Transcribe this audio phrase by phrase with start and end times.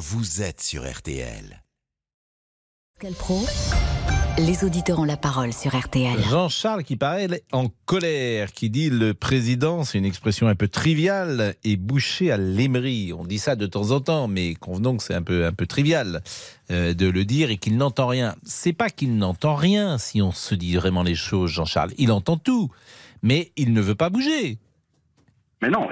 [0.00, 1.62] vous êtes sur RTL.
[3.18, 3.44] Pro,
[4.38, 6.18] les auditeurs ont la parole sur RTL.
[6.30, 11.54] Jean-Charles qui paraît en colère, qui dit le président, c'est une expression un peu triviale,
[11.64, 13.12] est bouché à l'émery.
[13.12, 15.66] On dit ça de temps en temps, mais convenons que c'est un peu, un peu
[15.66, 16.22] trivial
[16.70, 18.36] euh, de le dire et qu'il n'entend rien.
[18.42, 21.92] C'est pas qu'il n'entend rien si on se dit vraiment les choses, Jean-Charles.
[21.98, 22.70] Il entend tout,
[23.22, 24.56] mais il ne veut pas bouger.
[25.60, 25.88] Mais non,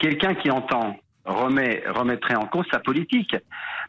[0.00, 0.96] quelqu'un qui entend
[1.28, 3.36] remet, remettrait en cause sa politique.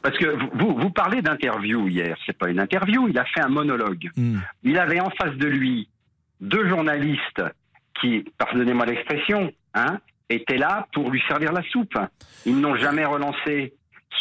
[0.02, 0.28] Parce que
[0.58, 4.10] vous, vous parlez d'interview hier, c'est pas une interview, il a fait un monologue.
[4.16, 4.40] Hmm.
[4.64, 5.90] Il avait en face de lui
[6.42, 7.44] deux journalistes
[8.00, 10.00] qui, pardonnez-moi l'expression, hein,
[10.30, 11.98] étaient là pour lui servir la soupe.
[12.46, 13.74] Ils n'ont jamais relancé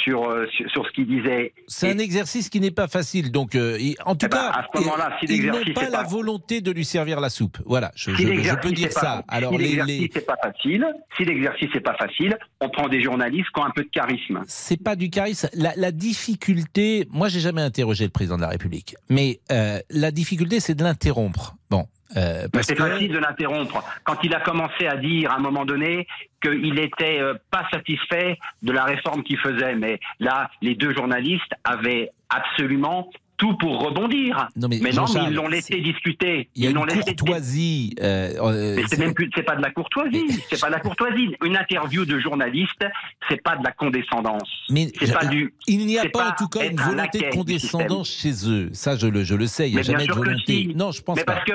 [0.04, 1.52] sur, euh, sur, sur ce qu'il disait.
[1.66, 3.30] C'est un exercice qui n'est pas facile.
[3.32, 5.88] Donc, euh, en tout Eh ben, cas, à ce moment-là, si ils n'ont l'exercice pas
[5.90, 7.58] la volonté de lui servir la soupe.
[7.66, 9.24] Voilà, je, Si je- je l'exercice peux dire pas- ça.
[9.28, 13.02] Alors, si l'exercice les, n'est pas facile, si l'exercice n'est pas facile, on prend des
[13.02, 14.42] journalistes qui ont un peu de charisme.
[14.46, 15.48] c'est pas du charisme.
[15.54, 20.10] La, la difficulté, moi, j'ai jamais interrogé le président de la République, mais euh, la
[20.10, 21.56] difficulté, c'est de l'interrompre.
[21.70, 23.84] Bon, euh, Mais c'est que facile de l'interrompre.
[24.04, 26.06] Quand il a commencé à dire à un moment donné
[26.42, 31.52] qu'il n'était euh, pas satisfait de la réforme qu'il faisait, mais là, les deux journalistes
[31.64, 34.48] avaient absolument tout pour rebondir.
[34.56, 36.48] non, mais, Mais non, mais ils l'ont laissé discuter.
[36.54, 37.94] Il y a ils l'ont une laissé courtoisie.
[38.00, 40.26] euh, euh, Mais c'est même plus, c'est pas de la courtoisie.
[40.50, 41.34] C'est pas de la courtoisie.
[41.44, 42.84] Une interview de journaliste,
[43.28, 44.48] c'est pas de la condescendance.
[44.70, 45.54] mais C'est pas du.
[45.66, 48.70] il n'y a pas, pas en tout cas une volonté de condescendance chez eux.
[48.72, 49.68] Ça, je le, je le sais.
[49.68, 50.42] Il n'y a jamais de que volonté.
[50.46, 50.72] si.
[50.74, 51.34] Non, je pense Mais pas.
[51.34, 51.52] parce que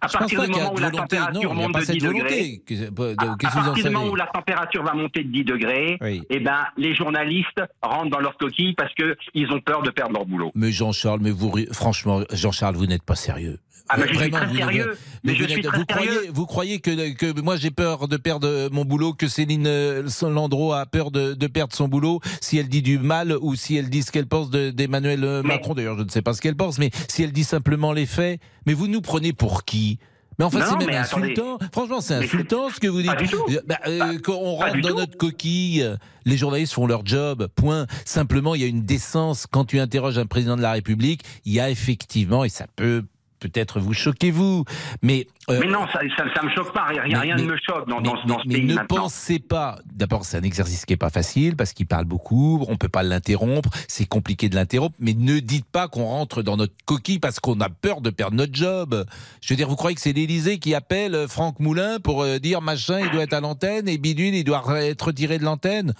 [0.00, 2.62] à Je partir du moment où la température monte de cette 10 degrés.
[2.66, 5.98] Que- de- à, que partir du moment où la température va monter de 10 degrés,
[6.30, 10.26] eh ben, les journalistes rentrent dans leur coquille parce qu'ils ont peur de perdre leur
[10.26, 10.50] boulot.
[10.54, 13.58] Mais Jean-Charles, mais vous, franchement, Jean-Charles, vous n'êtes pas sérieux.
[13.88, 14.96] Ah, suis vous- sérieux.
[15.24, 16.10] Mais Mais je vous, suis n'êtes- très vous sérieux.
[16.12, 20.08] croyez, vous croyez que, que moi j'ai peur de perdre mon boulot, que Céline euh,
[20.22, 23.76] Landreau a peur de, de perdre son boulot si elle dit du mal ou si
[23.76, 25.74] elle dit ce qu'elle pense de- d'Emmanuel euh, Macron.
[25.74, 28.40] D'ailleurs, je ne sais pas ce qu'elle pense, mais si elle dit simplement les faits.
[28.66, 29.98] Mais vous nous prenez pour qui?
[30.38, 31.26] Mais enfin, c'est même attendez.
[31.26, 31.58] insultant.
[31.72, 33.10] Franchement, c'est insultant ce que vous dites.
[33.10, 33.42] Pas du tout.
[33.48, 34.96] Euh, bah, euh, Pas- on rentre dans tout.
[34.96, 35.88] notre coquille,
[36.24, 37.48] les journalistes font leur job.
[37.56, 37.86] Point.
[38.04, 39.46] Simplement, il y a une décence.
[39.50, 43.02] Quand tu interroges un président de la République, il y a effectivement, et ça peut
[43.40, 44.64] peut-être vous choquer vous,
[45.02, 46.84] mais euh, Mais non, ça, ça, ça me choque pas.
[46.86, 48.64] Rien, mais- rien mais- ne me choque dans, mais, dans, dans mais- ce mais pays
[48.66, 48.96] ne maintenant.
[49.02, 49.78] pensez pas.
[49.92, 52.64] D'abord, c'est un exercice qui est pas facile parce qu'il parle beaucoup.
[52.68, 53.68] On peut pas l'interrompre.
[53.88, 54.96] C'est compliqué de l'interrompre.
[54.98, 58.36] Mais ne dites pas qu'on rentre dans notre coquille parce qu'on a peur de perdre
[58.36, 59.04] notre job.
[59.40, 62.38] Je veux dire, vous croyez que c'est l'Élysée qui appelle euh, Franck Moulin pour euh,
[62.38, 65.92] dire machin, il doit être à l'antenne et bidule, il doit être retiré de l'antenne?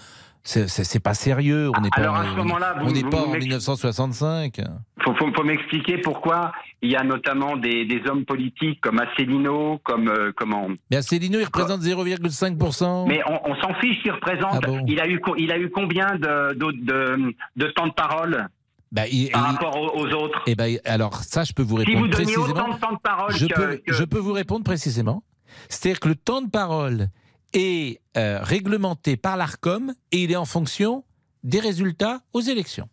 [0.48, 1.70] C'est- pas sérieux.
[1.76, 2.40] On n'est pas, à vous-
[2.82, 4.60] on n'est vous- pas en m'ex- 1965.
[5.02, 6.52] faut, faut, faut m'expliquer pourquoi
[6.86, 10.68] il y a notamment des, des hommes politiques comme Asselineau, comme euh, comment.
[10.90, 13.06] Mais Asselineau, il représente 0,5%.
[13.08, 14.54] Mais on, on s'en fiche qu'il représente.
[14.54, 17.92] Ah bon il a eu il a eu combien de de, de, de temps de
[17.92, 18.48] parole
[18.92, 20.40] Bah, il- par il- rapport aux, aux autres?
[20.46, 22.60] Eh ben, alors ça, je peux vous Si répondre vous donniez précisément.
[22.64, 25.22] autant de temps de parole je, que, peux, que- je peux vous répondre précisément.
[25.68, 27.08] C'est-à-dire que le temps de parole
[27.52, 31.04] est euh, réglementé par l'ARCOM et il est en fonction
[31.44, 32.88] des résultats aux élections.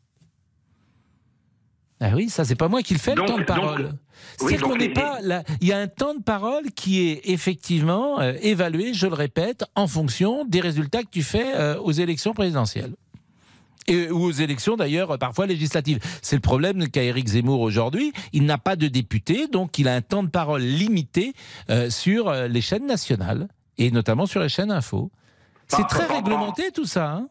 [2.05, 3.93] Ah oui, ça c'est pas moi qui le fais Donc- le temps de parole.
[4.37, 5.43] C'est-à-dire donc qu'on n'est pas là.
[5.61, 9.63] Il y a un temps de parole qui est effectivement euh, évalué, je le répète,
[9.75, 12.93] en fonction des résultats que tu fais euh, aux élections présidentielles.
[13.87, 15.99] Et, ou aux élections d'ailleurs euh, parfois législatives.
[16.21, 18.11] C'est le problème qu'a Éric Zemmour aujourd'hui.
[18.33, 21.33] Il n'a pas de député, donc il a un temps de parole limité
[21.69, 23.47] euh, sur euh, les chaînes nationales
[23.77, 25.11] et notamment sur les chaînes info.
[25.67, 27.11] C'est très réglementé tout ça.
[27.11, 27.27] hein.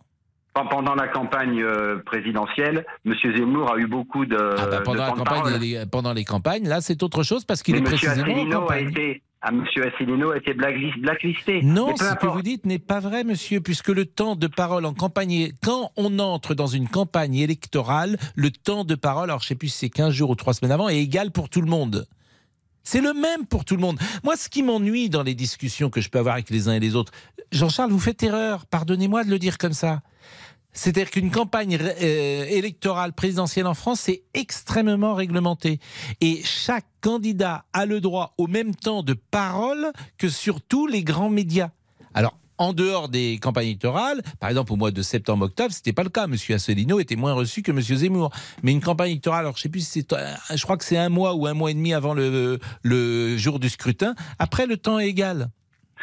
[0.54, 3.14] Pendant la campagne euh, présidentielle, M.
[3.36, 6.68] Zemmour a eu beaucoup de, Ah bah, de pendant, la de les- pendant les campagnes,
[6.68, 7.84] là c'est autre chose parce qu'il est M.
[7.84, 11.62] précisément en a été, ah, Monsieur Asselineau a été blacklist- blacklisté.
[11.62, 14.92] Non, ce que vous dites n'est pas vrai, monsieur, puisque le temps de parole en
[14.94, 19.54] campagne, quand on entre dans une campagne électorale, le temps de parole, alors je sais
[19.54, 22.06] plus si c'est 15 jours ou 3 semaines avant, est égal pour tout le monde.
[22.84, 23.98] C'est le même pour tout le monde.
[24.24, 26.80] Moi, ce qui m'ennuie dans les discussions que je peux avoir avec les uns et
[26.80, 27.12] les autres,
[27.52, 30.00] Jean-Charles, vous faites erreur, pardonnez-moi de le dire comme ça.
[30.72, 35.78] C'est-à-dire qu'une campagne euh, électorale présidentielle en France, c'est extrêmement réglementé.
[36.20, 41.02] Et chaque candidat a le droit au même temps de parole que sur tous les
[41.02, 41.70] grands médias.
[42.14, 46.10] Alors, en dehors des campagnes électorales, par exemple au mois de septembre-octobre, c'était pas le
[46.10, 46.26] cas.
[46.26, 48.30] Monsieur Asselineau était moins reçu que Monsieur Zemmour.
[48.62, 50.96] Mais une campagne électorale, alors je sais plus si c'est, euh, je crois que c'est
[50.98, 54.14] un mois ou un mois et demi avant le, le jour du scrutin.
[54.38, 55.48] Après, le temps est égal.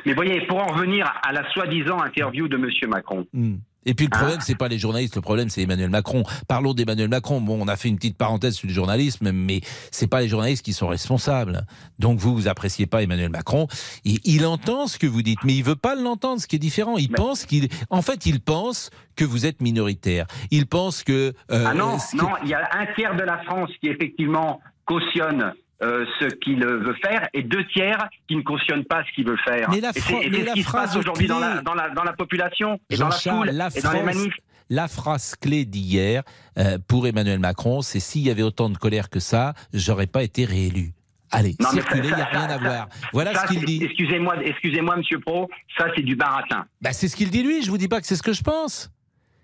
[0.05, 2.69] Mais voyez, pour en revenir à la soi-disant interview de M.
[2.89, 3.57] Macron, Hmm.
[3.85, 6.23] Et puis le Hein problème, c'est pas les journalistes, le problème c'est Emmanuel Macron.
[6.47, 7.39] Parlons d'Emmanuel Macron.
[7.41, 9.61] Bon, on a fait une petite parenthèse sur le journalisme, mais
[9.91, 11.65] c'est pas les journalistes qui sont responsables.
[11.97, 13.67] Donc vous, vous appréciez pas Emmanuel Macron.
[14.03, 16.59] Il, il entend ce que vous dites, mais il veut pas l'entendre, ce qui est
[16.59, 16.97] différent.
[16.97, 20.25] Il Mais- pense qu'il, en fait, il pense que vous êtes minoritaire.
[20.51, 23.37] Il pense que euh, Ah non, que- non, il y a un tiers de la
[23.43, 28.85] France qui effectivement cautionne euh, ce qu'il veut faire et deux tiers qui ne cautionnent
[28.85, 29.69] pas ce qu'il veut faire.
[29.69, 32.13] Mais la et c'est ce qui se phrase passe aujourd'hui dans dans, la, dans la
[32.13, 34.33] population et dans la foule la et dans les manifs.
[34.71, 36.21] La phrase clé d'hier
[36.57, 40.21] euh, pour Emmanuel Macron, c'est s'il y avait autant de colère que ça, j'aurais pas
[40.21, 40.91] été réélu.
[41.31, 42.89] Allez, Non, mais circulez, il ça- n'y a ça- rien à ça- voir.
[43.13, 43.83] Voilà Ça, ce qu'il dit.
[43.83, 46.65] Excusez-moi, excusez-moi, Monsieur Pro, ça c'est du baratin.
[46.81, 48.43] Bah, c'est ce qu'il dit lui, je vous dis pas que c'est ce que je
[48.43, 48.91] pense.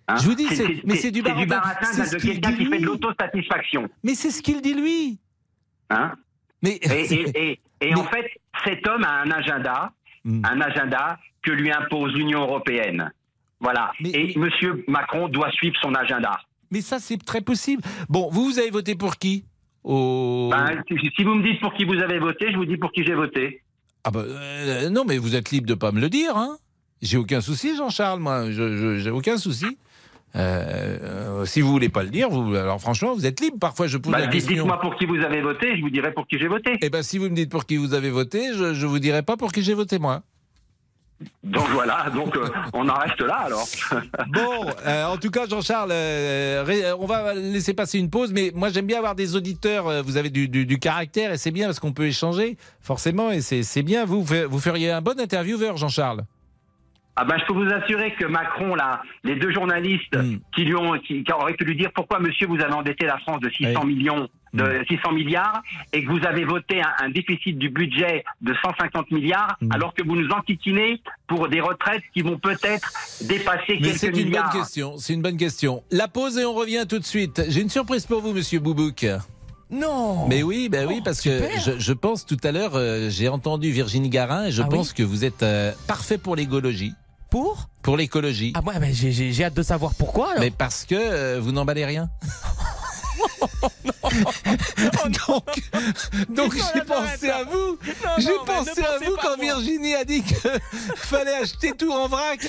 [0.07, 0.15] hein?
[0.17, 1.79] Je vous dis, c'est- mais c'est du C'est du baratin.
[1.79, 3.87] baratin C'est de quelqu'un qui fait de l'autosatisfaction.
[4.03, 5.17] Mais c'est ce qu'il dit lui.
[5.89, 6.13] Hein?
[6.65, 7.59] Mais et et, et, et
[7.91, 8.27] Mais- en fait,
[8.65, 9.91] cet homme a un agenda,
[10.23, 10.41] Hmm.
[10.43, 13.11] un agenda que lui impose l'Union européenne.
[13.59, 13.91] Voilà.
[14.01, 16.39] Mais- et mais- Monsieur Macron doit suivre son agenda.
[16.71, 17.83] Mais ça, c'est très possible.
[18.09, 19.45] Bon, vous, vous avez voté pour qui
[19.83, 20.49] Au...
[20.51, 20.83] Ben,
[21.15, 23.13] si, vous me dites pour qui vous avez voté, je vous dis pour qui j'ai
[23.13, 23.61] voté.
[24.03, 26.35] Ah bah, euh, non, mais vous êtes libre de pas me le dire.
[26.35, 26.57] Hein
[27.03, 28.49] j'ai aucun souci, Jean-Charles, moi.
[28.49, 29.77] Je, je- j'ai aucun souci.
[30.35, 33.57] Euh, si vous voulez pas le dire, vous, alors franchement, vous êtes libre.
[33.59, 34.53] Parfois, je pose Ben, la question.
[34.55, 36.77] Dites-moi pour qui vous avez voté, je vous dirai pour qui j'ai voté.
[36.81, 39.21] Eh ben, si vous me dites pour qui vous avez voté, je, je vous dirai
[39.23, 40.23] pas pour qui j'ai voté moi.
[41.45, 43.65] Donc voilà, donc euh, on en reste là alors.
[44.33, 48.67] Bon, euh, en tout cas, Jean-Charles, euh, on va laisser passer une pause, mais moi
[48.69, 50.03] j'aime bien avoir des auditeurs.
[50.03, 53.39] Vous avez du, du- du caractère et c'est bien parce qu'on peut échanger, forcément, et
[53.39, 54.03] c'est bien.
[54.03, 56.25] Vous, vous feriez un bon intervieweur, Jean-Charles.
[57.17, 60.37] Ah ben, je peux vous assurer que Macron, là, les deux journalistes Mm.
[60.53, 63.17] qui lui ont, qui, qui auraient pu lui dire pourquoi, monsieur, vous avez endetté la
[63.19, 63.93] France de 600 Oui.
[63.93, 63.97] Mm.
[63.97, 65.61] millions, de 600 milliards,
[65.93, 69.71] et que vous avez voté un, un déficit du budget de 150 milliards, Mm.
[69.71, 72.91] alors que vous nous enquiquinez pour des retraites qui vont peut-être
[73.21, 74.51] dépasser Mais quelques c'est une milliards.
[74.51, 74.97] bonne question.
[74.97, 75.83] C'est une bonne question.
[75.91, 77.41] La pause et on revient tout de suite.
[77.47, 79.05] J'ai une surprise pour vous, Monsieur Boubouk.
[79.71, 81.29] Non Mais oui, ben oui, parce que
[81.65, 84.77] je, je pense tout à l'heure, euh, j'ai entendu Virginie Garin et je Ah oui
[84.77, 86.93] pense que vous êtes euh, parfait pour l'écologie.
[87.35, 88.53] Pour Pour l'écologie.
[88.55, 90.27] Ah ouais, mais j'ai- j'ai j'ai hâte de savoir pourquoi.
[90.29, 90.39] alors.
[90.39, 92.09] Mais parce que euh, vous n'emballez rien.
[95.27, 95.61] donc,
[96.29, 97.77] donc Non, j'ai pensé à vous.
[98.03, 99.45] Non, J'ai pensé à vous quand moi.
[99.45, 100.37] Virginie a dit qu'il
[100.95, 102.47] fallait acheter tout en vrac.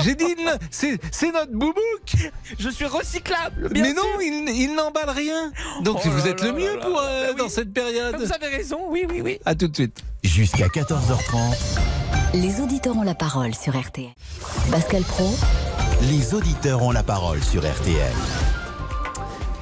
[0.00, 0.34] J'ai dit,
[0.70, 2.32] c'est c'est notre boubouk.
[2.58, 3.68] Je suis recyclable.
[3.70, 5.52] bien Mais non, il, il n'emballe rien.
[5.82, 7.06] Donc Oh vous là êtes là le mieux là pour là.
[7.08, 7.38] euh, Bah oui.
[7.38, 8.16] dans cette période.
[8.16, 9.38] Vous avez raison, oui, oui, oui.
[9.44, 10.02] À tout de suite.
[10.24, 11.56] Jusqu'à 14h30,
[12.34, 14.10] Les auditeurs ont la parole sur RTL.
[14.70, 15.34] Pascal Pro,
[16.02, 18.12] les auditeurs ont la parole sur RTL.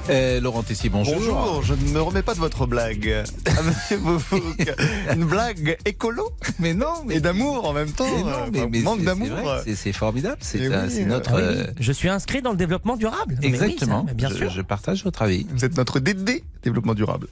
[0.09, 1.15] Euh, Laurent Tessier, bonjour.
[1.15, 3.23] Bonjour, je ne me remets pas de votre blague.
[5.13, 6.29] Une blague écolo
[6.59, 8.05] Mais non, mais et d'amour en même temps.
[8.13, 9.29] mais non, euh, mais- enfin, mais manque c'est- d'amour.
[9.75, 10.37] c'est formidable.
[10.41, 11.31] C'est Eh oui, euh, notre.
[11.31, 13.37] Ah oui, euh, Je suis inscrit dans le développement durable.
[13.41, 14.03] Mais oui, ça, Exactement.
[14.05, 14.49] mais bien je, sûr.
[14.49, 15.47] je partage votre avis.
[15.53, 17.27] Vous êtes notre DD, développement durable.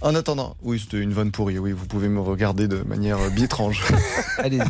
[0.00, 3.30] En attendant, oui, c'était une vanne pourrie, oui, vous pouvez me regarder de manière euh,
[3.30, 3.82] bi-étrange.
[4.38, 4.62] Allez-y.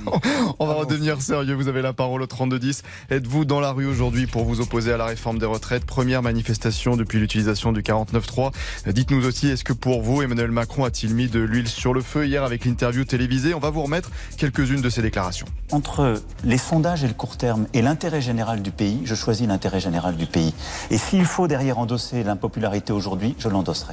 [0.58, 2.82] On va redevenir sérieux, vous avez la parole au 3210.
[3.10, 5.84] Êtes-vous dans la rue aujourd'hui pour vous opposer à la réforme des retraites?
[5.84, 8.52] Première manifestation depuis l'utilisation du 49.3.
[8.86, 12.00] Euh, Dites-nous aussi, est-ce que pour vous, Emmanuel Macron a-t-il mis de l'huile sur le
[12.00, 13.52] feu hier avec l'interview télévisée?
[13.52, 15.46] On va vous remettre quelques-unes de ses déclarations.
[15.72, 19.80] Entre les sondages et le court terme et l'intérêt général du pays, je choisis l'intérêt
[19.80, 20.54] général du pays.
[20.90, 23.92] Et s'il faut derrière endosser l'impopularité aujourd'hui, je l'endosserai.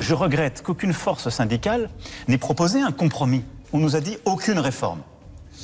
[0.00, 1.88] Je regrette qu'aucune force syndicale
[2.26, 3.44] n'ait proposé un compromis.
[3.72, 5.00] On nous a dit aucune réforme.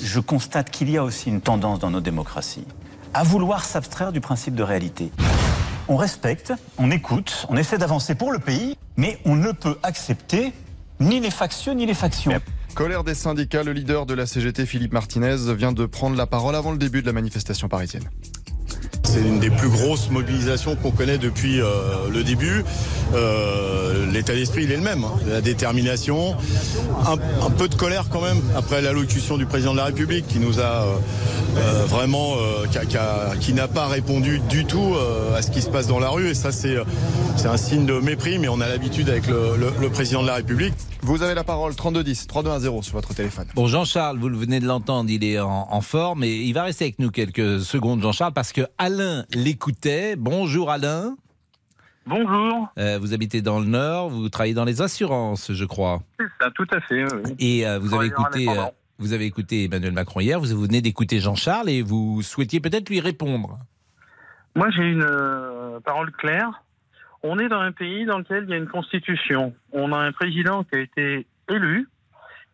[0.01, 2.67] Je constate qu'il y a aussi une tendance dans nos démocraties
[3.13, 5.11] à vouloir s'abstraire du principe de réalité.
[5.89, 10.53] On respecte, on écoute, on essaie d'avancer pour le pays, mais on ne peut accepter
[11.01, 12.33] ni les factieux ni les factions.
[12.75, 16.55] Colère des syndicats, le leader de la CGT, Philippe Martinez, vient de prendre la parole
[16.55, 18.09] avant le début de la manifestation parisienne.
[19.05, 22.65] C'est une des plus grosses mobilisations qu'on connaît depuis euh, le début.
[23.15, 25.05] Euh, L'état d'esprit, il est le même.
[25.05, 25.13] hein.
[25.29, 26.37] La détermination,
[27.07, 30.61] un, peu de colère quand même après l'allocution du président de la République qui nous
[30.61, 30.87] a
[31.57, 32.35] euh, vraiment,
[33.41, 34.95] qui n'a pas répondu du tout
[35.37, 36.31] à ce qui se passe dans la rue.
[36.31, 36.77] Et ça, c'est
[37.47, 40.75] un signe de mépris, mais on a l'habitude avec le président de la République.
[41.03, 43.47] Vous avez la parole 3210 3210 sur votre téléphone.
[43.55, 46.65] Bon, Jean-Charles, vous le venez de l'entendre, il est en, en forme et il va
[46.65, 50.17] rester avec nous quelques secondes, Jean-Charles, parce que Alain l'écoutait.
[50.17, 51.17] Bonjour Alain.
[52.07, 56.03] Bonjour, Euh, vous habitez dans le Nord, vous travaillez dans les assurances, je crois.
[56.19, 57.05] c'est ça, tout à fait.
[57.05, 57.35] oui.
[57.39, 58.65] Et euh, vous avez écouté, euh,
[58.99, 60.41] vous avez écouté Emmanuel Macron hier.
[60.41, 63.59] Vous venez d'écouter Jean-Charles et vous souhaitiez peut-être lui répondre.
[64.57, 66.63] Moi, j'ai une euh, parole claire.
[67.23, 69.55] On est dans un pays dans lequel il y a une constitution.
[69.73, 71.87] On a un président qui a été élu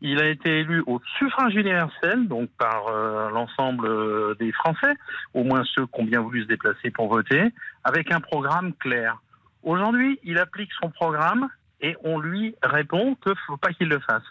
[0.01, 4.95] Il a été élu au suffrage universel, donc par euh, l'ensemble euh, des Français,
[5.35, 7.53] au moins ceux qui ont bien voulu se déplacer pour voter,
[7.85, 9.19] avec un programme clair.
[9.63, 11.49] Aujourd'hui, il applique son programme
[11.81, 14.25] et on lui répond qu'il ne faut pas qu'il le fasse.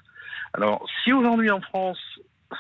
[0.54, 2.00] Alors, si aujourd'hui en France,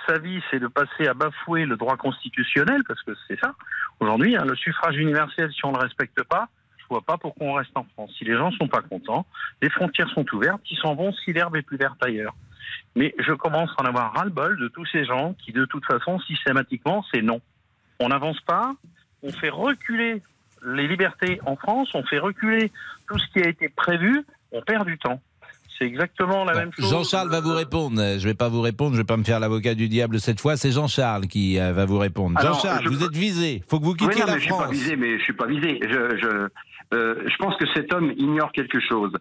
[0.08, 3.54] sa vie, c'est de passer à bafouer le droit constitutionnel, parce que c'est ça,
[4.00, 6.50] aujourd'hui, hein, le suffrage universel, si on ne le respecte pas,
[6.86, 8.12] je vois pas pourquoi on reste en France.
[8.18, 9.26] Si les gens sont pas contents,
[9.62, 12.36] les frontières sont ouvertes, ils s'en vont si l'herbe est plus verte ailleurs.
[12.96, 16.20] Mais je commence à en avoir ras-le-bol de tous ces gens qui, de toute façon,
[16.20, 17.42] systématiquement, c'est non.
[18.00, 18.74] On n'avance pas,
[19.24, 20.22] on fait reculer
[20.64, 22.72] les libertés en France, on fait reculer
[23.08, 25.22] tout ce qui a été prévu, on perd du temps.
[25.78, 26.90] C'est exactement la même chose.
[26.90, 27.98] Jean-Charles va vous répondre.
[27.98, 30.20] Je ne vais pas vous répondre, je ne vais pas me faire l'avocat du diable
[30.20, 30.56] cette fois.
[30.56, 32.40] C'est Jean-Charles qui euh, va vous répondre.
[32.42, 33.56] Jean-Charles, vous êtes visé.
[33.56, 34.68] Il faut que vous quittiez oui, non, la mais France.
[34.72, 35.80] Je suis pas visé, mais je suis pas visé.
[35.82, 36.48] Je, je,
[36.94, 39.12] euh, je pense que cet homme ignore quelque chose.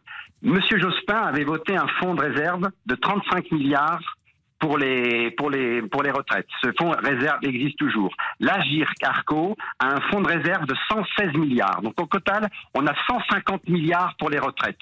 [0.42, 4.16] Monsieur Jospin avait voté un fonds de réserve de 35 milliards
[4.64, 6.46] pour les, pour les, pour les retraites.
[6.62, 8.14] Ce fonds réserve existe toujours.
[8.40, 11.82] L'Agir Carco a un fonds de réserve de 116 milliards.
[11.82, 14.78] Donc au total, on a 150 milliards pour les retraites.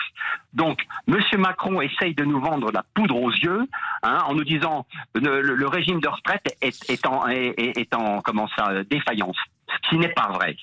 [0.52, 3.66] Donc Monsieur Macron essaye de nous vendre la poudre aux yeux
[4.04, 4.86] hein, en nous disant
[5.16, 9.36] le, le, régime de retraite est, en, est en comment ça, défaillance.
[9.66, 10.56] Ce qui n'est pas vrai.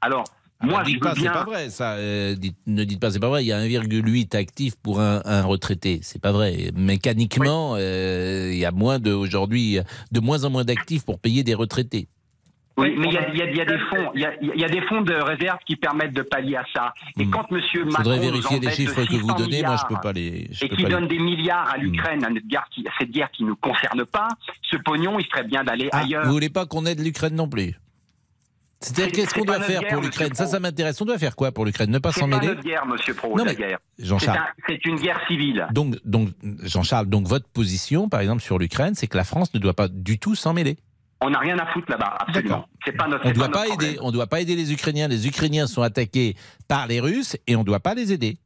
[0.00, 0.24] Alors,
[0.64, 1.32] moi, ne dites je pas, veux c'est bien.
[1.32, 1.92] pas vrai, ça.
[1.94, 3.44] euh, dites- ne dites pas, c'est pas vrai.
[3.44, 6.00] Il y a 1,8 actifs pour un, un retraité.
[6.02, 6.70] C'est pas vrai.
[6.76, 9.78] Mécaniquement, euh, il y a moins de, aujourd'hui,
[10.12, 12.08] de moins en moins d'actifs pour payer des retraités.
[12.76, 14.24] Oui, mais il y a, il y a- il y a des fonds, il y
[14.24, 16.92] a, il y a des fonds de réserve qui permettent de pallier à ça.
[17.16, 17.30] Et Hmm.
[17.30, 19.62] quand Monsieur Il Macron faudrait vérifier les chiffres que vous 600 donnez.
[19.62, 20.48] Moi, je peux milliards pas les.
[20.50, 21.82] je et qui les- donne des milliards à Hmm.
[21.82, 24.26] l'Ukraine, à notre guerre qui, cette guerre qui nous concerne pas,
[24.68, 26.24] ce pognon, il serait bien d'aller Ah, ailleurs.
[26.26, 27.78] vous voulez pas qu'on aide l'Ukraine non plus?
[28.80, 31.00] C'est-à-dire, C'est- qu'est-ce c'est qu'on doit faire guerre, pour l'Ukraine Ça, ça m'intéresse.
[31.00, 33.14] On doit faire quoi pour l'Ukraine Ne pas C'est s'en pas mêler notre guerre, Monsieur
[33.14, 33.78] Pro, Non, la mais, guerre.
[33.98, 34.38] Jean-Charles.
[34.66, 35.66] C'est un- C'est une guerre civile.
[35.72, 36.30] Donc, donc
[36.62, 39.88] Jean-Charles, donc votre position, par exemple, sur l'Ukraine, c'est que la France ne doit pas
[39.88, 40.76] du tout s'en mêler.
[41.20, 42.66] On n'a rien à foutre là-bas, absolument.
[42.84, 43.24] C'est pas notre.
[43.24, 43.96] On c'est ne doit pas aider.
[44.02, 45.08] On doit pas aider les Ukrainiens.
[45.08, 46.36] Les Ukrainiens sont attaqués
[46.68, 48.36] par les Russes et on ne doit pas les aider.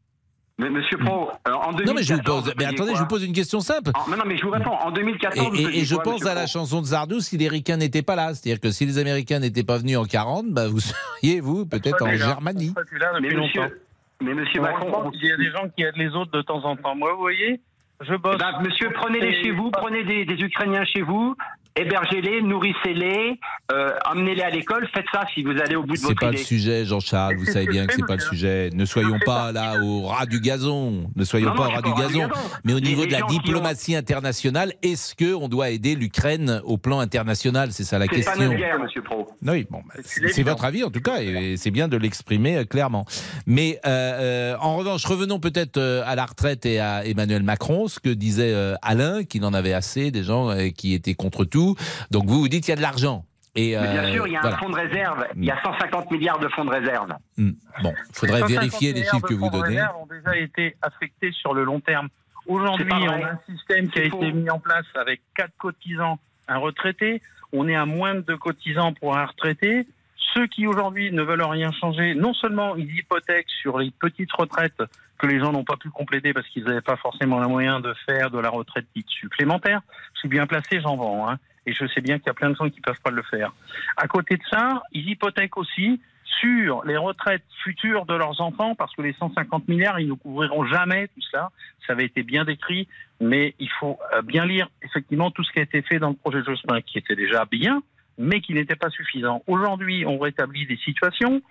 [0.61, 1.87] Mais Monsieur Pro, euh, en 2014.
[1.87, 2.53] non, mais je vous pose.
[2.59, 3.93] Mais attendez, je vous pose une question simple.
[3.95, 4.73] En- mais non, mais je vous réponds.
[4.73, 5.57] En 2014.
[5.57, 8.17] Et, je quoi, pense monsieur à la chanson de Zardou si les Ricains n'étaient pas
[8.17, 8.35] là.
[8.35, 10.81] C'est-à-dire que si les Américains n'étaient pas venus en 40, bah, vous
[11.21, 12.13] seriez, vous, peut-être en.
[12.17, 12.75] Germanie.
[13.23, 13.47] Mais longtemps.
[13.47, 13.81] monsieur,
[14.21, 16.65] mais Monsieur Heureusement Macron, qu'il y a des gens qui aident les autres de temps
[16.65, 16.97] en temps.
[16.97, 17.61] Moi, vous voyez,
[18.01, 18.35] je bosse.
[18.35, 21.37] Eh ben, monsieur, prenez-les chez vous, prenez des, des Ukrainiens chez vous,
[21.81, 23.39] hébergez-les, nourrissez-les,
[23.73, 26.27] euh, emmenez-les à l'école, faites ça si vous allez au bout de C'est votre pas
[26.31, 26.43] le idée.
[26.45, 27.37] sujet, Jean-Charles.
[27.37, 28.71] Vous c'est savez bien que c'est pas le sujet.
[28.73, 31.11] Ne soyons pas là au ras du gazon.
[31.17, 32.29] Ne soyons Non, pas non, au ras du gazon.
[32.65, 35.95] Mais au niveau les de la qui ont- diplomatie internationale, est-ce que on doit aider
[35.95, 37.71] l'Ukraine au plan international?
[37.73, 38.45] C'est ça la C'est pas question.
[38.45, 39.27] notre guerre, monsieur Pro.
[39.47, 42.59] Oui, bon, C'est c'est c'est votre avis en tout cas, et c'est bien de l'exprimer
[42.59, 43.05] euh, clairement.
[43.47, 48.01] Mais euh, euh, en revanche, revenons peut-être à la retraite et à Emmanuel Macron, ce
[48.01, 51.68] que disait euh, Alain, qu'il en avait assez des gens euh, qui étaient contre tout.
[52.11, 53.25] Donc vous vous dites qu'il y a de l'argent.
[53.55, 54.57] Et, Mais bien euh, sûr, il y a voilà.
[54.57, 57.13] un fonds de réserve, il y a 150 milliards de fonds de réserve.
[57.37, 57.51] Hmm.
[57.83, 59.77] Bon, il faudrait 150 vérifier les chiffres que vous fonds de donnez.
[59.81, 62.09] réserve ont déjà été affectés sur le long terme.
[62.47, 66.59] Aujourd'hui, on a un système qui a été mis en place avec quatre cotisants, un
[66.59, 67.21] retraité.
[67.53, 69.87] On est à moins de cotisants pour un retraité.
[70.35, 74.83] Ceux qui aujourd'hui ne veulent rien changer, non seulement ils hypothèquent sur les petites retraites
[75.19, 77.95] que les gens n'ont pas pu compléter parce qu'ils n'avaient pas forcément les moyens de
[78.07, 79.81] faire de la retraite dite supplémentaire.
[80.15, 81.29] Je suis bien placé, j'en vends.
[81.29, 81.39] Hein.
[81.69, 83.23] Et je sais bien qu'il y a plein de gens qui ne peuvent pas le
[83.23, 83.53] faire.
[83.99, 86.01] À côté de ça, ils hypothèquent aussi
[86.41, 90.65] sur les retraites futures de leurs enfants, parce que les 150 milliards, ils ne couvriront
[90.65, 91.51] jamais tout cela.
[91.87, 92.89] Ça avait été bien décrit,
[93.21, 96.15] mais il faut euh, bien lire effectivement tout ce qui a été fait dans le
[96.15, 97.83] projet de Jospin, qui était déjà bien,
[98.17, 99.43] mais qui n'était pas suffisant.
[99.47, 101.43] Aujourd'hui, on rétablit des situations,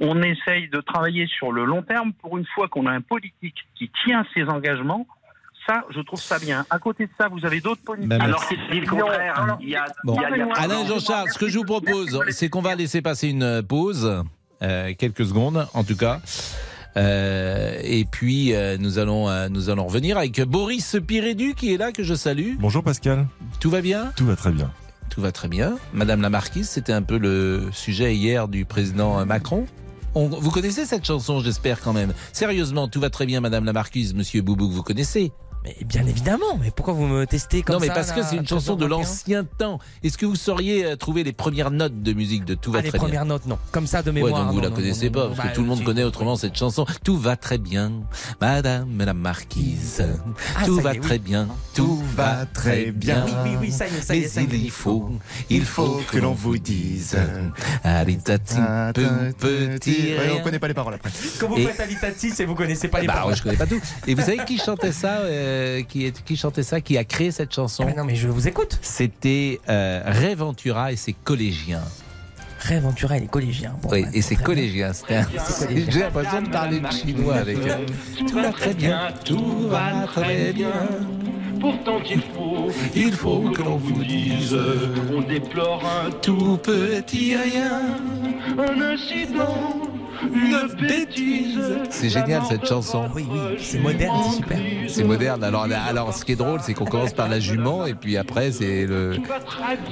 [0.00, 2.12] on essaye de travailler sur le long terme.
[2.14, 5.06] Pour une fois qu'on a un politique qui tient ses engagements,
[5.66, 6.64] ça, je trouve ça bien.
[6.70, 8.08] À côté de ça, vous avez d'autres politiques.
[8.08, 9.56] Ben, Alors qu'il dit le contraire.
[9.60, 10.14] Il y a, Bon.
[10.16, 12.62] il y a- il y a- Alain Jean-Charles, ce que je vous propose, c'est qu'on
[12.62, 14.22] va laisser passer une pause,
[14.62, 16.20] euh, quelques secondes en tout cas.
[16.96, 21.76] Euh, et puis euh, nous allons euh, nous allons revenir avec Boris Pirédu qui est
[21.76, 22.54] là que je salue.
[22.58, 23.26] Bonjour Pascal.
[23.60, 24.12] Tout va bien?
[24.16, 24.72] Tout va très bien.
[25.08, 25.76] Tout va très bien.
[25.92, 29.66] Madame la marquise, c'était un peu le sujet hier du président Macron.
[30.16, 32.12] On- vous connaissez cette chanson, j'espère quand même?
[32.32, 35.30] Sérieusement, tout va très bien, Madame la marquise, Monsieur Boubouk, vous connaissez?
[35.62, 38.36] Mais bien évidemment, mais pourquoi vous me testez comme Non, mais ça parce que c'est
[38.36, 38.88] une chanson de 13h21?
[38.88, 39.78] l'ancien temps.
[40.02, 42.82] Est-ce que vous sauriez euh, trouver les premières notes de musique de Tout va Ah,
[42.82, 43.58] les très bien premières notes, non.
[43.70, 44.44] Comme ça, de Ouais, mémoire.
[44.44, 46.36] donc vous non, la non, connaissez pas, parce bah, que tout le monde connaît autrement
[46.36, 46.86] cette chanson.
[47.04, 47.92] Tout va très bien,
[48.40, 50.02] Madame la Marquise.
[50.56, 51.00] Ah, tout ça va est, oui.
[51.00, 53.26] très bien, tout va très bien.
[53.26, 54.48] Oui, oui, oui, ça y est, ça y est, Mais ça y est.
[54.58, 55.10] il faut,
[55.50, 57.18] il faut que l'on vous dise.
[57.84, 58.56] Aritati,
[58.94, 59.06] peu,
[59.38, 60.14] petit.
[60.18, 61.10] Ouais, on connaît pas les paroles après.
[61.38, 63.32] Quand vous faites Alitati, c'est vous connaissez pas les Bah paroles.
[63.32, 63.80] ouais, je connais pas tout.
[64.06, 67.30] Et vous savez qui chantait ça euh, qui, est- qui chantait ça, qui a créé
[67.30, 68.78] cette chanson Mais non, mais je vous écoute.
[68.82, 71.82] C'était euh, Ray Ventura et ses collégiens.
[72.60, 73.74] Ray Ventura, il est collégien.
[73.82, 74.92] Bon, Oui, ouais, et C'est collégien.
[75.88, 77.86] J'ai l'impression de parler de chinois avec eux.
[78.28, 80.68] Tout va très bien, tout va très bien.
[81.60, 84.56] Pourtant il faut, Il faut que l'on vous dise
[85.14, 87.82] on déplore un, tout petit rien,
[88.58, 89.76] un incident,
[90.22, 91.60] une bêtise.
[91.90, 93.10] C'est génial cette chanson.
[93.14, 94.58] Oui, oui, c'est moderne, c'est super.
[94.88, 95.44] C'est moderne.
[95.44, 98.52] Alors, alors, ce qui est drôle, c'est qu'on commence par la jument et puis après,
[98.52, 99.16] c'est le,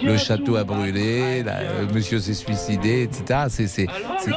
[0.02, 1.60] le château a brûlé, la-
[1.92, 2.57] monsieur s'est suicidé,
[3.02, 3.46] etc.
[3.48, 3.86] C'est, c'est,
[4.18, 4.32] c'est,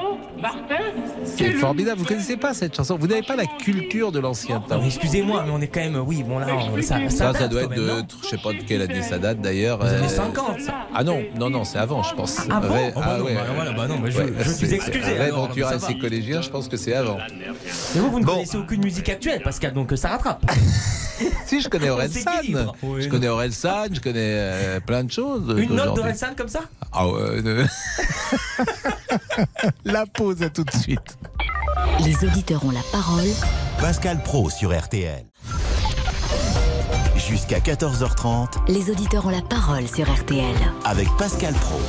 [1.25, 2.00] c'est formidable.
[2.00, 4.81] Vous connaissez pas cette chanson Vous n'avez pas la culture de l'ancien temps.
[4.86, 5.98] excusez-moi, mais on est quand même.
[6.05, 8.53] Oui, bon là, on- ça, ça, Ça, ça doit être même, de, je sais pas
[8.53, 9.83] de quelle année ça date d'ailleurs.
[9.83, 10.74] Les années euh, 50, ça.
[10.93, 12.38] Ah non, non, non, c'est avant, je pense.
[12.50, 15.48] Ah Ray- Oh, bah non, bah voilà, bah non, mais je- je suis excusé, alors,
[15.48, 17.17] Ventura et ses collégiens, je pense que c'est avant.
[17.95, 18.33] Mais vous, vous ne Bon.
[18.33, 20.43] connaissez aucune musique actuelle, Pascal, donc euh, ça rattrape.
[21.45, 22.31] Si, je connais On Orelsan.
[22.81, 25.53] Oui, Je connais Orelsan, je connais euh, plein de choses.
[25.55, 26.62] Une note d'Orelsan comme ça?
[26.91, 27.43] Ah ouais.
[29.86, 31.17] La pause à tout de suite.
[32.05, 33.27] Les auditeurs ont la parole.
[33.79, 35.25] Pascal Pro sur RTL.
[37.15, 40.55] Jusqu'à 14h30 Les auditeurs ont la parole sur RTL.
[40.85, 41.79] avec Pascal Pro.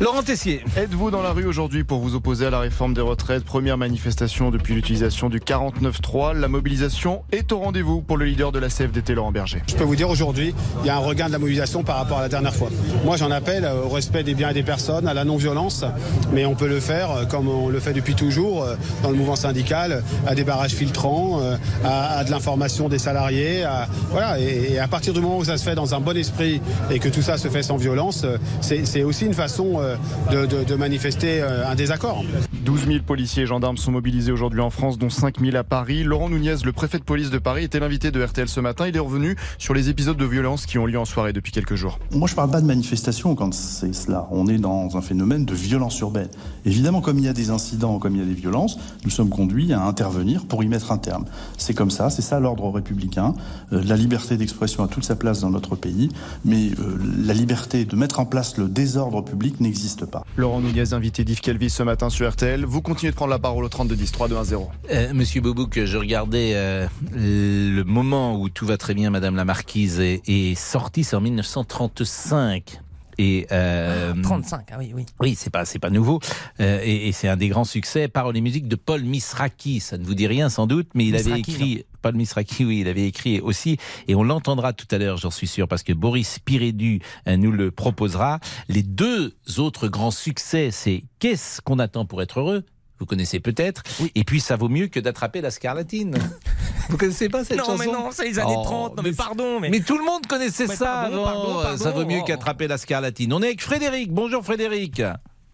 [0.00, 0.62] Laurent Tessier.
[0.76, 3.42] Êtes-vous dans la rue aujourd'hui pour vous opposer à la réforme des retraites?
[3.44, 6.34] Première manifestation depuis l'utilisation du 49.3.
[6.38, 9.60] La mobilisation est au rendez-vous pour le leader de la CFDT, Laurent Berger.
[9.66, 12.18] Je peux vous dire aujourd'hui, il y a un regain de la mobilisation par rapport
[12.18, 12.68] à la dernière fois.
[13.04, 15.84] Moi, j'en appelle euh, au respect des biens et des personnes, à la non-violence,
[16.32, 19.16] mais on peut le faire euh, comme on le fait depuis toujours euh, dans le
[19.16, 21.40] mouvement syndical, à des barrages filtrants,
[21.84, 23.64] à, à de l'information des salariés.
[23.64, 26.16] à- voilà, et, et à partir du moment où ça se fait dans un bon
[26.16, 28.24] esprit et que tout ça se fait sans violence,
[28.60, 29.87] c'est c'est aussi une façon euh,
[30.30, 32.24] de, de- de manifester euh, un désaccord.
[32.68, 36.04] 12 000 policiers et gendarmes sont mobilisés aujourd'hui en France, dont 5 000 à Paris.
[36.04, 38.86] Laurent Nunez, le préfet de police de Paris, était l'invité de RTL ce matin.
[38.86, 41.76] Il est revenu sur les épisodes de violence qui ont lieu en soirée depuis quelques
[41.76, 41.98] jours.
[42.12, 44.28] Moi, je parle pas de manifestation quand c'est cela.
[44.32, 46.28] On est dans un phénomène de violence urbaine.
[46.66, 49.30] Évidemment, comme il y a des incidents, comme il y a des violences, nous sommes
[49.30, 51.24] conduits à intervenir pour y mettre un terme.
[51.56, 53.32] C'est comme ça, c'est ça l'ordre républicain.
[53.72, 56.10] Euh, la liberté d'expression a toute sa place dans notre pays,
[56.44, 60.22] mais euh, la liberté de mettre en place le désordre public n'existe pas.
[60.36, 62.57] Laurent Nunez, invité d'Yves Calvi ce matin sur RTL.
[62.66, 64.70] Vous continuez de prendre la parole au 32 10 3 2 1 0.
[64.90, 69.44] Euh, Monsieur Boubouk, je regardais euh, le moment où tout va très bien, Madame la
[69.44, 72.80] Marquise, est, est sorti, c'est en 1935.
[73.18, 75.04] Et euh, 35, ah oui, oui.
[75.20, 76.20] Oui, c'est pas c'est pas nouveau
[76.60, 78.08] Euh, et, et c'est un des grands succès.
[78.08, 79.80] Paroles et musique de Paul Misraki.
[79.80, 82.88] Ça ne vous dit rien sans doute, mais il avait écrit Paul Misraki, oui, il
[82.88, 83.76] avait écrit aussi,
[84.06, 87.50] et on l'entendra tout à l'heure, j'en suis sûr, parce que Boris Pirédu euh, nous
[87.50, 88.38] le proposera.
[88.68, 92.64] Les deux autres grands succès, c'est Qu'est-ce qu'on attend pour être heureux?
[92.98, 93.82] Vous connaissez peut-être.
[94.14, 96.14] Et puis, ça vaut mieux que d'attraper la scarlatine.
[96.90, 98.96] Vous connaissez pas cette Non, chanson mais non, c'est les années Oh, 30.
[98.96, 99.68] Non, mais pardon, mais.
[99.68, 101.42] mais tout le monde connaissait Mais ça pardon, avant.
[101.42, 101.76] pardon, pardon.
[101.76, 102.24] ça vaut mieux Oh.
[102.24, 103.30] qu'attraper la scarlatine.
[103.34, 104.10] On est avec Frédéric.
[104.10, 105.02] Bonjour Frédéric.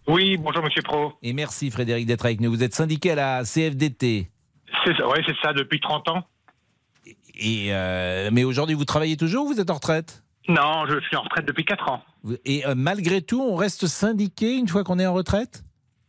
[0.07, 1.11] Oui, bonjour Monsieur Pro.
[1.21, 2.49] Et merci Frédéric d'être avec nous.
[2.49, 4.31] Vous êtes syndiqué à la CFDT.
[4.85, 6.23] C'est ça, ouais, c'est ça depuis 30 ans.
[7.37, 10.23] Et euh, mais aujourd'hui, vous travaillez toujours ou vous êtes en retraite?
[10.47, 12.01] Non, je suis en retraite depuis 4 ans.
[12.45, 15.64] Et euh, malgré tout, on reste syndiqué une fois qu'on est en retraite?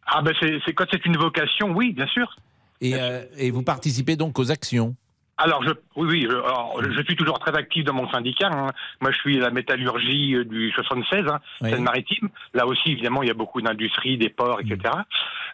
[0.07, 2.35] Ah ben c'est quand c'est une vocation, oui, bien sûr.
[2.81, 4.95] et, euh, et vous participez donc aux actions
[5.39, 8.49] Alors, je, oui, oui, je, alors, je suis toujours très actif dans mon syndicat.
[8.53, 8.71] hein.
[9.01, 11.71] Moi, je suis à la métallurgie euh, du 76, hein, Oui.
[11.71, 12.29] Seine-Maritime.
[12.55, 14.79] Là aussi, évidemment, il y a beaucoup d'industries, des ports, etc.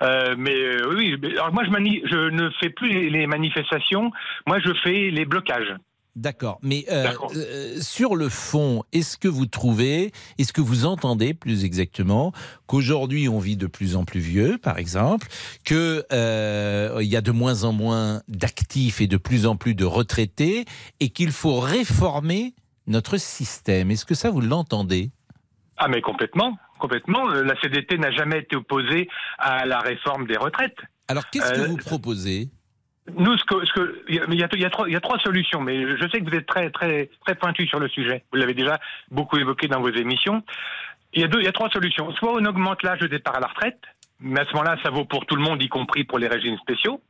[0.02, 4.12] Euh, mais euh, oui, alors moi, je, je ne fais plus les manifestations.
[4.46, 5.74] Moi, je fais les blocages.
[6.14, 6.58] D'accord.
[6.62, 11.64] Mais euh, euh, sur le fond, est-ce que vous trouvez, est-ce que vous entendez plus
[11.64, 12.32] exactement
[12.66, 15.26] qu'aujourd'hui on vit de plus en plus vieux, par exemple,
[15.64, 19.74] que euh, il y a de moins en moins d'actifs et de plus en plus
[19.74, 20.66] de retraités,
[21.00, 22.54] et qu'il faut réformer
[22.86, 23.90] notre système?
[23.90, 25.12] Est-ce que ça vous l'entendez?
[25.78, 27.26] Ah, mais complètement, complètement.
[27.28, 30.76] La CDT n'a jamais été opposée à la réforme des retraites.
[31.08, 32.50] Alors qu'est-ce que Euh, vous proposez?
[33.16, 35.96] Nous, ce que, ce que, il y a, y a- y a trois, solutions, mais
[35.96, 38.22] je sais que vous êtes très, très, très pointu sur le sujet.
[38.32, 38.78] Vous l'avez déjà
[39.10, 40.42] beaucoup évoqué dans vos émissions.
[41.12, 42.12] Il y a deux, il y a trois solutions.
[42.12, 43.80] Soit on augmente l'âge de départ à la retraite,
[44.20, 46.56] mais à ce moment-là, ça vaut pour tout le monde, y compris pour les régimes
[46.58, 47.02] spéciaux.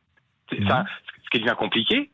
[0.51, 0.85] C'est ça,
[1.25, 2.11] ce qui devient compliqué.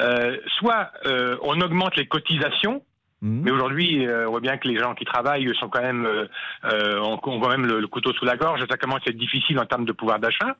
[0.00, 2.82] Euh, soit euh, on augmente les cotisations.
[3.22, 6.26] Mais aujourd'hui, euh, on voit bien que les gens qui travaillent sont quand même, euh,
[6.66, 8.60] euh, on, on voit même le, le couteau sous la gorge.
[8.70, 10.56] Ça commence à être difficile en termes de pouvoir d'achat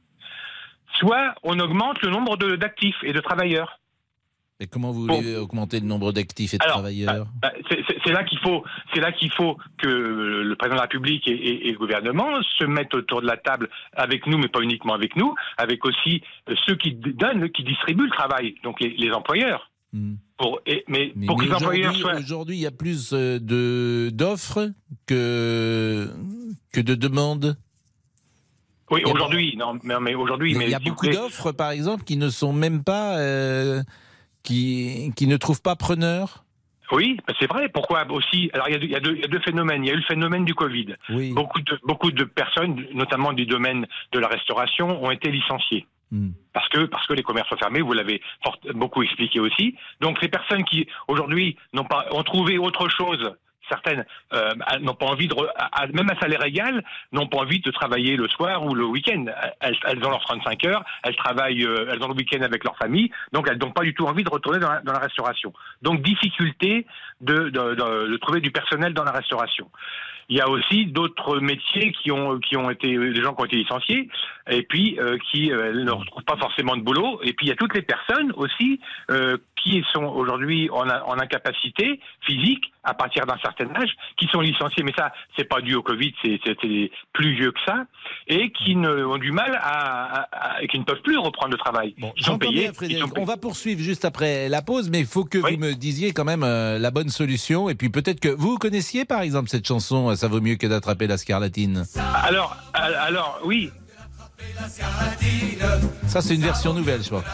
[0.99, 3.81] soit on augmente le nombre d'actifs et de travailleurs.
[4.59, 8.13] Et comment vous voulez augmenter le nombre d'actifs et de Alors, travailleurs Bah, c'est- C'est
[8.13, 11.69] là qu'il faut, c'est là qu'il faut que le président de la République et, et-
[11.69, 15.15] et le gouvernement se mettent autour de la table avec nous, mais pas uniquement avec
[15.17, 19.71] nous, avec aussi euh, ceux qui donnent, qui distribuent le travail, donc les, les employeurs.
[20.39, 22.17] Pour, et- mais, Mais, pour que les employeurs aujourd'hui, soient.
[22.19, 24.71] aujourd'hui, il y a plus euh, de d'offres
[25.07, 26.09] que
[26.73, 27.57] que de demandes.
[28.91, 32.29] Oui, aujourd'hui, non, mais, mais aujourd'hui, Il y a beaucoup d'offres, par exemple, qui ne
[32.29, 33.83] sont même pas, euh,
[34.43, 36.45] qui qui ne trouvent pas preneur?
[36.93, 37.69] Oui, ben c'est vrai.
[37.69, 38.49] Pourquoi aussi?
[38.55, 39.83] Alors il y, a deux, il, y a deux, il y a deux phénomènes.
[39.85, 40.95] Il y a eu le phénomène du Covid.
[41.11, 41.33] Oui.
[41.33, 45.85] Beaucoup de beaucoup de personnes, notamment du domaine de la restauration, ont été licenciées.
[46.13, 46.31] Hmm.
[46.53, 49.75] Parce que parce que les commerces sont fermés, vous l'avez fort- beaucoup expliqué aussi.
[50.01, 53.33] Donc les personnes qui aujourd'hui n'ont pas ont trouvé autre chose.
[53.69, 55.35] Certaines euh, n'ont pas envie de,
[55.93, 59.27] même à salaire égal, n'ont pas envie de travailler le soir ou le week-end.
[59.61, 63.11] Elles, ont leurs 35 heures, elles travaillent, euh, elles ont le week-end avec leur famille,
[63.33, 65.53] donc elles n'ont pas du tout envie de retourner dans la, restauration.
[65.83, 66.87] Donc difficulté
[67.21, 69.71] de, trouver du personnel dans la restauration.
[70.29, 74.09] Il y a aussi d'autres métiers qui ont été des gens qui ont été licenciés
[74.51, 77.21] et puis euh, qui ne retrouvent pas forcément de boulot.
[77.23, 78.81] Et puis il y a toutes les personnes aussi
[79.67, 80.87] qui sont aujourd'hui en,
[81.19, 84.85] incapacité physique à partir d'un certain âge, qui sont licenciés.
[84.85, 86.39] Mais ça, c'est pas dû au Covid, c'est
[87.13, 87.85] plus vieux que ça,
[88.29, 91.53] et qui ne, ont du mal à, à- à- et qui ne peuvent plus reprendre
[91.53, 91.95] le travail.
[91.99, 92.53] ils sont J'entends payés.
[92.53, 93.23] bien, ils sont payés.
[93.23, 96.25] On va poursuivre juste après la pause, mais il faut que vous me disiez quand
[96.25, 97.69] même euh, la bonne solution.
[97.69, 100.67] Et puis peut-être que vous connaissiez, par exemple, cette chanson euh, Ça vaut mieux que
[100.69, 101.85] d'attraper la scarlatine.
[102.25, 103.71] Alors, alors, oui.
[106.07, 107.25] Ça, c'est une version nouvelle, je crois.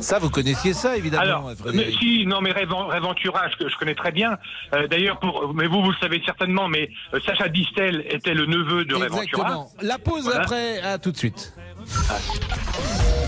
[0.00, 1.98] Ça, vous connaissiez ça, évidemment, Alors, mais Frédéric.
[1.98, 4.38] si, non, mais Réven- Réventura, je, je connais très bien.
[4.74, 8.46] Euh, D'ailleurs, pour, mais vous, vous le savez certainement, mais euh, Sacha Distel était le
[8.46, 9.22] neveu de Réventura.
[9.24, 9.70] Exactement.
[9.82, 10.40] La pause Voilà.
[10.40, 11.52] après, à tout de suite.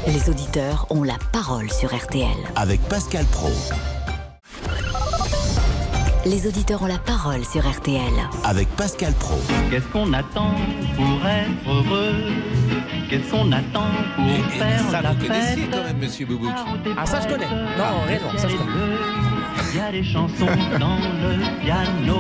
[0.07, 2.27] Les auditeurs ont la parole sur RTL.
[2.57, 3.51] Avec Pascal Pro.
[6.25, 8.01] Les auditeurs ont la parole sur RTL.
[8.45, 9.39] Avec Pascal Pro.
[9.71, 10.55] Qu'est-ce qu'on attend
[10.97, 12.15] pour être heureux?
[13.11, 15.71] Qu'est-ce qu'on attend pour faire ça, la vous connaissiez fête?
[15.73, 16.53] quand même, monsieur Boubouk.
[16.97, 17.47] Ah, ça, je connais.
[17.47, 18.71] Non, réellement, ça, je connais.
[19.73, 20.47] Il y a des chansons
[20.79, 22.19] dans le piano.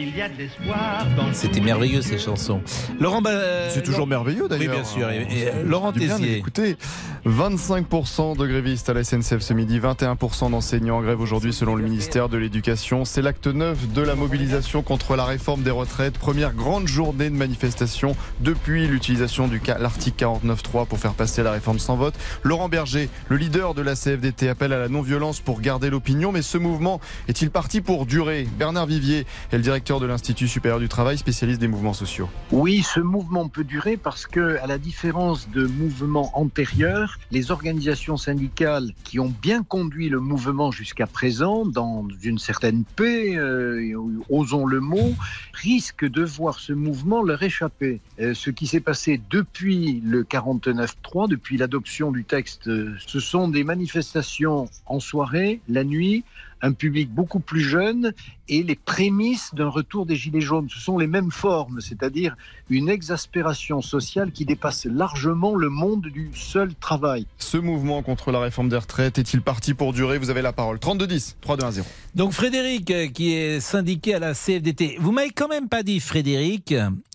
[0.00, 2.60] Il y a de l'espoir dans le C'était merveilleux, ces chansons.
[3.00, 4.74] Laurent Ba- C'est toujours Laurent- merveilleux d'ailleurs.
[4.74, 5.10] Oui, bien sûr.
[5.10, 6.36] Et- et, euh, Laurent Tézier.
[6.36, 6.76] l'écouter.
[7.24, 11.82] 25% de grévistes à la SNCF ce midi, 21% d'enseignants en grève aujourd'hui selon le
[11.82, 13.04] ministère de l'Éducation.
[13.04, 16.16] C'est l'acte 9 de la mobilisation contre la réforme des retraites.
[16.16, 21.80] Première grande journée de manifestation depuis l'utilisation du l'article 49.3 pour faire passer la réforme
[21.80, 22.14] sans vote.
[22.44, 26.30] Laurent Berger, le leader de la CFDT, appelle à la non-violence pour garder l'opinion.
[26.30, 28.46] Mais ce mouvement est-il parti pour durer?
[28.58, 32.28] Bernard Vivier est le directeur de l'Institut supérieur du travail, spécialiste des mouvements sociaux.
[32.52, 38.18] Oui, ce mouvement peut durer parce que, à la différence de mouvements antérieurs, les organisations
[38.18, 43.94] syndicales qui ont bien conduit le mouvement jusqu'à présent, dans une certaine paix, euh,
[44.28, 45.14] osons le mot,
[45.54, 48.00] risquent de voir ce mouvement leur échapper.
[48.20, 53.64] Euh, ce qui s'est passé depuis le 49.3, depuis l'adoption du texte, ce sont des
[53.64, 56.24] manifestations en soirée, la nuit,
[56.62, 58.12] un public beaucoup plus jeune
[58.48, 60.68] et les prémices d'un retour des Gilets jaunes.
[60.70, 62.36] Ce sont les mêmes formes, c'est-à-dire
[62.70, 67.26] une exaspération sociale qui dépasse largement le monde du seul travail.
[67.38, 70.18] Ce mouvement contre la réforme des retraites est-il parti pour durer?
[70.18, 70.78] Vous avez la parole.
[70.78, 71.82] 32-10, 3-2-1-0.
[72.14, 76.00] Donc Frédéric, euh, qui est syndiqué à la CFDT, vous m'avez quand même pas dit,
[76.00, 76.74] Frédéric,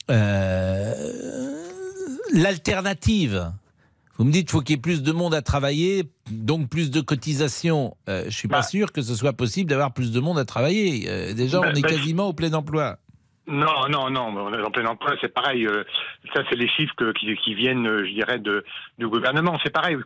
[0.10, 0.94] euh,
[2.34, 3.52] l'alternative.
[4.18, 6.92] Vous me dites qu'il faut qu'il y ait plus de monde à travailler, donc plus
[6.92, 7.98] de cotisations.
[8.10, 8.64] Euh, je suis pas Bah.
[8.64, 11.06] sûr que ce soit possible d'avoir plus de monde à travailler.
[11.10, 12.98] Euh, déjà, Bah, on est bah, quasiment au plein emploi.
[13.46, 15.66] Non, non, non, on est en plein emploi, c'est pareil.
[15.68, 15.84] euh,
[16.34, 18.64] ça, c'est les chiffres que- qui, qui viennent, je dirais, de,
[19.00, 19.60] du gouvernement.
[19.64, 19.98] C'est pareil.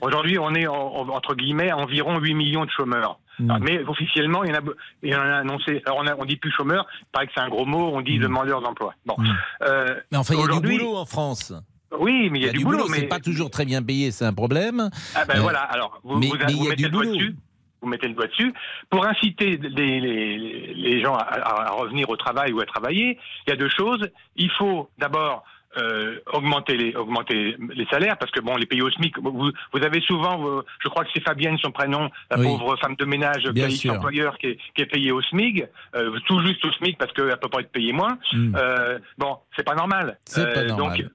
[0.00, 3.20] Aujourd'hui, on est, en- en- entre guillemets, à environ 8 millions de chômeurs.
[3.38, 3.50] Mm.
[3.50, 4.62] Ah, Mais officiellement, il y en a,
[5.04, 5.80] il y en a annoncé.
[5.86, 8.00] Alors, on, a, on dit plus chômeurs, il paraît que c'est un gros mot, on
[8.00, 8.94] dit demandeurs d'emploi.
[9.06, 9.14] Bon.
[9.62, 9.94] Euh, Mm.
[10.10, 11.52] Mais enfin, il y a du boulot en France.
[11.98, 12.86] Oui, mais il y a, du boulot.
[12.88, 14.90] C'est mais pas toujours très bien payé, c'est un problème.
[15.14, 17.14] Ah ben Euh, voilà, alors vous, mais- vous, mais vous mettez le doigt boulot.
[17.16, 17.36] dessus.
[17.80, 18.52] Vous mettez le doigt dessus.
[18.90, 23.50] Pour inciter les, les- les gens à, à- revenir au travail ou à travailler, il
[23.50, 24.08] y a deux choses.
[24.36, 25.44] Il faut d'abord
[25.78, 29.82] euh, augmenter les augmenter les salaires parce que bon les pays au SMIC vous, vous
[29.82, 32.44] avez souvent vous- je crois que c'est Fabienne son prénom la Oui.
[32.44, 35.64] pauvre femme de ménage pays employeur qui est, qui est payée au SMIC
[35.96, 38.54] euh, tout juste au SMIC parce qu'elle peut pas être payée moins Mm.
[38.54, 40.98] euh, bon c'est pas normal C'est pas Euh, normal.
[40.98, 41.10] donc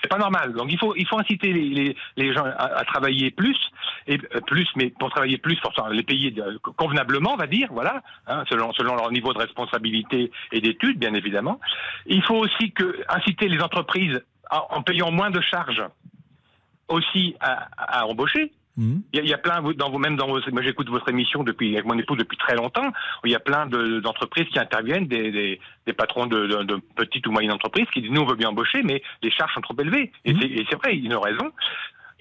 [0.00, 0.52] c'est pas normal.
[0.52, 3.58] Donc il faut il faut inciter les, les, les gens à, à travailler plus
[4.06, 7.68] et euh, plus, mais pour travailler plus, pour les payer euh, convenablement, on va dire,
[7.70, 11.60] voilà, hein, selon selon leur niveau de responsabilité et d'études, bien évidemment.
[12.06, 15.84] Il faut aussi que inciter les entreprises en payant moins de charges
[16.88, 18.52] aussi à, à embaucher.
[18.80, 19.02] Mhm.
[19.12, 21.08] Il y, a, il y a plein, dans vous même dans vos, moi j'écoute votre
[21.10, 22.88] émission depuis avec mon époux depuis très longtemps.
[23.22, 26.62] où Il y a plein de- d'entreprises qui interviennent, des, des, des patrons de, de-
[26.62, 29.52] de petites ou moyennes entreprises qui disent nous on veut bien embaucher, mais les charges
[29.52, 30.10] sont trop élevées.
[30.24, 31.50] Et c'est- et c'est vrai, ils ont raison.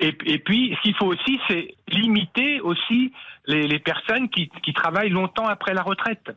[0.02, 3.12] Et, et puis, ce qu'il faut aussi, c'est limiter aussi
[3.48, 6.32] les, les personnes qui, qui travaillent longtemps après la retraite.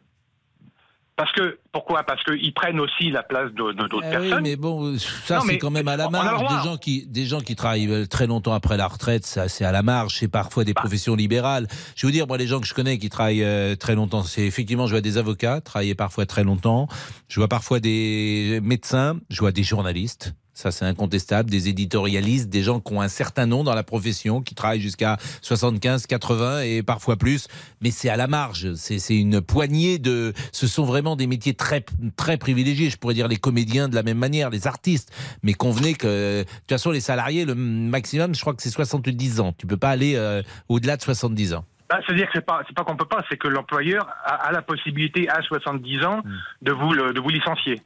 [1.22, 2.02] Parce que pourquoi?
[2.02, 4.42] Parce qu'ils prennent aussi la place de de- d'autres Eh oui, personnes.
[4.42, 6.40] mais bon, ça Non, c'est quand même à la marge.
[6.48, 9.64] Des gens qui, des gens qui travaillent euh, très longtemps après la retraite, ça c'est
[9.64, 10.16] à la marge.
[10.18, 10.66] C'est parfois Bah.
[10.66, 11.68] des professions libérales.
[11.94, 14.24] Je vais vous dire, moi, les gens que je connais qui travaillent euh, très longtemps,
[14.24, 16.88] c'est effectivement, je vois des avocats travailler parfois très longtemps.
[17.28, 19.20] Je vois parfois des médecins.
[19.30, 20.35] Je vois des journalistes.
[20.54, 21.48] Ça, c'est incontestable.
[21.50, 25.16] Des éditorialistes, des gens qui ont un certain nom dans la profession, qui travaillent jusqu'à
[25.40, 27.48] 75, 80 et parfois plus.
[27.80, 28.74] Mais c'est à la marge.
[28.74, 30.34] C'est une poignée de.
[30.52, 31.84] Ce sont vraiment des métiers très,
[32.16, 32.90] très privilégiés.
[32.90, 35.10] Je pourrais dire les comédiens de la même manière, les artistes.
[35.42, 39.40] Mais convenez que, de toute façon, les salariés, le maximum, je crois que c'est 70
[39.40, 39.54] ans.
[39.56, 41.64] Tu peux pas aller euh, au-delà de 70 ans.
[41.88, 44.62] Bah, C'est-à-dire que c'est pas, pas qu'on peut pas, c'est que l'employeur a, a la
[44.62, 46.30] possibilité à 70 ans Hmm.
[46.62, 47.80] de vous le- de vous licencier.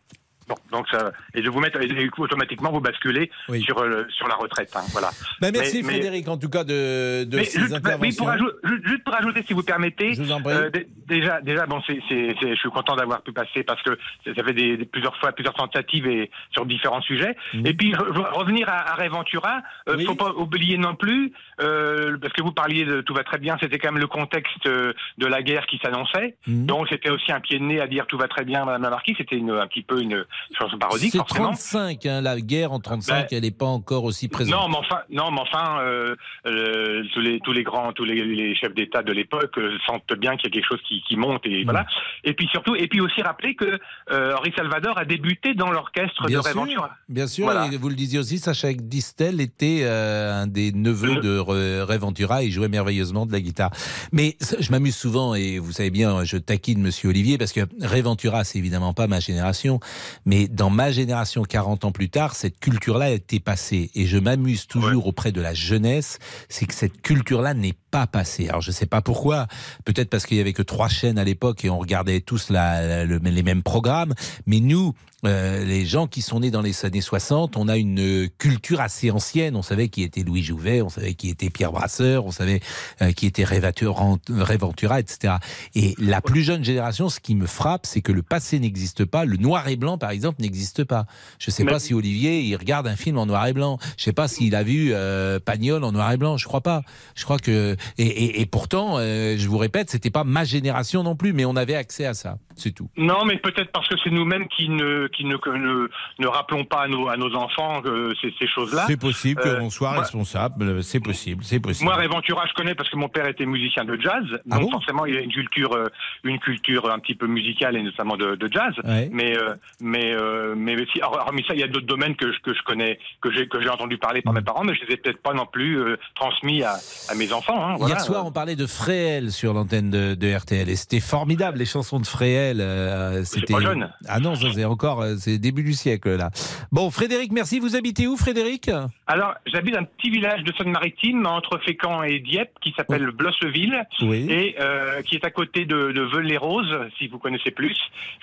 [0.48, 3.30] Bon, donc ça, et de vous mettre et automatiquement vous basculez
[3.62, 4.70] sur euh, sur la retraite.
[4.76, 5.10] hein, voilà.
[5.40, 8.10] Ben, merci Mais- mais- Frédéric, en tout cas, de, de mais ces juste, bah, oui,
[8.10, 8.24] interventions.
[8.24, 10.52] pour juste pour ajouter, si vous permettez, Je vous en prie.
[10.54, 13.82] euh, dé- déjà, déjà, bon, c'est, c'est, c'est- je suis content d'avoir pu passer parce
[13.82, 17.34] que ça fait des, plusieurs fois, plusieurs tentatives et sur différents sujets.
[17.54, 17.66] Mhm.
[17.66, 22.16] Et puis re- revenir à, à Ray Ventura, euh, faut pas oublier non plus, euh,
[22.20, 24.92] parce que vous parliez de tout va très bien, c'était quand même le contexte euh,
[25.18, 26.36] de la guerre qui s'annonçait.
[26.46, 26.66] Mhm.
[26.66, 28.90] Donc c'était aussi un pied de nez à dire tout va très bien, Madame la
[28.90, 29.14] Marquise.
[29.18, 30.24] C'était un petit peu une
[30.58, 31.46] chanson parodique, C'est forcément.
[31.52, 34.54] 35, hein, la guerre en 35, Ben, elle n'est pas encore aussi présente.
[34.54, 36.14] Non, mais enfin, non, mais enfin, euh,
[36.46, 40.36] euh, tous les tous les grands, tous les, les chefs d'État de l'époque sentent bien
[40.36, 41.82] qu'il y a quelque chose qui, qui monte et voilà.
[41.82, 41.86] Mm.
[42.24, 43.78] Et puis surtout, et puis aussi rappeler que
[44.10, 46.90] Henri Salvador a débuté dans l'orchestre de Bien Ray sûr, Ventura.
[47.08, 47.66] bien sûr, Voilà.
[47.72, 52.52] et vous le disiez aussi, Sacha Distel était un des neveux de Ray Ventura, il
[52.52, 53.70] jouait merveilleusement de la guitare.
[54.12, 58.02] Mais je m'amuse souvent, et vous savez bien, je taquine Monsieur Olivier, parce que Ray
[58.02, 59.80] Ventura, c'est évidemment pas ma génération,
[60.24, 63.90] mais dans ma génération, 40 ans plus tard, cette culture-là a été passée.
[63.94, 68.48] Et je m'amuse toujours auprès de la jeunesse, c'est que cette culture-là n'est pas passée.
[68.48, 69.46] Alors je sais pas pourquoi,
[69.84, 72.86] peut-être parce qu'il y avait que trois chaînes à l'époque et on regardait tous la-
[72.86, 74.14] la- le- les mêmes programmes,
[74.46, 74.94] mais nous,
[75.24, 79.10] euh, les gens qui sont nés dans les années 60, on a une culture assez
[79.10, 79.56] ancienne.
[79.56, 82.60] On savait qui était Louis Jouvet, on savait qui était Pierre Brasseur, on savait
[83.02, 85.34] euh, qui était Ray Ventura, Ray Ventura, etc.
[85.74, 89.24] Et la plus jeune génération, ce qui me frappe, c'est que le passé n'existe pas.
[89.24, 91.06] Le noir et blanc, par exemple, n'existe pas.
[91.38, 93.78] Je sais Mais- pas si Olivier, il regarde un film en noir et blanc.
[93.96, 96.36] Je sais pas s'il a vu euh, Pagnol en noir et blanc.
[96.36, 96.82] Je crois pas.
[97.14, 101.32] Je crois que et, pourtant, euh, je vous répète, c'était pas ma génération non plus,
[101.32, 102.38] mais on avait accès à ça.
[102.56, 102.88] C'est tout.
[102.96, 105.88] Non, mais peut-être parce que c'est nous-mêmes qui ne qui ne, que ne
[106.18, 108.84] ne rappelons pas à nos à nos enfants que ces, ces choses-là.
[108.88, 110.82] C'est possible Euh, qu'on soit moi- responsable.
[110.82, 111.44] C'est possible.
[111.44, 111.84] C'est possible.
[111.84, 114.62] Moi, Ray Ventura, je connais parce que mon père était musicien de jazz, Ah donc
[114.64, 114.70] bon?
[114.72, 115.86] forcément il y a une culture, euh,
[116.24, 118.74] une culture un petit peu musicale et notamment de, de jazz.
[118.84, 119.08] Ouais.
[119.12, 122.40] Mais euh, mais euh, mais si, hormis ça, il y a d'autres domaines que je,
[122.40, 124.94] que je connais, que j'ai que j'ai entendu parler par mes parents, mais je les
[124.94, 126.76] ai peut-être pas non plus euh, transmis à,
[127.10, 127.62] à mes enfants.
[127.64, 127.94] Hein, voilà.
[127.96, 131.58] Hier soir, on parlait de Fréhel sur l'antenne de, de RTL et c'était formidable.
[131.58, 133.52] Les chansons de Fréhel, euh, c'était.
[133.52, 133.88] pas jeune.
[134.08, 136.30] Ah non, c'est encore, euh, c'est début du siècle là.
[136.72, 137.58] Bon, Frédéric, merci.
[137.60, 138.70] Vous habitez où, Frédéric?
[139.06, 144.26] Alors, j'habite un petit village de Seine-Maritime entre Fécamp et Dieppe qui s'appelle Blosseville Oui.
[144.30, 147.76] et euh, qui est à côté de, de Velay-Rose, si vous connaissez plus.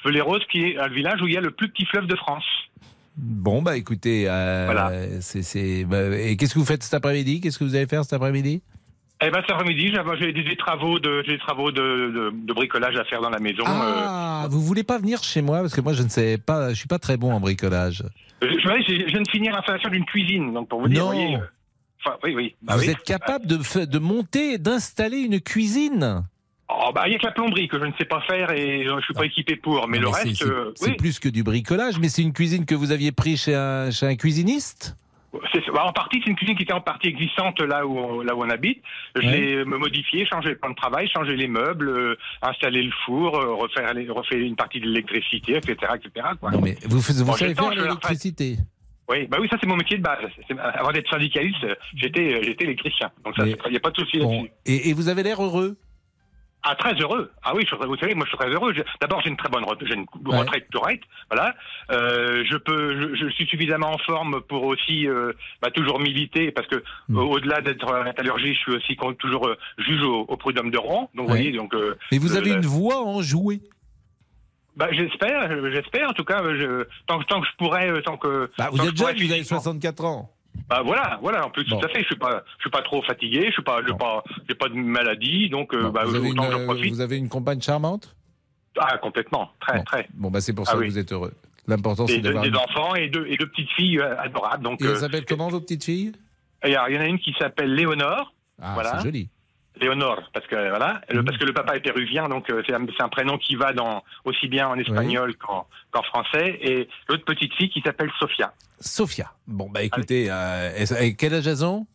[0.05, 2.45] Velay-Rose qui est un village où il y a le plus petit fleuve de France.
[3.15, 4.91] Bon, bah écoutez, euh, Voilà.
[5.21, 7.41] c'est- bah, et qu'est-ce que vous faites cet après-midi?
[7.41, 8.63] Qu'est-ce que vous allez faire cet après-midi?
[9.25, 13.05] Eh ben, cet après-midi, j'ai des, travaux, de, des travaux de, de, de bricolage à
[13.05, 13.63] faire dans la maison.
[13.65, 15.61] Ah, vous voulez pas venir chez moi?
[15.61, 18.03] Parce que moi je ne sais pas, je suis pas très bon en bricolage.
[18.43, 21.11] Euh, je, je, je viens de finir l'installation d'une cuisine, donc pour vous dire, Non.
[21.11, 21.39] vous voyez, euh,
[22.05, 22.53] Enfin, oui, oui.
[22.61, 22.89] Bah vous oui.
[22.89, 26.25] êtes capable de, de monter d'installer une cuisine?
[26.67, 28.83] Oh, bah, il y a que la plomberie que je ne sais pas faire et
[28.83, 29.87] je suis pas équipé pour.
[29.87, 30.95] Mais le reste, c'est, euh, oui.
[30.97, 34.05] plus que du bricolage, mais c'est une cuisine que vous aviez pris chez un, chez
[34.05, 34.97] un cuisiniste?
[35.33, 38.43] En partie, c'est une cuisine qui était en partie existante là où on, là où
[38.43, 38.81] on habite.
[39.15, 43.35] L'ai me modifié, changé le plan de travail, changé les meubles, euh, installé le four,
[43.37, 46.27] euh, refaire les, refait une partie de l'électricité, etc., etc.
[46.39, 46.51] Quoi.
[46.51, 48.57] Non mais vous, faites- vous Bon, savez j'ai faire l'électricité
[49.09, 50.19] Oui, bah oui, ça c'est mon métier de base.
[50.75, 51.65] Avant d'être syndicaliste,
[51.95, 53.09] j'étais euh, j'étais électricien.
[53.25, 54.51] Donc ça, il n'y a pas de souci Bon, là-dessus.
[54.65, 55.77] et, et vous avez l'air heureux
[56.65, 57.29] Ah, très heureux.
[57.43, 58.73] Ah oui, je, vous savez, moi je suis très heureux.
[59.01, 60.37] D'abord, j'ai une très bonne retraite, j'ai une Ouais.
[60.39, 61.03] retraite correcte.
[61.29, 61.53] Voilà.
[61.91, 66.51] Euh, je peux, je, je suis suffisamment en forme pour aussi euh, bah, toujours militer
[66.51, 67.17] parce que Hmm.
[67.17, 70.77] euh, au-delà d'être à métallurgie, je suis aussi toujours euh, juge au, au prud'homme de
[70.77, 71.09] Rouen.
[71.15, 71.73] Donc, vous voyez, donc.
[71.73, 73.59] euh, Mais vous avez une voix enjouée.
[74.75, 76.09] Bah, j'espère, j'espère.
[76.09, 78.49] En tout cas, je, tant, que- tant que je pourrais, tant que.
[78.57, 80.31] Bah, vous tant êtes jeune, vous avez physiquement- 64 ans.
[80.69, 81.45] Bah voilà, voilà.
[81.45, 82.01] En plus, tout à fait.
[82.01, 83.45] Je suis pas, je suis pas trop fatigué.
[83.47, 86.51] Je suis pas, j'ai pas, j'ai pas de maladie, donc euh, bah, vous, avez autant
[86.51, 86.93] euh, profite.
[86.93, 88.15] vous avez une compagne charmante?
[88.79, 90.07] Ah, complètement, très, très.
[90.13, 90.87] Bon, bah c'est pour Ah ça oui.
[90.87, 91.33] que vous êtes heureux.
[91.67, 92.43] L'important, c'est d'avoir.
[92.43, 94.63] des une- enfants et deux, et deux petites filles euh, adorables.
[94.63, 96.11] Donc, Et elles s'appellent comment vos petites filles?
[96.65, 98.33] Il y, a- il y en a une qui s'appelle Léonore.
[98.61, 98.97] Ah, voilà.
[98.97, 99.29] c'est joli.
[99.81, 103.09] Léonore, parce que voilà, le- parce que le papa est péruvien, donc euh, c'est un,
[103.09, 105.65] prénom qui va dans aussi bien en espagnol qu'en
[106.03, 106.59] français.
[106.61, 108.53] Et l'autre petite fille qui s'appelle Sofia.
[108.79, 109.31] Sophia.
[109.47, 110.69] Bon, bah écoutez, euh,
[111.17, 111.87] quel âge elles ont?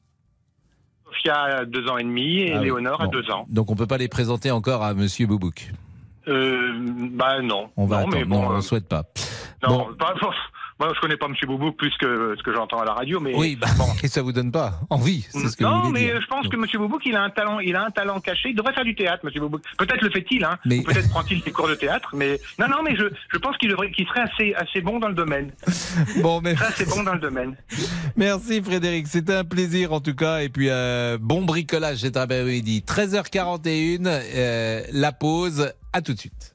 [1.04, 2.64] Sofia a deux ans et demi et Ah oui.
[2.64, 3.46] Léonore a deux ans.
[3.48, 5.70] Donc on peut pas les présenter encore à Monsieur Boubouk?
[6.26, 6.72] Euh,
[7.12, 7.70] bah non.
[7.76, 8.28] On va non, mais attendre.
[8.30, 9.04] bon, non, on euh, ne souhaite pas.
[9.62, 9.94] non, Bon.
[9.94, 10.14] pas-
[10.78, 13.34] moi je connais pas Monsieur Boubou plus que ce que j'entends à la radio, mais
[13.34, 13.66] Oui, bah,
[14.02, 16.20] et ça vous donne pas envie, ce que non, mais dire.
[16.20, 18.50] je pense que Monsieur Boubouk, il a un talent, il a un talent caché.
[18.50, 19.62] Il devrait faire du théâtre, Monsieur Boubouk.
[19.78, 20.58] Peut-être le fait-il, hein.
[20.64, 23.68] Mais- Peut-être prend-il des cours de théâtre, mais non, non, mais je, je pense qu'il
[23.70, 25.50] devrait, qu'il serait assez, assez bon dans le domaine.
[26.22, 27.56] Bon, mais assez bon dans le domaine.
[28.16, 30.38] Merci Frédéric, c'était un plaisir en tout cas.
[30.40, 32.84] Et puis euh, bon bricolage cet après-midi.
[32.86, 35.72] 13h41, euh, la pause.
[35.92, 36.54] À tout de suite.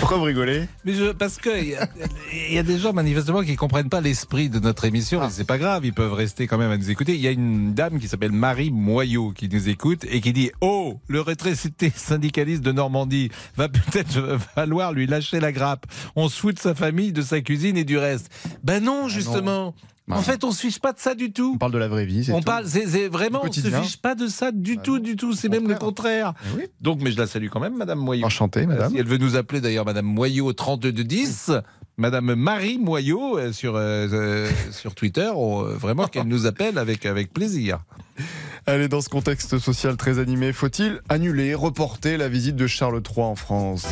[0.00, 1.88] Pourquoi vous rigolez Mais je, parce que il y, a-
[2.48, 5.20] il y a des gens manifestement qui comprennent pas l'esprit de notre émission.
[5.20, 7.14] Mais c'est pas grave, ils peuvent rester quand même à nous écouter.
[7.14, 10.50] Il y a une dame qui s'appelle Marie Moyot qui nous écoute et qui dit
[10.62, 11.54] Oh, le retraité
[11.94, 15.86] syndicaliste de Normandie va peut-être falloir lui lâcher la grappe.
[16.16, 18.30] On se fout de sa famille, de sa cuisine et du reste.
[18.64, 19.74] Ben non, justement.
[20.12, 21.52] En fait, on se fiche pas de ça du tout.
[21.54, 22.44] On parle de la vraie vie, On tout.
[22.44, 25.32] parle, c'est vraiment, on se fiche pas de ça du tout, du tout.
[25.32, 26.34] C'est même le contraire.
[26.44, 26.62] Eh oui.
[26.80, 28.26] Donc, mais je la salue quand même, Madame Moyot.
[28.26, 28.90] Enchanté, madame.
[28.92, 31.52] Si elle veut nous appeler d'ailleurs, Madame Moyot au 3210,
[31.96, 36.78] Madame Marie Moyot euh, sur, euh, euh, sur Twitter, on, euh, vraiment qu'elle nous appelle
[36.78, 37.80] avec, avec plaisir.
[38.66, 43.24] Allez, dans ce contexte social très animé, faut-il annuler, reporter la visite de Charles III
[43.24, 43.86] en France?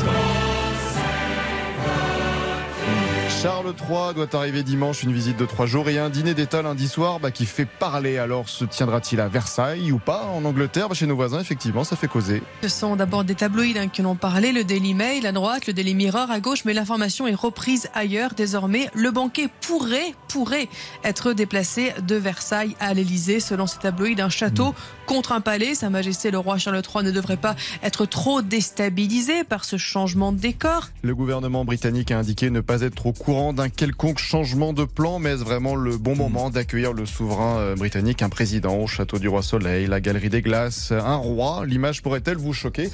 [3.41, 6.89] Charles III doit arriver dimanche, une visite de trois jours et un dîner d'État lundi
[6.89, 8.19] soir bah, qui fait parler.
[8.19, 11.95] Alors se tiendra-t-il à Versailles ou pas En Angleterre, bah, chez nos voisins, effectivement, ça
[11.95, 12.43] fait causer.
[12.65, 15.69] Ce sont d'abord des tabloïds hein, qui en ont parlé, le Daily Mail à droite,
[15.69, 18.35] le Daily Mirror à gauche, mais l'information est reprise ailleurs.
[18.35, 20.69] Désormais, le banquet pourrait, pourrait
[21.05, 23.39] être déplacé de Versailles à l'Elysée.
[23.39, 24.75] Selon ces tabloïds, un château
[25.09, 25.75] contre un palais.
[25.75, 30.33] Sa Majesté le roi Charles III ne devrait pas être trop déstabilisé par ce changement
[30.33, 30.91] de décor.
[31.03, 35.19] Le gouvernement britannique a indiqué ne pas être au courant d'un quelconque changement de plan,
[35.19, 39.19] mais est-ce vraiment le bon moment d'accueillir le souverain euh, britannique, un président au château
[39.19, 41.65] du Roi Soleil, la galerie des glaces, un roi?
[41.67, 42.91] L'image pourrait-elle vous choquer?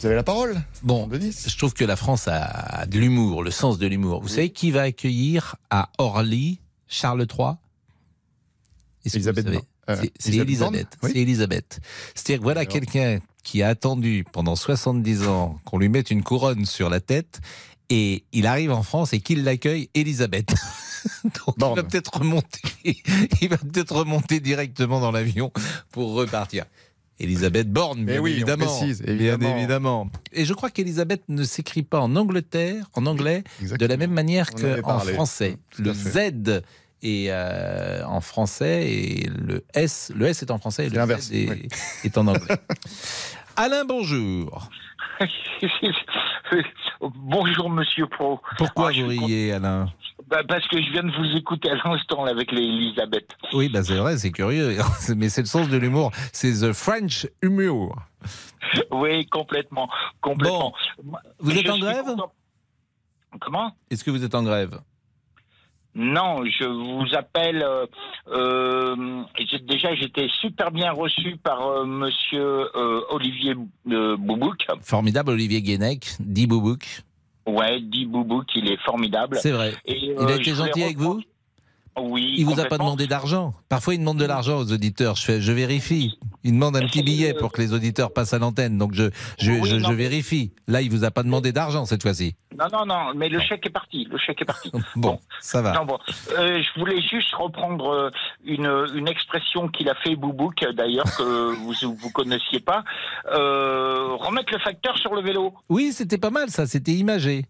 [0.00, 3.78] Vous avez la parole Bon, je trouve que la France a de l'humour, le sens
[3.78, 4.22] de l'humour.
[4.22, 7.56] Vous savez qui va accueillir à Orly Charles III
[9.04, 9.46] Elisabeth
[9.88, 11.10] C'est- C'est Elisabeth Oui.
[11.12, 11.80] C'est Elisabeth.
[12.14, 16.90] C'est-à-dire voilà quelqu'un qui a attendu pendant 70 ans qu'on lui mette une couronne sur
[16.90, 17.40] la tête
[17.88, 20.54] et il arrive en France et qu'il l'accueille Elisabeth.
[21.24, 22.60] Donc il va peut-être remonter,
[23.40, 25.50] il va peut-être remonter directement dans l'avion
[25.90, 26.66] pour repartir.
[27.18, 28.66] Elisabeth Borne, bien Eh oui, on évidemment.
[28.66, 30.10] précise, Bien évidemment.
[30.32, 34.50] Et je crois qu'Elisabeth ne s'écrit pas en Angleterre, en anglais, de la même manière
[34.50, 35.58] qu'en français.
[35.78, 35.92] Le.
[35.92, 36.62] Z
[37.02, 41.32] est euh, en français et le S, le S est en français et le Z
[41.32, 41.68] est,
[42.04, 42.56] est en anglais.
[43.56, 44.68] Alain, bonjour.
[47.00, 48.40] Bonjour Monsieur Pro.
[48.58, 49.92] Pourquoi Ah, je vous riez, Alain
[50.28, 53.28] Bah, parce que je viens de vous écouter à l'instant avec l'Elisabeth.
[53.52, 54.76] Oui, bah c'est vrai, c'est curieux,
[55.16, 56.10] mais c'est le sens de l'humour.
[56.32, 57.96] C'est the French humour.
[58.90, 59.88] Oui, complètement,
[60.20, 60.74] complètement.
[61.38, 62.32] Vous Je êtes en grève content.
[63.40, 63.76] Comment?
[63.90, 64.80] Est-ce que vous êtes en grève?
[65.94, 67.62] Non, je vous appelle.
[67.62, 67.86] euh,
[68.28, 69.22] euh,
[69.62, 74.66] déjà, j'étais super bien reçu par euh, Monsieur euh, Olivier Boubouk.
[74.82, 77.02] Formidable, Olivier Guénec, dit Boubouk.
[77.46, 79.38] Ouais, dit Boubouk, il est formidable.
[79.40, 79.74] C'est vrai.
[79.84, 81.20] Et, Il a été gentil avec vous?
[81.98, 82.34] Oui.
[82.38, 83.54] Il vous a pas demandé d'argent.
[83.68, 85.16] Parfois, il demande de l'argent aux auditeurs.
[85.16, 86.18] Je fais, je vérifie.
[86.44, 88.78] Il demande un petit billet pour que les auditeurs passent à l'antenne.
[88.78, 90.52] Donc, je, je, Oui, je, vérifie.
[90.68, 92.34] Là, il vous a pas demandé d'argent cette fois-ci.
[92.58, 94.06] Non, non, non, mais le chèque est parti.
[94.10, 94.70] Le chèque est parti.
[94.96, 95.72] Bon, ça va.
[95.72, 95.98] Non, bon.
[96.36, 98.10] Euh, je voulais juste reprendre euh,
[98.44, 102.84] une, une expression qu'il a fait Boubouk, d'ailleurs, que vous vous connaissiez pas.
[103.32, 105.54] Euh, remettre le facteur sur le vélo.
[105.68, 106.66] Oui, c'était pas mal ça.
[106.66, 107.46] C'était imagé.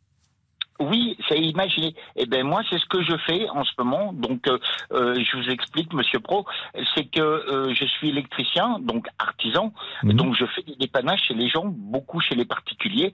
[0.80, 1.94] Oui, c'est imaginé.
[2.16, 4.12] Eh ben moi, c'est ce que je fais en ce moment.
[4.14, 4.58] Donc, euh,
[4.92, 6.46] euh, je vous explique, Monsieur Pro,
[6.94, 10.12] c'est que euh, je suis électricien, donc artisan, Mhm.
[10.14, 13.12] donc je fais des dépannages chez les gens, beaucoup chez les particuliers.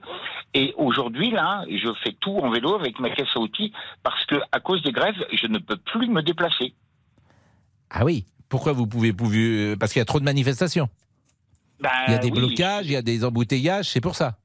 [0.53, 4.35] Et aujourd'hui, là, je fais tout en vélo avec ma caisse à outils parce que
[4.51, 6.73] à cause des grèves, je ne peux plus me déplacer.
[7.89, 8.25] Ah oui.
[8.49, 10.87] Pourquoi vous pouvez, pouvez parce qu'il y a trop de manifestations.
[11.81, 12.39] Ben, Il y a des oui.
[12.39, 13.89] blocages, il y a des embouteillages.
[13.89, 14.37] C'est pour ça.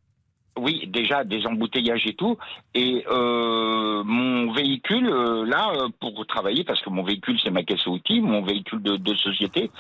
[0.59, 2.37] Oui, déjà des embouteillages et tout.
[2.75, 7.63] Et euh, mon véhicule, euh, là, euh, pour travailler, parce que mon véhicule, c'est ma
[7.63, 9.71] caisse à outils, mon véhicule de, de société,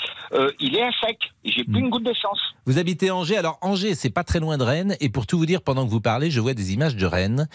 [0.61, 1.18] il est à sec.
[1.45, 2.41] J'ai plus une goutte d'essence.
[2.64, 3.37] Vous habitez Angers.
[3.37, 4.97] Alors Angers, c'est pas très loin de Rennes.
[5.01, 7.49] Et pour tout vous dire, pendant que vous parlez, je vois des images de Rennes.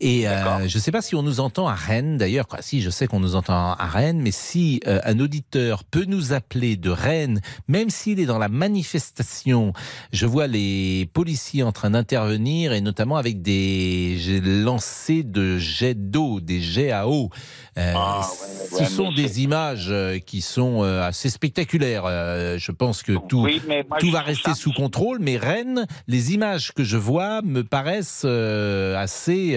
[0.00, 2.18] Et je ne sais pas si on nous entend à Rennes.
[2.18, 6.32] D'ailleurs, si je sais qu'on nous entend à Rennes, mais si un auditeur peut nous
[6.32, 9.72] appeler de Rennes, même s'il est dans la manifestation,
[10.12, 16.40] je vois les policiers en train d'intervenir et notamment avec des lancers de jets d'eau,
[16.40, 17.30] des jets à eau.
[17.76, 18.22] Euh, Ah,
[18.76, 22.04] ce sont des images euh, qui sont euh, assez spectaculaires.
[22.58, 25.86] Je pense que tout, Oui, mais moi, tout va rester ça- sous contrôle, mais Rennes,
[26.08, 29.56] les images que je vois me paraissent assez,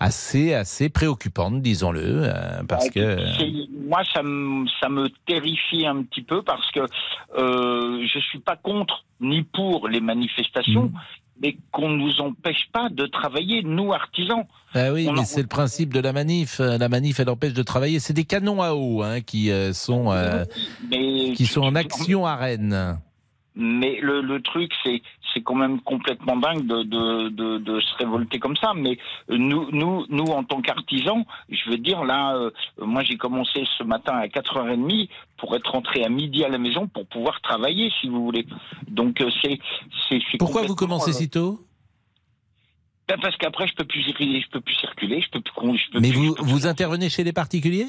[0.00, 2.30] assez, assez préoccupantes, disons-le,
[2.68, 3.18] parce que.
[3.38, 6.80] C'est- Moi, ça me, ça me terrifie un petit peu parce que
[7.38, 10.92] euh, je suis pas contre ni pour les manifestations, Mm.
[11.42, 14.44] Mais qu'on nous empêche pas de travailler, nous artisans.
[14.74, 16.58] Ah oui, On mais en- c'est le principe de la manif.
[16.60, 18.00] La manif, elle empêche de travailler.
[18.00, 20.44] C'est des canons à eau hein, qui euh, sont euh,
[20.90, 22.98] Mais qui sont en action à Rennes.
[23.60, 25.02] Mais le, le truc, c'est
[25.38, 28.72] c'est quand même complètement dingue de, de, de, de se révolter comme ça.
[28.74, 33.64] Mais nous, nous, nous en tant qu'artisans, je veux dire, là, euh, moi j'ai commencé
[33.78, 37.92] ce matin à 4h30 pour être rentré à midi à la maison pour pouvoir travailler,
[38.00, 38.46] si vous voulez.
[38.88, 39.58] Donc euh, c'est...
[40.38, 41.60] Pourquoi vous commencez euh, si tôt?
[43.08, 45.78] Ben, Parce qu'après, je peux plus circuler, je peux plus circuler, je peux plus...
[45.78, 47.86] Je peux Mais plus- vous, vous intervenez chez les particuliers?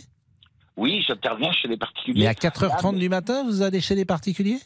[0.78, 2.22] Oui, j'interviens chez les particuliers.
[2.22, 4.60] Mais à 4h30 du matin, vous allez chez les particuliers?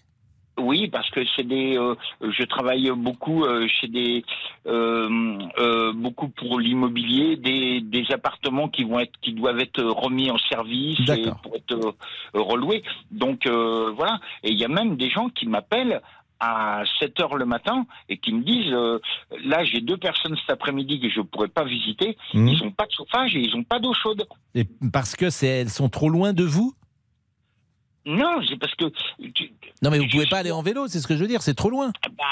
[0.59, 1.77] Oui, parce que c'est des.
[1.77, 4.23] euh, je travaille beaucoup euh, chez des
[4.67, 10.37] euh, beaucoup pour l'immobilier, des, des appartements qui vont être qui doivent être remis en
[10.37, 11.95] service et pour être
[12.33, 12.83] reloués.
[13.11, 14.19] Donc voilà.
[14.43, 16.01] Et il y a même des gens qui m'appellent
[16.43, 18.99] à 7 heures le matin et qui me disent euh,
[19.45, 22.17] là j'ai deux personnes cet après-midi que je pourrais pas visiter.
[22.33, 22.47] Mhm.
[22.47, 24.25] Ils n'ont pas de chauffage et ils n'ont pas d'eau chaude.
[24.53, 26.73] Et parce que c'est, elles sont trop loin de vous?
[28.05, 28.85] Non, c'est parce que
[29.33, 31.41] tu- Non, mais vous pouvez pas aller en vélo, c'est ce que je veux dire,
[31.41, 31.91] c'est trop loin.
[32.17, 32.23] Bah,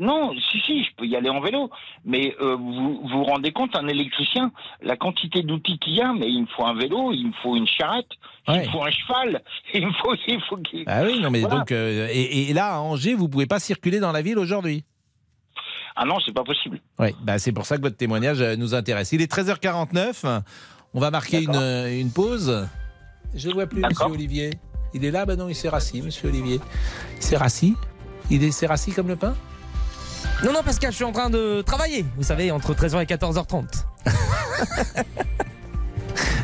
[0.00, 1.70] non, si, si, je peux y aller en vélo.
[2.04, 4.50] Mais euh, vous, vous vous rendez compte, un électricien,
[4.82, 7.54] la quantité d'outils qu'il y a, mais il me faut un vélo, il me faut
[7.54, 8.08] une charrette,
[8.48, 9.40] il me faut un cheval,
[9.74, 10.14] il me faut...
[10.26, 11.58] Il faut qu'il- Ah oui, non, mais Voilà.
[11.58, 11.70] donc.
[11.70, 14.82] euh, et, et là, à Angers, vous pouvez pas circuler dans la ville aujourd'hui
[15.94, 16.80] Ah non, c'est pas possible.
[16.98, 19.12] Oui, bah c'est pour ça que votre témoignage euh, nous intéresse.
[19.12, 20.42] Il est 13h49.
[20.94, 22.68] On va marquer une, une pause.
[23.34, 24.50] Je ne vois plus, monsieur Olivier.
[24.94, 26.60] Il est là Ben non, il s'est rassis, monsieur Olivier.
[27.18, 27.76] Il s'est rassis
[28.30, 29.34] Il est- s'est rassis comme le pain
[30.44, 32.04] Non, non, Pascal, je suis en train de travailler.
[32.16, 33.64] Vous savez, entre 13h et 14h30.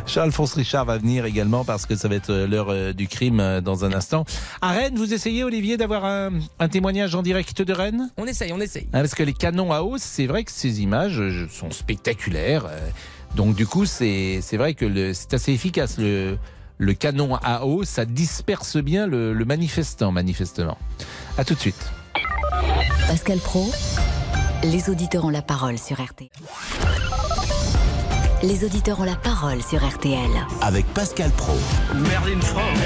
[0.06, 3.40] Charles-Alphonse Richard va venir également parce que ça va être euh, l'heure euh, du crime
[3.40, 4.24] euh, dans un instant.
[4.62, 8.10] À Rennes, vous essayez, Olivier, d'avoir un, un témoignage en direct de Rennes?
[8.16, 8.84] On essaye, on essaye.
[8.94, 11.20] Hein, parce que les canons à eau, c'est vrai que ces images
[11.50, 12.64] sont spectaculaires.
[13.36, 15.98] Donc du coup, c'est c'est vrai que le- c'est assez efficace.
[15.98, 16.38] Le,
[16.78, 20.78] le canon à eau, ça disperse bien le, le manifestant, manifestement.
[21.36, 21.90] À tout de suite.
[23.08, 23.70] Pascal Pro,
[24.62, 26.28] les auditeurs ont la parole sur RTL.
[28.42, 30.30] Les auditeurs ont la parole sur RTL.
[30.62, 31.54] Avec Pascal Pro.
[31.94, 32.78] Merlin France,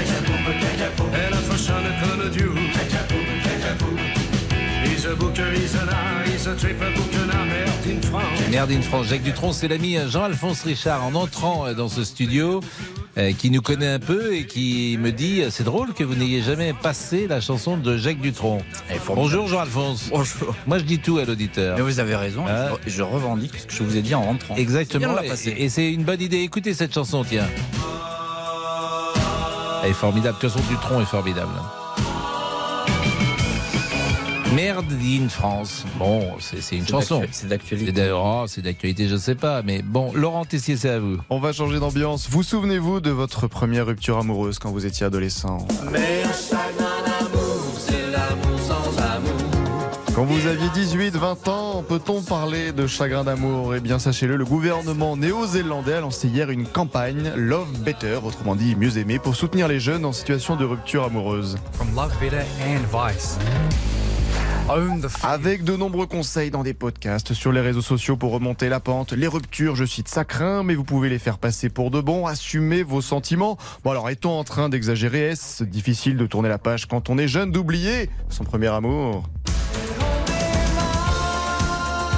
[1.13, 2.51] elle a fashion a Dieu.
[4.83, 8.49] He's a booker, he's an eye, he's a triple booker, now Merlin France.
[8.49, 12.61] Merde in France, Jacques Dutronc, c'est l'ami Jean-Alphonse Richard en entrant dans ce studio,
[13.37, 16.41] qui nous connaît un peu et qui me dit euh, c'est drôle que vous n'ayez
[16.41, 18.61] jamais passé la chanson de Jacques Dutronc.
[19.07, 20.09] Bonjour Jean-Alphonse.
[20.09, 20.55] Bonjour.
[20.65, 21.77] Moi je dis tout à l'auditeur.
[21.77, 22.69] Mais vous avez raison, Ah.
[22.85, 24.55] je, je revendique ce que je vous ai dit en rentrant.
[24.55, 25.15] Exactement.
[25.21, 25.63] Et-.
[25.63, 26.39] Et, c'est une bonne idée.
[26.39, 27.45] Écoutez cette chanson, tiens.
[29.83, 30.37] Elle est formidable.
[30.37, 31.51] De toute façon, Dutronc est formidable.
[34.55, 35.83] Merde in France.
[35.97, 37.21] Bon, c'est c'est une chanson.
[37.31, 37.87] c'est d'actualité.
[37.87, 39.61] C'est d'ailleurs- oh, c'est d'actualité, je sais pas.
[39.63, 41.17] Mais bon, Laurent Tessier, c'est à vous.
[41.29, 42.27] On va changer d'ambiance.
[42.29, 45.65] Vous souvenez-vous de votre première rupture amoureuse quand vous étiez adolescent?
[45.91, 49.31] Mais un chagrin d'amour, c'est l'amour sans amour.
[50.15, 53.73] Quand vous aviez 18, 20 ans, peut-on parler de chagrin d'amour?
[53.73, 58.75] Eh bien, sachez-le, le gouvernement néo-zélandais a lancé hier une campagne Love Better, autrement dit
[58.75, 61.57] mieux aimé, pour soutenir les jeunes en situation de rupture amoureuse.
[61.71, 63.39] From Love Better and Vice.
[65.23, 69.11] Avec de nombreux conseils dans des podcasts sur les réseaux sociaux pour remonter la pente.
[69.11, 72.25] Les ruptures, je cite, ça craint, mais vous pouvez les faire passer pour de bon.
[72.25, 73.57] Assumez vos sentiments.
[73.83, 75.29] Bon, alors, est-on en train d'exagérer?
[75.31, 79.23] Est-ce difficile de tourner la page quand on est jeune, d'oublier son premier amour?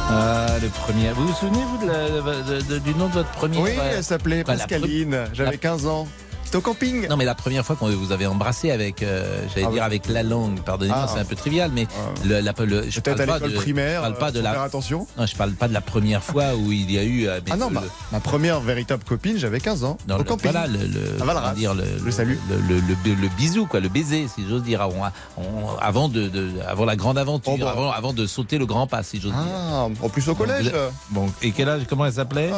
[0.08, 1.12] Ah, le premier.
[1.14, 4.04] Vous vous souvenez, vous, de la- de- de- du nom de votre premier Oui, elle
[4.04, 5.26] s'appelait Bah, Pascaline.
[5.34, 6.08] J'avais la- 15 ans.
[6.56, 7.08] Au camping.
[7.10, 9.80] Non, mais la première fois qu'on vous avez embrassé avec, euh, j'allais Ah dire oui.
[9.80, 11.12] avec la langue, pardonnez-moi, Ah.
[11.14, 11.86] c'est un peu trivial, mais
[12.26, 14.51] le, la, le- je Peut-être parle pas de, primaire, je parle pas euh, de la.
[14.53, 15.06] faire attention.
[15.18, 17.28] Non, je parle pas de la première fois où il y a eu.
[17.28, 17.82] euh, Ah non, le- ma,
[18.14, 19.97] ma première véritable copine, j'avais 15 ans.
[20.10, 20.49] Au le- camping.
[20.51, 22.39] voilà, le, le, dire, le, salut.
[22.49, 26.95] le, bisou, quoi, le baiser, si j'ose dire, avant, on- avant, de, de- avant la
[26.95, 27.72] grande aventure, Oh, bah.
[27.72, 29.41] avant, avant de sauter le grand pas, si j'ose dire.
[29.45, 30.72] Ah, en plus au collège.
[31.12, 32.51] Bon, et quel âge, comment elle s'appelait?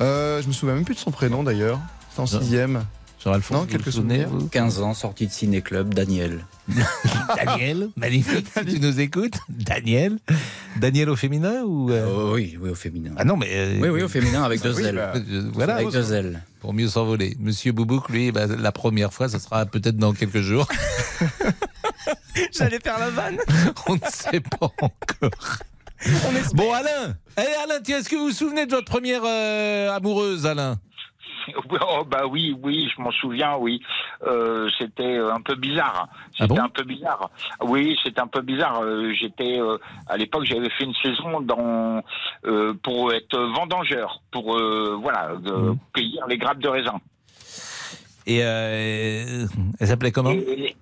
[0.00, 1.78] Euh, je me souviens même plus de son prénom d'ailleurs.
[2.10, 2.84] C'était en sixième.
[3.22, 4.28] Jean-Alphonse, Non, quelques souvenirs.
[4.30, 6.46] vous 15 ans, sortie de ciné-club, Daniel.
[7.36, 9.34] Daniel, magnifique, si tu nous écoutes.
[9.50, 10.18] Daniel.
[10.76, 11.90] Daniel au féminin ou.
[11.90, 13.10] euh, Oh, oui, oui, au féminin.
[13.16, 13.48] Ah non, mais.
[13.50, 14.94] euh, Oui, oui, au féminin, avec deux oui, ailes.
[14.96, 15.12] bah,
[15.52, 15.74] voilà.
[15.76, 16.42] Avec deux ailes.
[16.60, 17.36] Pour mieux s'envoler.
[17.40, 20.66] Monsieur Boubouk, lui, bah, la première fois, ça sera peut-être dans quelques jours.
[22.52, 23.38] J'allais faire la vanne.
[23.86, 25.58] On ne sait pas encore.
[26.54, 30.78] Bon, Alain Eh, Alain, est-ce que vous vous souvenez de votre première euh, amoureuse, Alain?
[31.82, 33.80] Oh, bah oui, oui, je m'en souviens, oui.
[34.26, 36.08] Euh, c'était un peu bizarre.
[36.12, 37.30] Ah C'était un peu bizarre.
[37.62, 38.80] Oui, c'était un peu bizarre.
[38.82, 39.78] Euh, J'étais euh,
[40.08, 42.02] à l'époque, j'avais fait une saison dans
[42.46, 47.00] euh, pour être vendangeur, pour euh, voilà euh, cueillir les grappes de raisin.
[48.26, 49.46] Et euh,
[49.80, 50.30] elle s'appelait comment?
[50.30, 50.76] Et-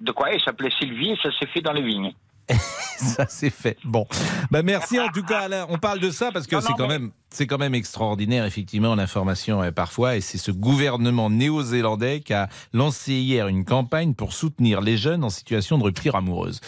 [0.00, 0.30] de quoi?
[0.32, 2.12] Elle s'appelait Sylvie et ça s'est fait dans les vignes.
[3.16, 3.76] Ça c'est fait.
[3.84, 4.06] Bon,
[4.50, 5.66] bah merci en tout cas Alain.
[5.70, 8.96] On parle de ça parce que c'est quand mais- même c'est quand même extraordinaire effectivement
[8.96, 14.32] l'information euh, parfois et c'est ce gouvernement néo-zélandais qui a lancé hier une campagne pour
[14.32, 16.60] soutenir les jeunes en situation de rupture amoureuse.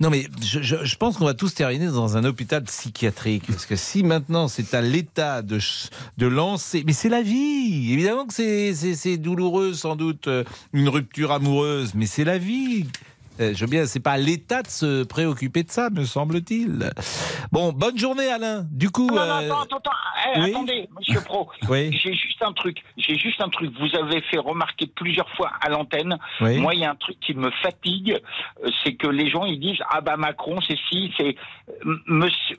[0.00, 3.66] Non mais je, je- je pense qu'on va tous terminer dans un hôpital psychiatrique parce
[3.66, 5.58] que si maintenant c'est à l'État de
[6.16, 7.92] de lancer, mais c'est la vie.
[7.92, 12.86] Évidemment que c'est douloureux sans doute euh, une rupture amoureuse, mais c'est la vie.
[13.40, 16.90] Euh, Je veux bien, c'est pas l'État de se préoccuper de ça, me semble-t-il.
[17.52, 18.64] Bon, bonne journée, Alain.
[18.70, 19.90] Du coup, Non, non, euh, attends, attends, attends.
[20.34, 21.48] Eh, oui attendez, Monsieur Pro.
[21.68, 21.90] Oui.
[22.02, 22.78] J'ai juste un truc.
[22.96, 23.72] J'ai juste un truc.
[23.78, 26.16] Vous avez fait remarquer plusieurs fois à l'antenne.
[26.40, 26.58] Oui.
[26.58, 28.18] Moi, il y a un truc qui me fatigue,
[28.64, 31.36] euh, c'est que les gens ils disent ah bah Macron c'est si c'est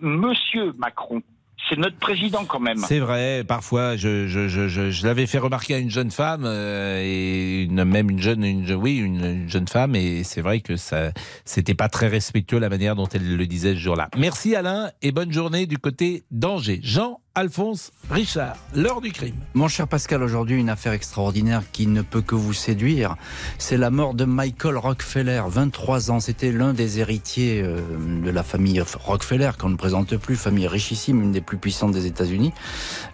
[0.01, 1.21] Monsieur Macron.
[1.69, 2.77] C'est notre président quand même.
[2.77, 3.43] c'est vrai.
[3.45, 7.83] Parfois, je, je, je, je, l'avais fait remarquer à une jeune femme euh, et une,
[7.83, 11.11] même une jeune, une, oui, une, une jeune femme, et c'est vrai que ça,
[11.45, 14.09] c'était pas très respectueux la manière dont elle le disait ce jour-là.
[14.17, 16.79] Merci Alain et bonne journée du côté d'Angers.
[16.83, 17.19] Jean.
[17.37, 19.35] Alphonse Richard, l'heure du crime.
[19.53, 23.15] Mon cher Pascal, aujourd'hui, une affaire extraordinaire qui ne peut que vous séduire.
[23.59, 26.19] C'est la mort de Michael Rockefeller, 23 ans.
[26.19, 27.79] C'était l'un des héritiers euh,
[28.23, 32.07] de la famille Rockefeller, qu'on ne présente plus, famille richissime, une des plus puissantes des
[32.07, 32.53] États-Unis.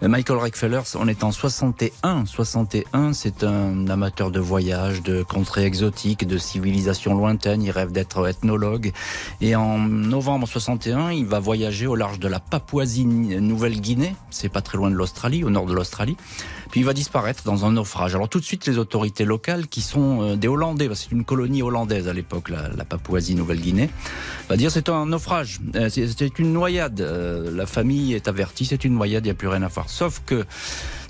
[0.02, 2.24] Euh, Michael Rockefeller, on est en 61.
[2.24, 7.62] 61, c'est un amateur de voyage, de contrées exotiques, de civilisations lointaines.
[7.62, 8.92] Il rêve d'être ethnologue.
[9.42, 14.13] Et en novembre 61, il va voyager au large de la Papouasie-Nouvelle-Guinée.
[14.30, 16.16] C'est pas très loin de l'Australie, au nord de l'Australie.
[16.70, 18.14] Puis il va disparaître dans un naufrage.
[18.14, 21.62] Alors tout de suite, les autorités locales, qui sont euh, des Hollandais, c'est une colonie
[21.62, 23.90] hollandaise à l'époque, la, Papouasie-Nouvelle-Guinée,
[24.48, 27.00] va dire c'est un naufrage, Euh, c'est c'est une noyade.
[27.00, 29.88] Euh, La famille est avertie, c'est une noyade, il n'y a plus rien à faire.
[29.88, 30.44] Sauf que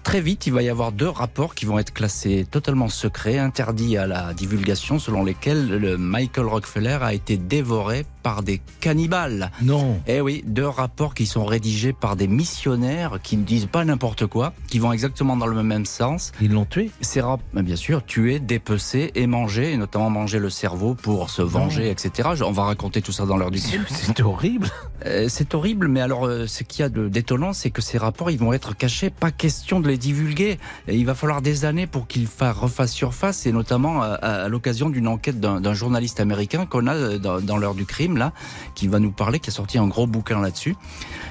[0.04, 3.96] Très vite, il va y avoir deux rapports qui vont être classés totalement secrets, interdits
[3.96, 9.52] à la divulgation, selon lesquels le Michael Rockefeller a été dévoré par des cannibales.
[9.62, 10.00] Non.
[10.08, 14.26] Eh oui, deux rapports qui sont rédigés par des missionnaires qui ne disent pas n'importe
[14.26, 16.32] quoi, qui vont exactement dans le même sens.
[16.40, 20.38] Ils l'ont tué Ces rap- ben, bien sûr, tuer, dépecer et manger, et notamment manger
[20.38, 22.30] le cerveau pour se venger, etc.
[22.44, 23.84] On va raconter tout ça dans l'heure du crime.
[23.88, 24.68] C'est horrible.
[25.06, 27.98] Euh, c'est horrible, mais alors euh, ce qu'il y a de d'étonnant, c'est que ces
[27.98, 29.10] rapports, ils vont être cachés.
[29.10, 30.58] Pas question de les divulguer.
[30.88, 34.44] Et il va falloir des années pour qu'ils fa- refassent surface, et notamment à, à-
[34.44, 38.13] à l'occasion d'une enquête d'un journaliste américain qu'on a euh, dans, dans l'heure du crime
[38.16, 38.32] là,
[38.74, 40.76] qui va nous parler, qui a sorti un gros bouquin là-dessus.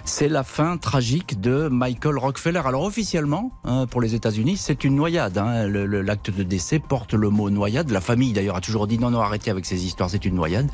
[0.06, 2.62] C'est la fin tragique de Michael Rockefeller.
[2.66, 5.38] Alors officiellement, hein, pour les États-Unis, c'est une noyade.
[5.38, 5.68] hein.
[5.68, 7.90] L'acte de décès porte le mot noyade.
[7.92, 10.70] La famille d'ailleurs a toujours dit non, non, arrêtez avec ces histoires, c'est une noyade.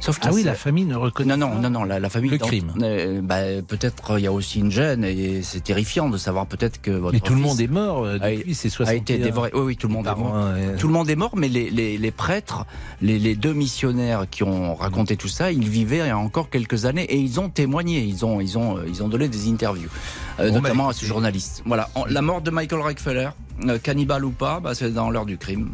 [0.00, 2.30] Sauf que Ah oui, la famille ne reconnaît non, non, non, non, la, la famille.
[2.30, 2.72] Le crime.
[2.82, 6.80] euh, bah, peut-être il y a aussi une gêne et c'est terrifiant de savoir peut-être
[6.82, 7.14] que votre.
[7.14, 9.50] Mais tout le monde est mort euh, a- depuis ces a 60 été dévoré.
[9.54, 10.44] Oui, oui, tout le monde est mort.
[10.78, 12.66] Tout le monde est mort, mais les, les, les prêtres,
[13.00, 16.50] les, les deux missionnaires qui ont raconté tout ça, ils vivaient il y a encore
[16.50, 19.48] quelques années et ils ont témoigné, ils ont, ils ont, euh, ils ont donné des
[19.50, 19.88] interviews,
[20.40, 21.62] euh, Bon, notamment bah, à ce journaliste.
[21.66, 23.28] Voilà, En- la mort de Michael Rockefeller,
[23.66, 25.72] euh, cannibale ou pas, bah, c'est dans l'heure du crime.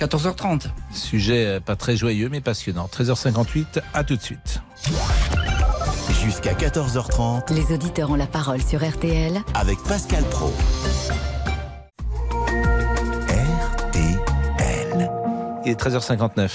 [0.00, 0.66] 14h30.
[0.94, 2.88] Sujet euh, pas très joyeux mais passionnant.
[2.92, 4.60] 13h58, à tout de suite.
[6.24, 10.52] Jusqu'à 14h30 Les auditeurs ont la parole sur RTL avec Pascal Pro.
[13.28, 15.10] RTL.
[15.64, 16.48] Il est 13h59.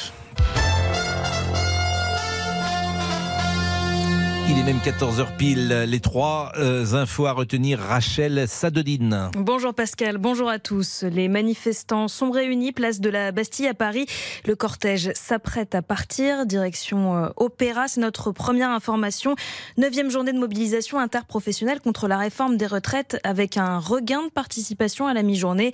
[4.47, 5.69] Il est même 14h pile.
[5.87, 7.79] Les trois euh, infos à retenir.
[7.79, 9.31] Rachel Sadodine.
[9.35, 11.01] Bonjour Pascal, bonjour à tous.
[11.01, 14.05] Les manifestants sont réunis place de la Bastille à Paris.
[14.45, 17.87] Le cortège s'apprête à partir, direction euh, Opéra.
[17.87, 19.35] C'est notre première information.
[19.79, 25.07] Neuvième journée de mobilisation interprofessionnelle contre la réforme des retraites avec un regain de participation
[25.07, 25.71] à la mi-journée.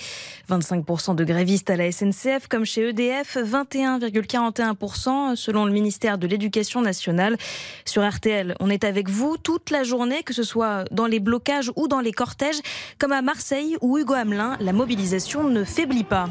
[0.49, 6.81] 25% de grévistes à la SNCF comme chez EDF, 21,41% selon le ministère de l'Éducation
[6.81, 7.35] nationale.
[7.83, 11.71] Sur RTL, on est avec vous toute la journée, que ce soit dans les blocages
[11.75, 12.61] ou dans les cortèges,
[12.99, 16.29] comme à Marseille ou Hugo Hamelin, la mobilisation ne faiblit pas.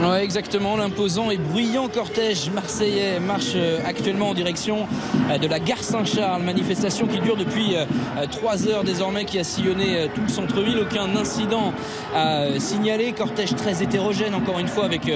[0.00, 0.76] Ouais, exactement.
[0.76, 4.86] L'imposant et bruyant cortège marseillais marche euh, actuellement en direction
[5.28, 6.42] euh, de la gare Saint-Charles.
[6.42, 7.84] Manifestation qui dure depuis euh,
[8.30, 10.78] trois heures désormais, qui a sillonné tout le centre-ville.
[10.78, 11.72] Aucun incident
[12.14, 13.12] à signaler.
[13.12, 15.10] Cortège très hétérogène, encore une fois, avec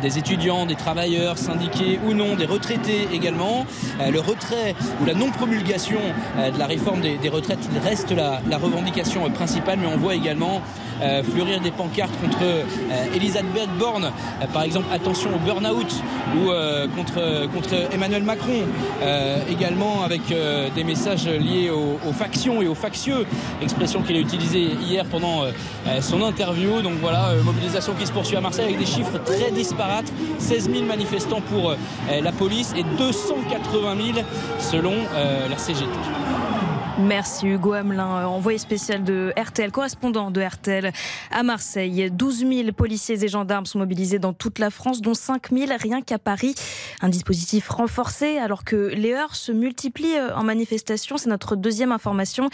[0.00, 3.66] des étudiants, des travailleurs, syndiqués ou non, des retraités également.
[4.00, 9.88] Le retrait ou la non-promulgation de la réforme des, retraites reste la, revendication principale, mais
[9.92, 10.62] on voit également
[11.32, 12.38] fleurir des pancartes contre
[13.14, 14.04] Elisabeth Borne.
[14.04, 15.92] Euh, par exemple, attention au burn-out
[16.36, 17.20] ou euh, contre,
[17.92, 18.62] Emmanuel Macron,
[19.02, 20.22] euh, également avec
[20.74, 23.26] des messages liés aux, factions et aux factieux,
[23.62, 25.44] expression qu'il a utilisée hier pendant
[26.00, 26.82] son interview.
[26.82, 30.12] Donc voilà, mobilisation qui se poursuit à Marseille avec des chiffres très disparates.
[30.38, 31.74] 16 000 manifestants pour
[32.22, 34.26] la police et 280 000
[34.58, 34.94] selon
[35.48, 36.53] la CGT.
[37.00, 40.92] Merci Hugo Hamelin, euh, envoyé spécial de RTL, correspondant de RTL
[41.32, 42.08] à Marseille.
[42.08, 46.02] 12 000 policiers et gendarmes sont mobilisés dans toute la France, dont 5 000 rien
[46.02, 46.54] qu'à Paris.
[47.00, 51.16] Un dispositif renforcé alors que les heures se multiplient euh, en manifestation.
[51.16, 52.48] C'est notre deuxième information.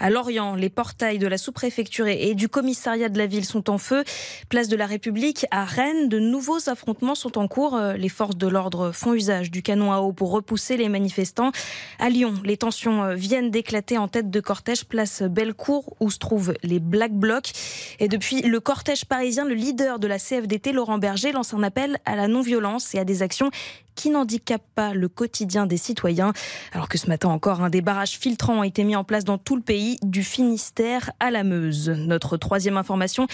[0.00, 3.78] À Lorient, les portails de la sous-préfecture et du commissariat de la ville sont en
[3.78, 4.02] feu.
[4.48, 7.76] Place de la République, à Rennes, de nouveaux affrontements sont en cours.
[7.76, 11.52] Euh, les forces de l'ordre font usage du canon à eau pour repousser les manifestants.
[12.00, 16.54] À Lyon, les tensions viennent d'éclater en tête de cortège place Bellecour où se trouvent
[16.62, 17.52] les Black Blocs.
[18.00, 21.98] Et depuis le cortège parisien, le leader de la CFDT, Laurent Berger, lance un appel
[22.04, 23.50] à la non-violence et à des actions
[23.94, 26.32] qui n'handicape pas le quotidien des citoyens.
[26.72, 29.38] Alors que ce matin encore, un des barrages filtrants a été mis en place dans
[29.38, 31.88] tout le pays, du Finistère à la Meuse.
[31.90, 33.26] Notre troisième information,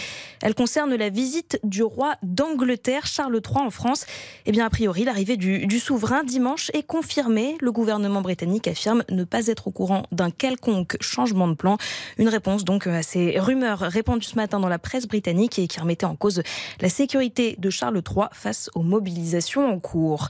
[0.42, 4.06] elle concerne la visite du roi d'Angleterre, Charles III, en France.
[4.46, 7.56] Eh bien, a priori, l'arrivée du, souverain dimanche est confirmée.
[7.60, 11.78] Le gouvernement britannique affirme ne pas être au courant d'un quelconque changement de plan.
[12.18, 15.80] Une réponse donc à ces rumeurs répandues ce matin dans la presse britannique et qui
[15.80, 16.42] remettait en cause
[16.80, 20.28] la sécurité de Charles III face aux mobilisations en cours.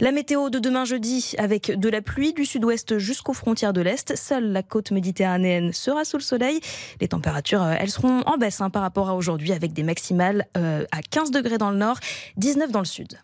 [0.00, 4.16] La météo de demain jeudi avec de la pluie du sud-ouest jusqu'aux frontières de l'Est.
[4.16, 6.60] Seule la côte méditerranéenne sera sous le soleil.
[7.00, 10.46] Les températures, euh, elles seront en baisse hein, par rapport à aujourd'hui avec des maximales
[10.56, 11.98] euh, à 15 degrés dans le nord,
[12.36, 13.18] 19 dans le sud.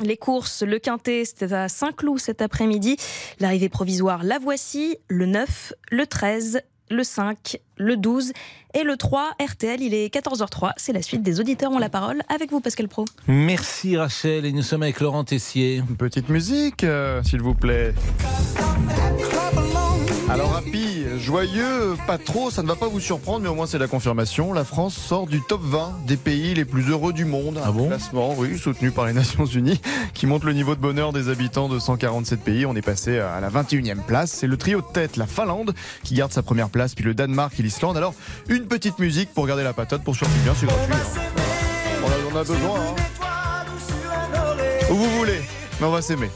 [0.00, 2.96] Les courses, le quintet, c'était à Saint-Cloud cet après-midi.
[3.40, 6.60] L'arrivée provisoire, la voici, le 9, le 13,
[6.90, 8.32] le 5, le 12
[8.74, 9.32] et le 3.
[9.40, 10.72] RTL, il est 14h03.
[10.76, 13.04] C'est la suite des auditeurs ont la parole avec vous, Pascal Pro.
[13.26, 14.44] Merci Rachel.
[14.44, 15.76] Et nous sommes avec Laurent Tessier.
[15.76, 17.94] Une petite musique, euh, s'il vous plaît.
[21.18, 24.52] Joyeux, pas trop, ça ne va pas vous surprendre, mais au moins c'est la confirmation.
[24.52, 27.60] La France sort du top 20 des pays les plus heureux du monde.
[27.64, 29.80] Ah bon classement, oui, soutenu par les Nations Unies,
[30.12, 32.66] qui montre le niveau de bonheur des habitants de 147 pays.
[32.66, 34.30] On est passé à la 21e place.
[34.32, 37.58] C'est le trio de tête, la Finlande, qui garde sa première place, puis le Danemark
[37.58, 37.96] et l'Islande.
[37.96, 38.14] Alors,
[38.48, 40.94] une petite musique pour garder la patate, pour survivre bien, c'est gratuit.
[40.94, 41.20] hein.
[42.04, 42.80] On, a, on a besoin.
[42.80, 42.94] hein.
[44.90, 45.40] Où vous voulez,
[45.80, 46.28] mais on va s'aimer.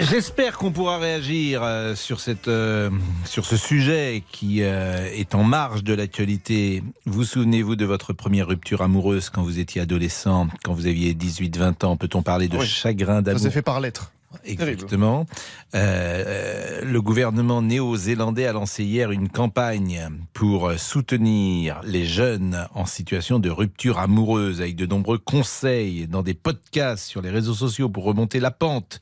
[0.00, 2.90] J'espère qu'on pourra réagir euh, sur, cette, euh,
[3.24, 6.82] sur ce sujet qui euh, est en marge de l'actualité.
[7.06, 11.84] Vous souvenez-vous de votre première rupture amoureuse quand vous étiez adolescent, quand vous aviez 18-20
[11.86, 11.96] ans?
[11.96, 12.66] Peut-on parler de Oui.
[12.66, 13.40] chagrin Ça d'amour?
[13.40, 14.10] s'est fait par lettre.
[14.44, 15.26] Exactement.
[15.74, 23.38] Euh, le gouvernement néo-zélandais a lancé hier une campagne pour soutenir les jeunes en situation
[23.38, 28.04] de rupture amoureuse avec de nombreux conseils dans des podcasts sur les réseaux sociaux pour
[28.04, 29.00] remonter la pente.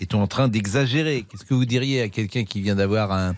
[0.00, 1.24] Est-on en train d'exagérer?
[1.28, 3.34] Qu'est-ce que vous diriez à quelqu'un qui vient d'avoir un-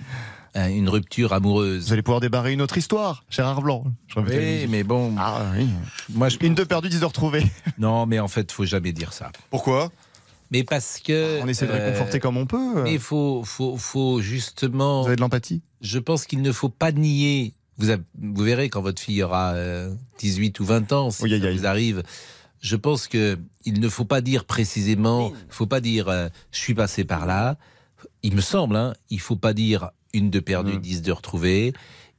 [0.55, 1.87] un- une rupture amoureuse?
[1.87, 3.85] Vous allez pouvoir débarrer une autre histoire, Gérard Blanc.
[4.09, 5.15] Je Oui, mais bon.
[5.19, 5.67] Ah oui.
[6.13, 6.39] Moi, je...
[6.43, 7.45] Une de perdue, dix de retrouvée.
[7.79, 9.31] Non, mais en fait, faut jamais dire ça.
[9.51, 9.91] Pourquoi?
[10.51, 11.41] Mais parce que.
[11.43, 12.83] On essaie de euh, réconforter comme on peut.
[12.83, 15.01] Mais il faut, faut, faut justement.
[15.03, 15.63] Vous avez de l'empathie?
[15.81, 17.55] Je pense qu'il ne faut pas nier.
[17.79, 21.51] Vous, avez- vous verrez quand votre fille aura euh, 18 ou 20 ans, si ça
[21.53, 22.03] vous arrive.
[22.61, 26.59] Je pense que il ne faut pas dire précisément, il faut pas dire euh, je
[26.61, 27.59] suis passé par là.
[28.23, 31.73] Il me semble, hein, il faut pas dire une de perdue, dix de retrouvée.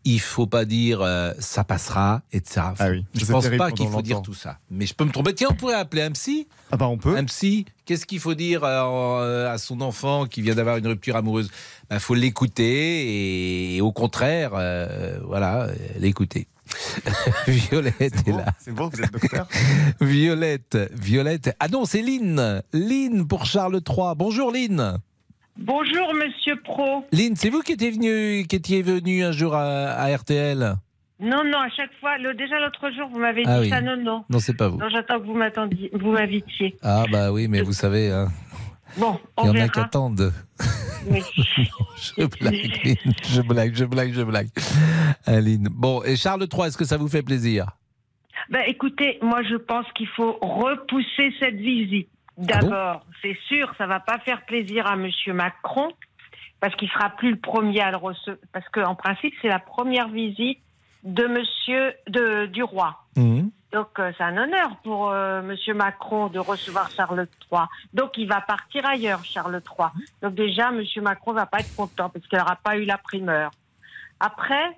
[0.06, 2.68] Il faut pas dire euh, ça passera, etc.
[2.78, 4.60] Ah oui, je pense pas qu'il faut dire tout ça.
[4.70, 5.34] Mais je peux me tromper.
[5.34, 6.48] Tiens, on pourrait appeler un psy.
[6.72, 7.18] Ah bah on peut.
[7.18, 7.66] Un psy.
[7.86, 11.50] Qu'est-ce qu'il faut dire euh, à son enfant qui vient d'avoir une rupture amoureuse?
[11.92, 15.68] Il faut l'écouter et, au contraire, euh, voilà,
[16.00, 16.48] l'écouter.
[17.48, 18.46] Violette est là.
[18.60, 19.48] C'est bon, vous êtes docteur
[20.02, 21.56] Violette, Violette.
[21.60, 22.62] Ah non, c'est Lynn.
[22.74, 24.14] Lynn pour Charles III.
[24.16, 25.00] Bonjour Lynn.
[25.58, 27.06] Bonjour Monsieur Pro.
[27.12, 30.76] Lynn, c'est vous qui étiez venu, qui étiez venu un jour à, à RTL
[31.22, 33.70] Non, non, à chaque fois, le, déjà l'autre jour, vous m'avez dit Ah oui.
[33.70, 34.26] ça, non, non.
[34.30, 34.78] Non, c'est pas vous.
[34.78, 36.76] Non, j'attends que vous m'attendiez, vous m'invitiez.
[36.84, 38.28] Ah bah oui, mais vous savez, hein,
[38.98, 40.34] Bon, il y on en a qui attendent.
[41.08, 41.22] Oui.
[41.38, 42.98] Je blague,
[43.30, 44.48] je blague, je blague, je blague.
[45.28, 45.68] Lynn.
[45.72, 47.68] Bon, et Charles III, est-ce que ça vous fait plaisir?
[48.50, 52.10] Ben, écoutez, moi, je pense qu'il faut repousser cette visite.
[52.38, 55.90] Ah bon D'abord, c'est sûr, ça va pas faire plaisir à Monsieur Macron,
[56.60, 60.10] parce qu'il sera plus le premier à le recevoir, parce qu'en principe, c'est la première
[60.10, 60.60] visite
[61.04, 63.06] de Monsieur de, du roi.
[63.72, 67.64] Donc euh, c'est un honneur pour euh, Monsieur Macron de recevoir Charles III.
[67.94, 69.88] Donc il va partir ailleurs, Charles III.
[70.22, 73.52] Donc déjà, Monsieur Macron va pas être content parce qu'il n'aura pas eu la primeur.
[74.20, 74.78] Après,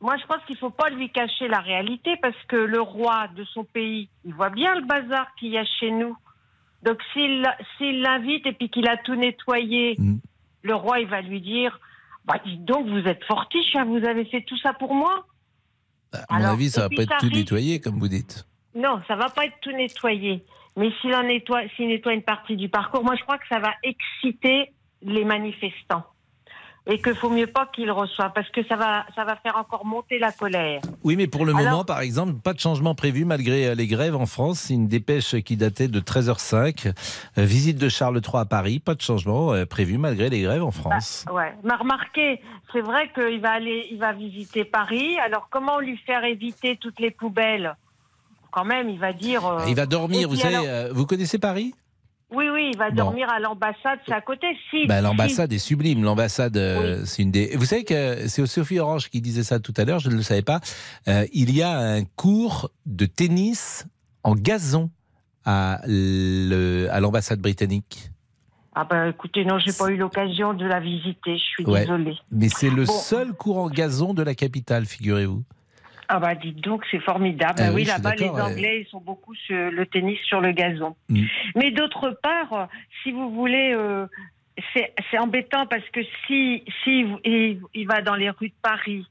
[0.00, 3.44] moi je pense qu'il faut pas lui cacher la réalité parce que le roi de
[3.44, 6.16] son pays, il voit bien le bazar qu'il y a chez nous.
[6.82, 7.42] Donc s'il
[8.02, 9.96] l'invite et puis qu'il a tout nettoyé,
[10.62, 11.80] le roi il va lui dire,
[12.24, 15.26] bah dites donc vous êtes fortiche, hein, vous avez fait tout ça pour moi.
[16.12, 18.46] À mon avis, ça et va pas être tout nettoyé, comme vous dites.
[18.74, 20.44] Non, ça va pas être tout nettoyé.
[20.76, 23.58] Mais s'il en nettoie, s'il nettoie une partie du parcours, moi je crois que ça
[23.58, 24.72] va exciter
[25.02, 26.04] les manifestants.
[26.90, 29.84] Et qu'il faut mieux pas qu'ils reçoivent, parce que ça va, ça va faire encore
[29.84, 30.80] monter la colère.
[31.04, 33.86] Oui, mais pour le Alors- moment, par exemple, pas de changement prévu malgré euh, les
[33.86, 34.60] grèves en France.
[34.60, 36.86] C'est une dépêche qui datait de 13h05.
[37.36, 40.64] Euh, visite de Charles III à Paris, pas de changement euh, prévu malgré les grèves
[40.64, 41.26] en France.
[41.30, 41.52] Ouais.
[41.62, 42.40] Mais remarquez,
[42.72, 45.18] c'est vrai qu'il va aller, il va visiter Paris.
[45.18, 47.76] Alors comment lui faire éviter toutes les poubelles?
[48.50, 49.44] Quand même, il va dire.
[49.46, 51.74] euh, Il va dormir, vous savez, alors- vous connaissez Paris?
[52.30, 52.96] Oui, oui, il va Bon.
[52.96, 54.46] dormir à l'ambassade, c'est à côté.
[54.70, 54.86] Si.
[54.86, 56.04] Bah, si- L'ambassade est sublime.
[56.04, 57.56] L'ambassade, euh, c'est une des.
[57.56, 59.98] Vous savez que c'est Sophie Orange qui disait ça tout à l'heure.
[59.98, 60.60] Je ne le savais pas.
[61.08, 63.86] Euh, il y a un cours de tennis
[64.24, 64.90] en gazon
[65.44, 68.10] à l'ambassade britannique.
[68.74, 71.36] Ah ben écoutez, non, j'ai pas eu l'occasion de la visiter.
[71.36, 71.80] Je suis Ouais.
[71.80, 72.16] désolée.
[72.30, 72.92] Mais c'est le Bon.
[72.92, 75.42] seul cours en gazon de la capitale, figurez-vous.
[76.08, 77.54] Ah bah dites donc, c'est formidable.
[77.58, 78.40] Ah Ah oui, oui, là-bas, les ouais.
[78.40, 80.96] Anglais, ils sont beaucoup sur le tennis sur le gazon.
[81.08, 81.24] Mm.
[81.54, 82.68] Mais d'autre part,
[83.02, 84.06] si vous voulez, euh,
[85.10, 89.06] c'est embêtant parce que si, si il, il va dans les rues de Paris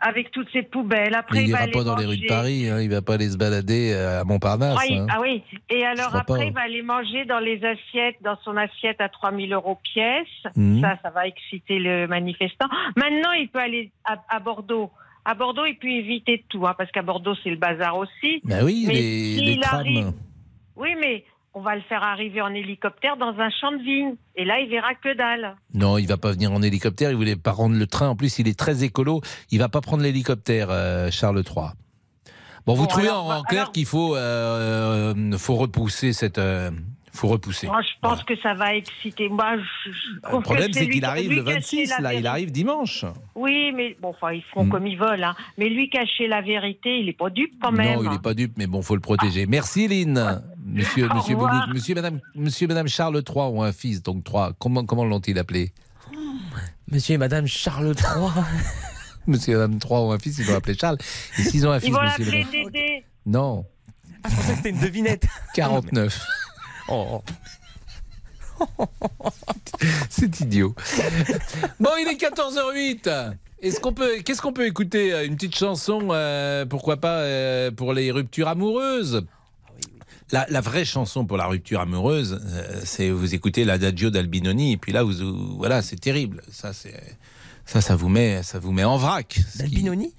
[0.00, 2.26] avec toutes ces poubelles, après Mais il il va ira pas dans les rues de
[2.26, 2.70] Paris.
[2.70, 4.78] Hein, il va pas aller se balader à Montparnasse.
[4.80, 5.06] Ah, il- hein.
[5.10, 6.44] ah oui, et alors après, pas.
[6.44, 10.26] il va aller manger dans les assiettes, dans son assiette à 3000 euros pièce.
[10.56, 10.80] Mhm.
[10.80, 12.68] Ça, ça va exciter le manifestant.
[12.96, 14.90] Maintenant, il peut aller à, à Bordeaux.
[15.30, 18.40] À Bordeaux, il peut éviter tout, hein, parce qu'à Bordeaux, c'est le bazar aussi.
[18.44, 19.80] Bah oui, Mais les, s'il les trams.
[19.80, 20.12] arrive-
[20.76, 21.22] Oui, mais
[21.52, 24.14] on va le faire arriver en hélicoptère dans un champ de vigne.
[24.36, 25.54] Et là, il verra que dalle.
[25.74, 27.10] Non, il va pas venir en hélicoptère.
[27.10, 28.08] Il voulait pas prendre le train.
[28.08, 29.20] En plus, il est très écolo.
[29.50, 31.72] Il va pas prendre l'hélicoptère, euh, Charles III.
[32.64, 35.56] Bon, vous Bon, trouvez alors, en, bah, en clair alors- qu'il faut, euh, euh, faut
[35.56, 36.70] repousser cette, euh,
[37.12, 37.66] faut repousser.
[37.66, 39.28] Moi, je pense que ça va exciter.
[39.28, 41.88] Moi, je, je Le problème, c'est qu'il arrive le cacher 26.
[41.90, 43.04] la Là, il arrive dimanche.
[43.34, 45.24] Oui, mais bon, enfin, ils feront comme ils veulent.
[45.24, 45.34] Hein.
[45.56, 47.96] Mais lui cacher la vérité, il est pas dupe quand même.
[47.96, 49.46] Non, il n'est pas dupe, mais bon, faut le protéger.
[49.46, 50.42] Merci, Lynn.
[50.64, 51.34] Monsieur, monsieur.
[51.34, 54.52] Boulouk, monsieur, madame, monsieur, et madame Charles III ont un fils, donc trois.
[54.58, 55.72] Comment, comment l'ont-ils appelé
[56.90, 58.44] Monsieur et madame Charles III.
[59.26, 60.96] Monsieur et madame III ont un fils, ils l'ont appelé Charles.
[61.38, 63.04] Et s'ils ont un fils, Ils vont monsieur l'appeler Dédé.
[63.26, 63.66] Non,
[64.24, 65.26] Ah, je pensais que c'était une devinette.
[65.54, 66.18] 49.
[66.88, 67.22] Oh.
[70.10, 70.74] C'est idiot.
[71.80, 73.34] Bon, il est 14h08.
[73.60, 77.70] Est-ce qu'on peut, qu'est-ce qu'on peut écouter euh, Une petite chanson, euh, pourquoi pas euh,
[77.72, 79.24] pour les ruptures amoureuses?
[80.30, 84.76] La, la vraie chanson pour la rupture amoureuse, euh, c'est vous écoutez l'adagio d'Albinoni et
[84.76, 86.42] puis là, vous, vous- voilà, c'est terrible.
[86.52, 87.00] Ça, c'est,
[87.66, 89.40] ça, ça vous met, ça vous met en vrac.
[89.58, 90.14] Albinoni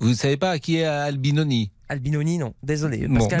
[0.00, 1.70] Vous savez pas qui est Albinoni?
[1.88, 2.54] Albinoni, non.
[2.62, 3.06] Désolé.
[3.08, 3.28] Bon.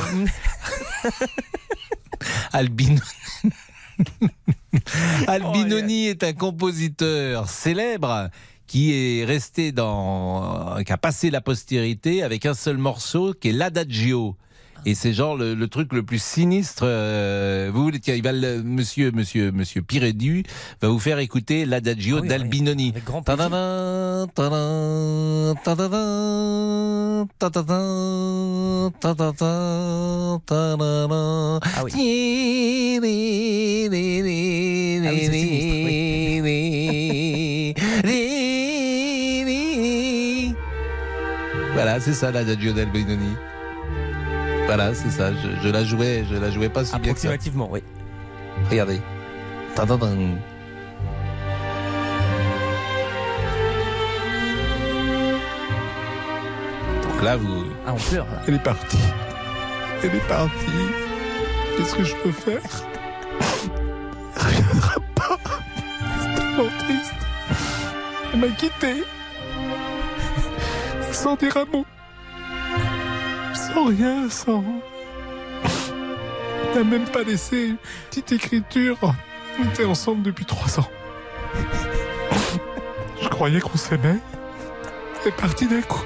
[4.74, 8.30] Oh, Albinoni est un compositeur célèbre
[8.66, 13.52] qui est resté dans, qui a passé la postérité avec un seul morceau qui est
[13.52, 14.34] l'adagio.
[14.84, 16.82] Et c'est genre le, le truc le plus sinistre.
[16.84, 20.42] euh, vous voulez tiens, il va le- monsieur monsieur monsieur Pirédu
[20.80, 22.92] va vous faire écouter l'adagio Ah oui, d'Albinoni.
[31.62, 31.90] Ah oui.
[41.74, 43.34] Voilà, c'est ça l'Adagio del Benoni.
[44.66, 45.30] Voilà, c'est ça.
[45.32, 47.28] Je, je la jouais, je la jouais pas si bien que ça.
[47.28, 47.82] Approximativement, oui.
[48.70, 49.00] Regardez.
[49.74, 50.36] Tadadam.
[57.02, 57.64] Donc là, vous.
[57.86, 58.26] Ah, on pleure.
[58.26, 58.42] là.
[58.46, 58.98] Elle est partie.
[60.02, 60.88] Elle est partie.
[61.76, 62.60] Qu'est-ce que je peux faire?
[64.36, 65.38] Elle reviendra pas.
[66.20, 67.14] C'est tellement triste.
[68.32, 69.04] Elle m'a quitté.
[71.12, 71.84] Sans dire un mot.
[73.72, 74.64] Sans rien, sans.
[76.74, 77.76] N'a même pas laissé une
[78.10, 78.98] petite écriture.
[79.60, 80.88] On était ensemble depuis trois ans.
[83.20, 84.18] Je croyais qu'on s'aimait.
[85.22, 86.02] Elle est partie d'un coup.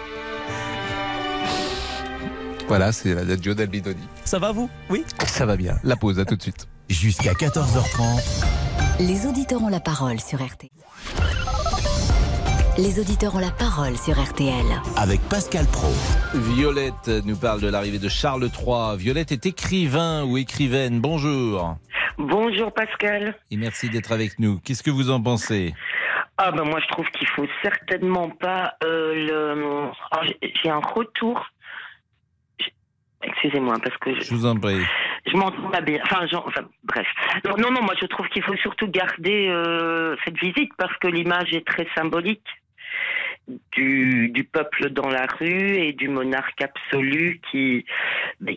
[2.68, 4.08] Voilà, c'est la Dadjo d'Albidoni.
[4.24, 4.68] Ça va vous?
[4.90, 5.04] Oui?
[5.26, 5.76] Ça va bien.
[5.84, 6.66] La pause, à tout de suite.
[6.88, 8.44] Jusqu'à 14h30.
[9.00, 10.70] Les auditeurs ont la parole sur RTL.
[12.78, 14.64] Les auditeurs ont la parole sur RTL.
[14.96, 15.88] Avec Pascal Pro.
[16.34, 18.96] Violette nous parle de l'arrivée de Charles III.
[18.98, 21.00] Violette est écrivain ou écrivaine.
[21.00, 21.76] Bonjour.
[22.18, 23.34] Bonjour Pascal.
[23.50, 24.58] Et merci d'être avec nous.
[24.60, 25.74] Qu'est-ce que vous en pensez?
[26.38, 29.90] Ah ben moi je trouve qu'il faut certainement pas euh, le.
[30.10, 30.24] Alors,
[30.62, 31.42] j'ai- un retour.
[33.22, 34.82] Excusez-moi parce que je, Je vous en prie.
[35.26, 35.98] je m'entends pas bien.
[36.04, 37.06] Enfin, genre- enfin, bref.
[37.46, 41.08] Non, non, non, moi je trouve qu'il faut surtout garder euh, cette visite parce que
[41.08, 42.44] l'image est très symbolique
[43.72, 47.84] du, du peuple dans la rue et du monarque absolu qui,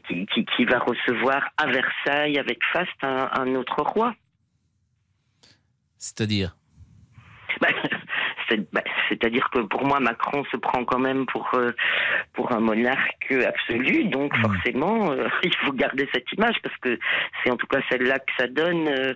[0.07, 4.15] qui, qui, qui va recevoir à Versailles avec faste un, un autre roi.
[5.97, 6.55] C'est-à-dire?
[7.61, 7.67] Bah,
[8.71, 11.71] bah, C'est-à-dire que pour moi, Macron se prend quand même pour, euh,
[12.33, 14.05] pour un monarque absolu.
[14.05, 14.41] Donc Hmm.
[14.41, 16.97] forcément, euh, il faut garder cette image parce que
[17.43, 19.13] c'est en tout cas celle-là que ça donne euh,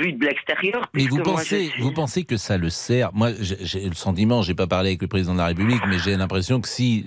[0.00, 0.88] vu de l'extérieur.
[0.94, 3.10] Mais vous pensez, suis- vous pensez que ça le sert?
[3.12, 6.16] Moi, j'ai le sentiment, j'ai pas parlé avec le président de la République, mais j'ai
[6.16, 7.04] l'impression que si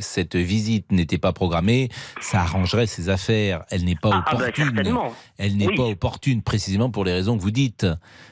[0.00, 1.88] cette visite n'était pas programmée,
[2.20, 3.64] ça arrangerait ses affaires.
[3.70, 4.96] Elle n'est pas Ah, ah bah, opportune.
[5.38, 5.76] Elle n'est Oui.
[5.76, 7.86] pas opportune précisément pour les raisons que vous dites.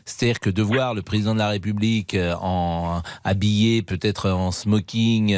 [0.04, 5.34] C'est-à-dire que de voir le président de la République euh, en habillé, peut-être en smoking,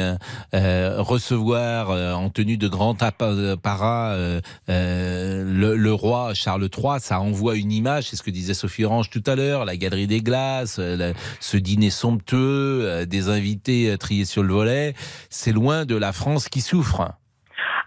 [0.53, 6.69] euh, recevoir euh, en tenue de grand appa- para euh, euh, le, le roi Charles
[6.75, 8.09] III, ça envoie une image.
[8.09, 11.13] C'est ce que disait Sophie Orange tout à l'heure, la galerie des glaces, euh, la-
[11.39, 14.93] ce dîner somptueux, euh, des invités euh, triés sur le volet.
[15.29, 17.13] C'est loin de la France qui souffre.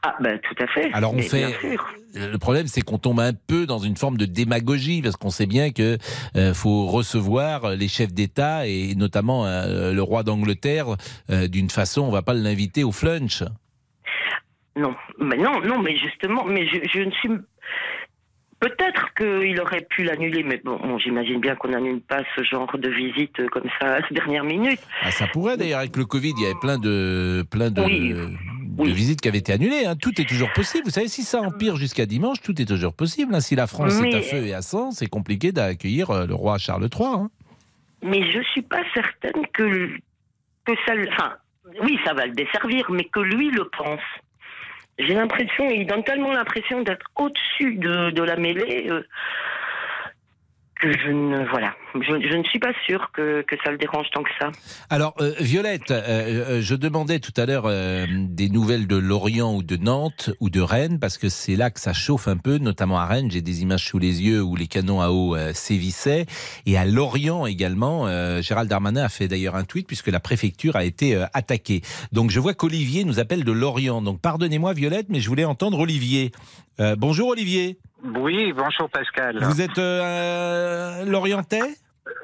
[0.03, 0.93] Ah ben tout à fait.
[0.93, 1.47] Alors on Mais fait.
[1.47, 1.87] bien sûr.
[2.15, 5.47] Le problème, c'est qu'on tombe un peu dans une forme de démagogie parce qu'on sait
[5.47, 5.99] bien que
[6.37, 10.97] euh, faut recevoir les chefs d'État et notamment euh, le roi d'Angleterre
[11.31, 12.03] euh, d'une façon.
[12.03, 13.43] On va pas l'inviter au flunch.
[14.77, 17.31] Non, mais non, non, mais justement, mais je, je ne suis.
[18.69, 22.77] Peut-être qu'il aurait pu l'annuler, mais bon, bon, j'imagine bien qu'on n'annule pas ce genre
[22.77, 24.81] de visite euh, comme ça à la dernière minute.
[25.03, 28.13] Ah, ça pourrait d'ailleurs avec le Covid, il y avait plein de plein de, Oui.
[28.13, 29.85] de visites qui avaient été annulées.
[29.87, 29.95] hein.
[29.97, 30.85] Tout est toujours possible.
[30.87, 33.35] Vous savez, si ça empire jusqu'à dimanche, tout est toujours possible.
[33.35, 33.41] hein.
[33.41, 36.35] Si la France Mais- est à feu et à sang, c'est compliqué d'accueillir euh, le
[36.35, 37.07] roi Charles III.
[37.07, 37.31] hein.
[38.03, 39.89] Mais je suis pas certaine que,
[40.65, 40.95] que ça.
[40.95, 41.33] le- Enfin,
[41.83, 44.01] oui, ça va le desservir, mais que lui le pense.
[44.99, 49.03] J'ai l'impression, il donne tellement l'impression d'être au-dessus de, de la mêlée euh,
[50.81, 51.45] que je ne.
[51.47, 51.75] Voilà.
[52.03, 54.51] Je, je ne suis pas sûre que, que ça le dérange tant que ça.
[54.91, 56.03] Alors, euh, Violette, euh,
[56.57, 60.51] euh, je demandais tout à l'heure euh, des nouvelles de Lorient ou de Nantes ou
[60.51, 63.31] de Rennes, parce que c'est là que ça chauffe un peu, notamment à Rennes.
[63.31, 66.27] J'ai des images sous les yeux où les canons à eau euh, sévissaient.
[66.67, 70.77] Et à Lorient également, euh, Gérald Darmanin a fait d'ailleurs un tweet, puisque la préfecture
[70.77, 71.83] a été euh, attaquée.
[72.13, 74.03] Donc, je vois qu'Olivier nous appelle de Lorient.
[74.03, 76.33] Donc, pardonnez-moi, Violette, mais je voulais entendre Olivier.
[76.81, 77.79] Euh, bonjour, Olivier.
[78.05, 79.39] Oui, bonjour Pascal.
[79.43, 81.63] Vous êtes euh, Lorientais?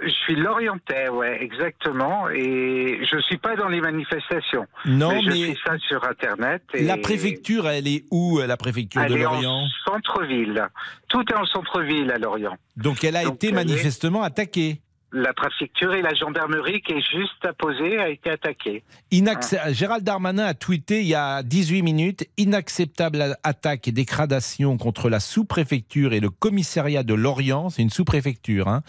[0.03, 2.28] Je suis Lorientais, ouais, exactement.
[2.30, 4.66] Et je suis pas dans les manifestations.
[4.87, 6.62] Non, mais je mais- suis ça sur Internet.
[6.74, 9.51] Et La préfecture, elle est où, euh, la préfecture elle de est Lorient?
[9.64, 10.68] en centre-ville.
[11.09, 12.57] Tout est en centre-ville à Lorient.
[12.76, 14.80] Donc elle a Donc, été elle est- manifestement attaquée.
[15.15, 18.83] La préfecture et la gendarmerie qui est juste apposée a été attaquée.
[19.11, 25.11] Inaccep- Gérald Darmanin a tweeté il y a 18 minutes inacceptable attaque et dégradation contre
[25.11, 27.69] la sous-préfecture et le commissariat de Lorient.
[27.69, 28.69] C'est une sous-préfecture.
[28.69, 28.83] Hein.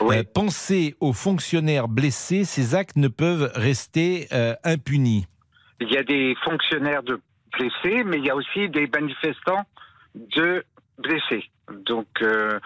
[0.00, 2.44] Euh, pensez aux fonctionnaires blessés.
[2.44, 5.26] Ces actes ne peuvent rester euh, impunis.
[5.80, 7.20] Il y a des fonctionnaires de
[7.56, 9.62] blessés, mais il y a aussi des manifestants
[10.14, 10.64] de
[10.98, 11.44] blessés.
[11.86, 12.58] Donc, euh,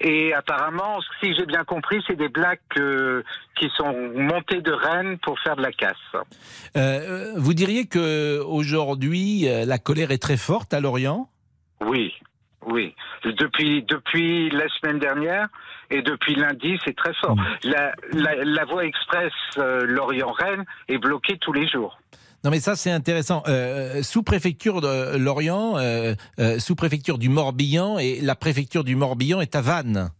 [0.00, 3.22] et apparemment, si j'ai bien compris, c'est des blacks euh,
[3.56, 5.96] qui sont montés de Rennes pour faire de la casse.
[6.76, 11.28] Euh, vous diriez que aujourd'hui euh, la colère est très forte à Lorient?
[11.80, 12.12] Oui,
[12.66, 12.94] oui.
[13.24, 15.48] Depuis, depuis la semaine dernière
[15.90, 17.36] et depuis lundi, c'est très fort.
[17.62, 21.98] La, la, la voie express euh, Lorient-Rennes est bloquée tous les jours.
[22.44, 23.42] Non mais ça c'est intéressant.
[23.48, 29.56] Euh, sous-préfecture de Lorient, euh, euh, sous-préfecture du Morbihan et la préfecture du Morbihan est
[29.56, 30.10] à Vannes.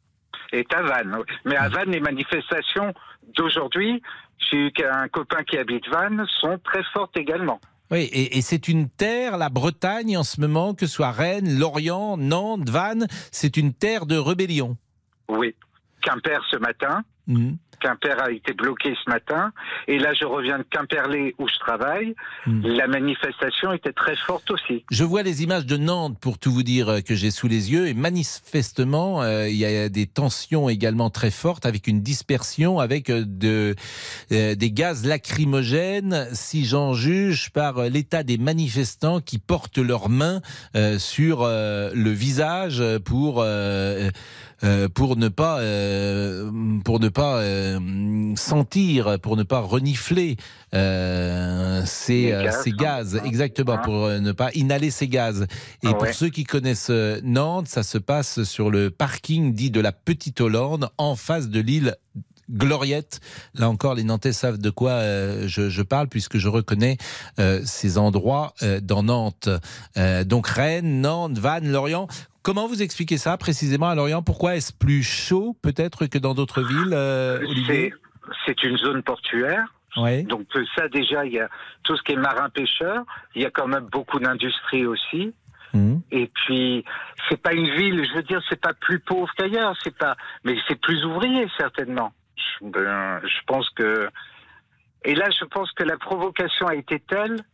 [0.50, 1.16] Est à Vannes.
[1.18, 1.34] oui.
[1.44, 2.94] Mais à Vannes, les manifestations
[3.36, 4.02] d'aujourd'hui,
[4.38, 7.60] j'ai eu un copain qui habite Vannes, sont très fortes également.
[7.90, 11.58] Oui, et, et c'est une terre, la Bretagne en ce moment, que ce soit Rennes,
[11.58, 14.78] Lorient, Nantes, Vannes, c'est une terre de rébellion.
[15.28, 15.54] Oui.
[16.02, 17.02] Quimper ce matin.
[17.26, 17.56] Mhm.
[17.80, 19.52] Quimper a été bloqué ce matin.
[19.88, 22.14] Et là, je reviens de Quimperlé où je travaille.
[22.46, 24.84] La manifestation était très forte aussi.
[24.90, 27.72] Je vois les images de Nantes pour tout vous dire euh, que j'ai sous les
[27.72, 32.78] yeux et manifestement euh, il y a des tensions également très fortes avec une dispersion
[32.78, 33.74] avec euh, de,
[34.32, 40.40] euh, des gaz lacrymogènes si j'en juge par l'état des manifestants qui portent leurs mains
[40.76, 43.44] euh, sur le visage pour
[44.62, 46.50] euh, pour ne pas euh,
[46.84, 50.36] pour ne pas euh, sentir pour ne pas renifler
[50.72, 53.20] ces, gaz, ces gaz.
[53.24, 53.82] Exactement Hein.
[53.84, 55.46] pour ne pas inhaler ces gaz.
[55.82, 56.92] Et Ah pour ceux qui connaissent
[57.22, 61.60] Nantes ça se passe sur le parking dit de la Petite Hollande en face de
[61.60, 61.96] l'île
[62.50, 63.20] Gloriette.
[63.54, 66.96] Là encore, les Nantais savent de quoi euh, je, je parle puisque je reconnais
[67.38, 69.48] euh, ces endroits euh, dans Nantes.
[70.26, 72.08] Donc Rennes, Nantes, Vannes, Lorient.
[72.42, 74.22] Comment vous expliquez ça précisément à Lorient?
[74.22, 76.94] Pourquoi est-ce plus chaud peut-être que dans d'autres villes,
[77.48, 77.94] Olivier?
[78.46, 79.66] C'est une zone portuaire.
[79.96, 80.24] Oui.
[80.24, 81.48] Donc ça déjà, il y a
[81.84, 83.04] tout ce qui est marin-pêcheur.
[83.34, 85.32] Il y a quand même beaucoup d'industrie aussi.
[85.74, 86.02] Mhm.
[86.12, 86.84] Et puis,
[87.28, 90.56] c'est pas une ville, je veux dire, c'est pas plus pauvre qu'ailleurs, c'est pas, mais
[90.68, 92.12] c'est plus ouvrier certainement.
[92.36, 94.08] Je, ben, je pense que,
[95.04, 97.44] et là, je pense que la provocation a été telle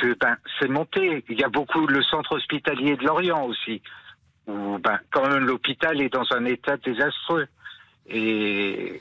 [0.00, 1.24] que ben c'est monté.
[1.28, 3.82] Il y a beaucoup le centre hospitalier de Lorient aussi,
[4.46, 7.46] où ben quand même l'hôpital est dans un état désastreux.
[8.08, 9.00] Et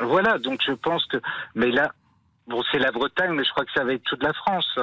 [0.00, 1.18] voilà, donc je pense que,
[1.54, 1.92] mais là,
[2.46, 4.78] bon, c'est la Bretagne, mais je crois que ça va être toute la France.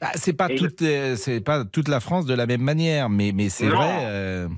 [0.00, 3.48] Bah, c'est pas toute, euh, pas toute la France de la même manière, mais mais
[3.48, 4.04] c'est vrai.
[4.04, 4.48] euh,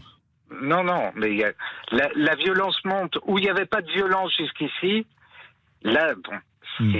[0.50, 1.52] Non, non, mais il y a-
[1.92, 3.18] la, la violence monte.
[3.26, 5.06] Où il n'y avait pas de violence jusqu'ici,
[5.82, 6.36] là, bon,
[6.78, 6.92] Hmm.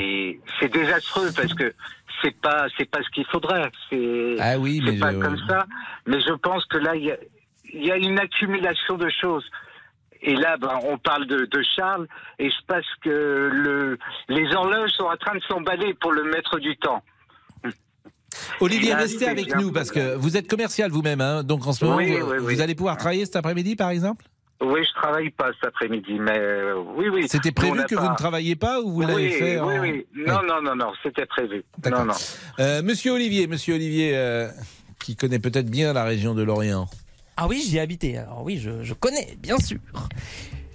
[0.58, 1.72] c'est désastreux parce que
[2.20, 3.70] c'est pas c'est pas ce qu'il faudrait.
[3.88, 5.64] C'est Ah oui, mais pas je- comme ça.
[6.06, 7.16] Mais je pense que là, il y a,
[7.72, 9.48] il y a une accumulation de choses.
[10.22, 12.06] Et là, ben, on parle de, de Charles,
[12.38, 13.98] et je pense que le,
[14.28, 17.02] les horloges sont en train de s'emballer pour le maître du temps.
[18.60, 19.58] Olivier, restez avec bien.
[19.58, 22.36] nous parce que vous êtes commercial vous-même, hein, donc en ce moment, Oui, vous, oui,
[22.40, 22.54] oui.
[22.54, 24.24] vous allez pouvoir travailler cet après-midi, par exemple?
[24.62, 27.26] Oui, je travaille pas cet après-midi, mais euh, oui, oui.
[27.28, 30.06] C'était prévu que vous ne travailliez pas ou vous l'avez fait Oui, en- oui.
[30.14, 31.64] Non, non, non, non, c'était prévu.
[31.90, 32.12] Non, non.
[32.58, 34.48] Euh, Monsieur Olivier, Monsieur Olivier, euh,
[35.02, 36.86] qui connaît peut-être bien la région de Lorient.
[37.38, 38.18] Ah oui, j'y ai habité.
[38.18, 39.78] Alors oui, je, je connais, bien sûr.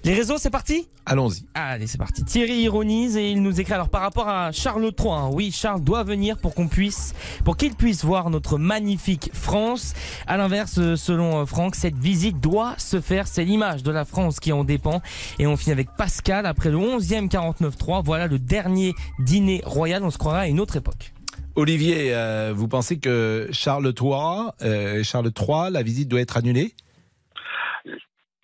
[0.06, 1.46] Les réseaux, c'est parti Allons-y.
[1.56, 2.24] Allez, c'est parti.
[2.24, 5.10] Thierry ironise et il nous écrit alors par rapport à Charles III.
[5.10, 9.96] hein, oui, Charles doit venir pour qu'on puisse, pour qu'il puisse voir notre magnifique France.
[10.28, 13.28] À l'inverse, euh, selon euh, Franck, cette visite doit se faire.
[13.28, 15.02] C'est l'image de la France qui en dépend.
[15.40, 16.46] Et on finit avec Pascal.
[16.46, 20.04] Après le 11e 49.3, voilà le dernier dîner royal.
[20.04, 21.14] On se croira à une autre époque.
[21.56, 26.76] Olivier, euh, vous pensez que Charles III, euh, Charles III, la visite doit être annulée?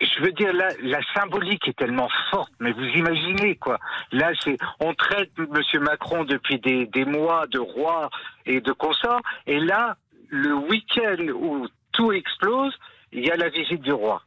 [0.02, 3.78] Je veux dire, là, la symbolique est tellement forte, mais vous imaginez, quoi.
[4.10, 5.80] Là, c'est, on traite M.
[5.80, 8.10] Macron depuis des, mois de roi
[8.44, 9.96] et de consort, et là,
[10.28, 12.74] le week-end où tout explose,
[13.12, 14.22] il y a la visite du roi.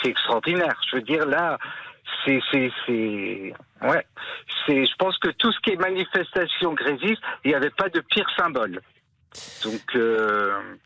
[0.00, 0.80] C'est extraordinaire.
[0.90, 1.58] Je veux dire, là,
[2.24, 3.52] c'est, c'est, c'est,
[3.82, 4.06] ouais.
[4.66, 8.00] C'est, je pense que tout ce qui est manifestation grésiste, il n'y avait pas de
[8.00, 8.80] pire symbole.
[9.64, 10.76] Donc, euh,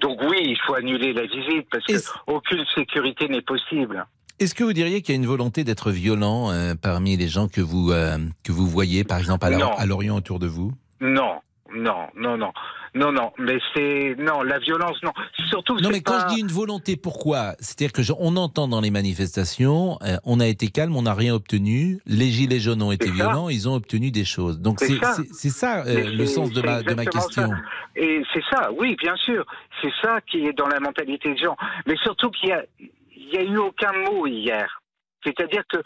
[0.00, 1.94] donc oui, il faut annuler la visite parce que
[2.26, 4.06] aucune sécurité n'est possible.
[4.40, 7.46] Est-ce que vous diriez qu'il y a une volonté d'être violent euh, parmi les gens
[7.46, 10.72] que vous euh, que vous voyez, par exemple à Lorient autour de vous?
[11.00, 11.40] Non,
[11.74, 12.52] non, non, non,
[12.94, 13.32] non, non.
[13.38, 15.12] Mais c'est non, la violence, non.
[15.48, 17.54] Surtout, Non, mais quand je dis une volonté, pourquoi?
[17.58, 21.14] C'est-à-dire que je- on entend dans les manifestations, euh, on a été calme, on n'a
[21.14, 22.00] rien obtenu.
[22.06, 24.60] Les gilets jaunes ont été violents, ils ont obtenu des choses.
[24.60, 25.84] Donc C'est ça.
[25.86, 27.48] euh, le sens de ma de ma question.
[27.48, 27.56] ça.
[27.96, 29.44] Et c'est ça, oui, bien sûr.
[29.82, 31.56] C'est ça qui est dans la mentalité des gens.
[31.86, 34.80] Mais surtout qu'il y a, il y a eu aucun mot hier.
[35.24, 35.78] C'est-à-dire que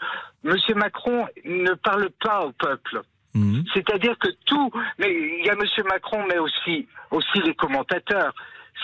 [0.45, 0.55] M.
[0.75, 3.01] Macron ne parle pas au peuple.
[3.33, 3.63] Mhm.
[3.73, 5.61] C'est-à-dire que tout, mais il y a M.
[5.87, 8.33] Macron, mais aussi, aussi les commentateurs.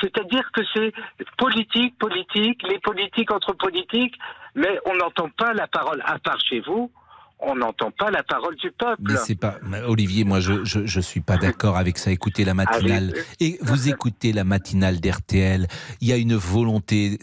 [0.01, 0.93] C'est-à-dire que c'est
[1.37, 4.15] politique, politique, les politiques entre politiques,
[4.53, 6.91] mais on n'entend pas la parole, à part chez vous,
[7.39, 9.01] on n'entend pas la parole du peuple.
[9.01, 12.11] Mais c'est pas mais Olivier, moi je, je je suis pas d'accord avec ça.
[12.11, 15.67] Écoutez la matinale et vous écoutez la matinale d'RTL.
[16.01, 17.17] Il y a une volonté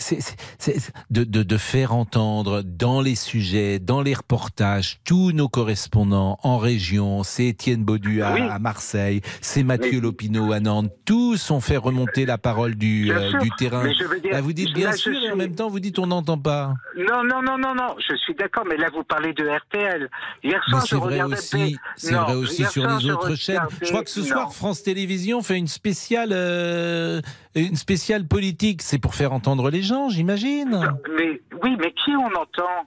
[1.11, 6.59] de, de de faire entendre dans les sujets, dans les reportages, tous nos correspondants en
[6.59, 7.23] région.
[7.23, 8.41] C'est Étienne Baudu à, Oui.
[8.43, 10.91] à Marseille, c'est Mathieu Lopineau à Nantes.
[11.05, 13.83] Tous ont fait remonter la parole du euh, du terrain.
[13.85, 15.81] mais je veux dire, Là, vous dites bien sûr et en suis- même temps vous
[15.81, 16.75] dites on n'entend pas.
[16.97, 20.02] Non, non, non, non, non, je suis d'accord, mais là vous parlez de RTL.
[20.43, 21.35] Hier Mais soir, je regardais.
[21.37, 23.61] aussi, c'est vrai aussi sur les autres chaînes.
[23.83, 27.21] Je crois que ce soir, France Télévisions fait une spéciale, euh,
[27.55, 28.83] une spéciale politique.
[28.83, 30.95] C'est pour faire entendre les gens, j'imagine.
[31.17, 32.87] Mais oui, mais qui on entend?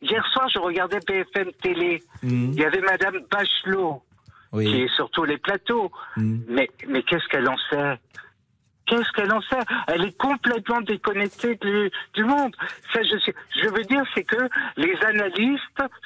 [0.00, 2.02] Hier soir, je regardais BFM Télé.
[2.22, 2.52] Mhm.
[2.52, 4.02] Il y avait Madame Bachelot,
[4.52, 4.66] Oui.
[4.66, 5.90] qui est sur tous les plateaux.
[6.16, 6.44] Mhm.
[6.48, 7.98] Mais, mais qu'est-ce qu'elle en sait?
[8.88, 12.54] Qu'est-ce qu'elle en sait Elle est complètement déconnectée du, du monde.
[12.92, 14.36] Ça, je, sais- je veux dire, c'est que
[14.76, 15.62] les analystes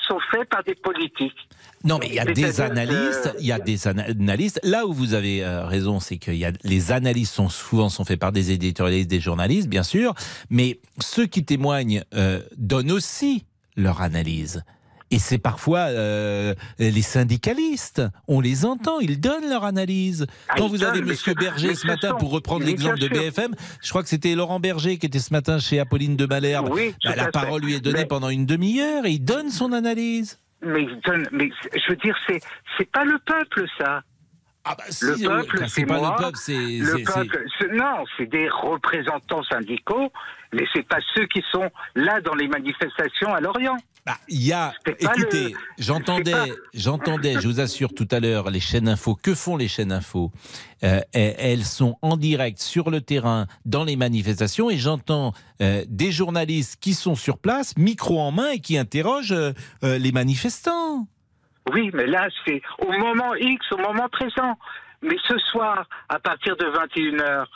[0.08, 1.48] sont faits par des politiques.
[1.84, 3.34] Non, mais il y a des analystes.
[3.40, 4.60] Il y a des ana- analystes.
[4.62, 8.04] Là où vous avez euh, raison, c'est que y a, les analyses sont souvent sont
[8.04, 10.14] faits par des éditorialistes, des journalistes, bien sûr.
[10.50, 13.44] Mais ceux qui témoignent euh, donnent aussi
[13.76, 14.62] leur analyse.
[15.12, 18.02] Et c'est parfois euh, les syndicalistes.
[18.28, 20.26] On les entend, ils donnent leur analyse.
[20.48, 23.08] Ah, Quand vous avez ce- Berger ce matin, sont- pour reprendre l'exemple de.
[23.08, 26.68] BFM, je crois que c'était Laurent Berger qui était ce matin chez Apolline de Malherbe.
[26.72, 27.30] Oui, Bah, la fait.
[27.30, 30.38] parole lui est donnée Mais- pendant une demi-heure et il donne son analyse.
[30.64, 32.40] Mais, je veux dire, c'est
[32.78, 34.02] c'est pas le peuple, ça.
[34.64, 36.14] Ah bah si, le peuple, c'est pas moi.
[36.16, 40.12] le peuple, c'est- non, c'est des représentants syndicaux,
[40.52, 43.76] mais c'est pas ceux qui sont là dans les manifestations à Lorient.
[44.04, 48.18] Bah, Il y a, écoutez, le- j'entendais, c'est pas- j'entendais, je vous assure tout à
[48.18, 49.14] l'heure, les chaînes info.
[49.14, 50.32] Que font les chaînes info?
[50.82, 55.84] Euh, elles, elles sont en direct sur le terrain dans les manifestations et j'entends euh,
[55.86, 59.52] des journalistes qui sont sur place, micro en main et qui interrogent euh,
[59.84, 61.06] euh, les manifestants.
[61.72, 64.58] Oui, mais là, c'est au moment X, au moment présent.
[65.00, 67.46] Mais ce soir, à partir de 21h,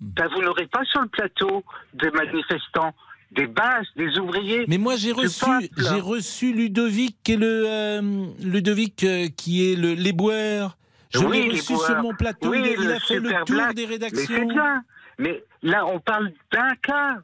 [0.00, 1.64] ben, vous n'aurez pas sur le plateau
[1.94, 2.94] des manifestants,
[3.32, 4.64] des bases, des ouvriers.
[4.68, 5.44] Mais moi j'ai reçu,
[5.76, 10.76] j'ai reçu Ludovic, qui est le euh, Ludovic euh, qui est le l'éboueur.
[11.10, 12.50] Je Oui, l'ai reçu sur mon plateau.
[12.50, 13.74] Oui, il, a- il a fait le tour black.
[13.74, 14.24] des Mais rédactions.
[14.26, 14.82] c'est bien.
[15.18, 17.18] Mais là, on parle d'un cas.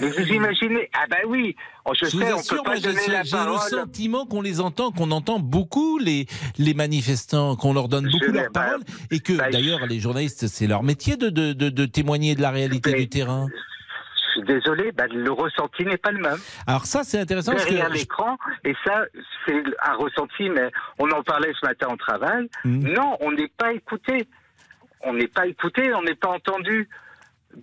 [0.00, 1.56] Mais vous imaginez Ah ben oui,
[1.86, 4.42] je, Bah, Je sais, on assure, peut pas j'ai donner la j'ai le sentiment qu'on
[4.42, 6.26] les entend, qu'on entend beaucoup les,
[6.58, 10.46] les manifestants, qu'on leur donne beaucoup leur bah, parole, et que bah, d'ailleurs les journalistes,
[10.46, 13.46] c'est leur métier de, de, de, de témoigner de la réalité du terrain.
[14.26, 16.38] Je suis désolé, bah, le ressenti n'est pas le même.
[16.66, 19.04] Alors ça, c'est intéressant Derrière que l'écran, et ça,
[19.46, 22.48] c'est un ressenti, mais on en parlait ce matin au travail.
[22.64, 22.80] Hmm.
[22.92, 24.26] Non, on n'est pas écouté.
[25.06, 26.88] On n'est pas écouté, on n'est pas entendu.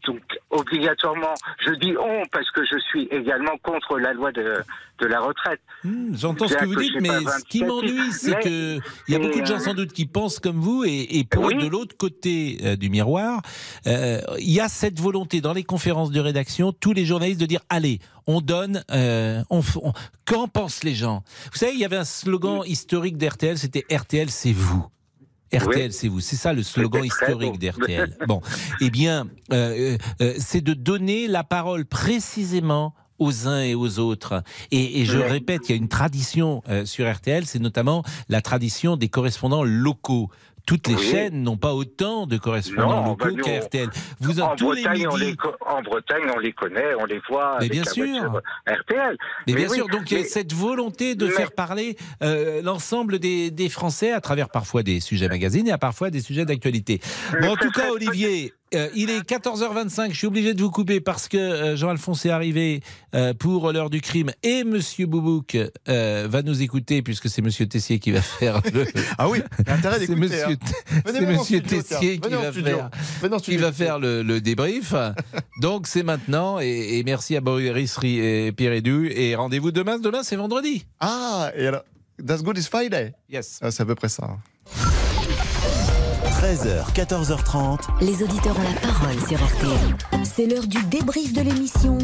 [0.07, 1.33] Donc, obligatoirement,
[1.65, 4.55] je dis on parce que je suis également contre la loi de,
[4.99, 5.59] de la retraite.
[5.83, 9.15] Hmm, J'entends ce que vous que dites, mais ce qui m'ennuie, c'est que il y
[9.15, 11.53] a beaucoup de gens euh, sans doute qui pensent comme vous, et, et pour Oui.
[11.55, 13.41] être de l'autre côté euh, du miroir,
[13.87, 17.45] euh, il y a cette volonté dans les conférences de rédaction, tous les journalistes de
[17.45, 19.93] dire allez, on donne, on, on-
[20.25, 21.23] qu'en pensent les gens?
[21.51, 24.85] Vous savez, il y avait un slogan historique d'RTL, c'était RTL, c'est vous.
[25.53, 26.19] RTL, c'est vous.
[26.19, 28.17] C'est ça le slogan historique d'RTL.
[28.27, 28.41] Bon,
[28.79, 34.43] eh bien, euh, euh, c'est de donner la parole précisément aux uns et aux autres.
[34.71, 38.41] Et, et je répète, il y a une tradition euh, sur RTL, c'est notamment la
[38.41, 40.29] tradition des correspondants locaux.
[40.65, 41.05] Toutes les Oui.
[41.11, 43.89] chaînes n'ont pas autant de correspondants Non, locaux qu'à RTL.
[44.19, 45.25] Vous en, en tous les on midis.
[45.25, 45.35] les,
[45.65, 48.41] en Bretagne, on les connaît, on les voit Mais avec bien la sûr.
[48.67, 49.17] RTL.
[49.47, 52.61] Mais, bien oui, sûr, donc il y a cette volonté de mais- faire parler euh,
[52.61, 56.45] l'ensemble des, des Français à travers parfois des sujets magazines et à parfois des sujets
[56.45, 57.01] d'actualité.
[57.41, 60.11] Bon, en tout cas, Olivier, euh, il est 14h25.
[60.11, 62.81] Je suis obligé de vous couper parce que euh, Jean-Alphonse est arrivé
[63.15, 65.57] euh, pour l'heure du crime et Monsieur Boubouk
[65.87, 68.85] va nous écouter puisque c'est Monsieur Tessier qui va faire le.
[69.17, 70.19] Ah oui, intérêt C'est d'écouter.
[70.19, 71.01] Monsieur, hein.
[71.05, 72.89] Venez Monsieur studio, Tessier qui va faire,
[73.41, 74.93] qui va le, le débrief.
[75.61, 79.99] Donc c'est maintenant et, et merci à Boris Ri- et Pirédu et rendez-vous demain.
[79.99, 80.85] Demain c'est vendredi.
[80.99, 81.83] Ah, et alors,
[82.25, 83.59] That's Good is Friday Yes.
[83.61, 84.37] Ah, c'est à peu près ça.
[86.41, 88.03] 13h, 14h30.
[88.03, 90.23] Les auditeurs ont la parole sur RTL.
[90.23, 91.99] C'est l'heure du débrief de l'émission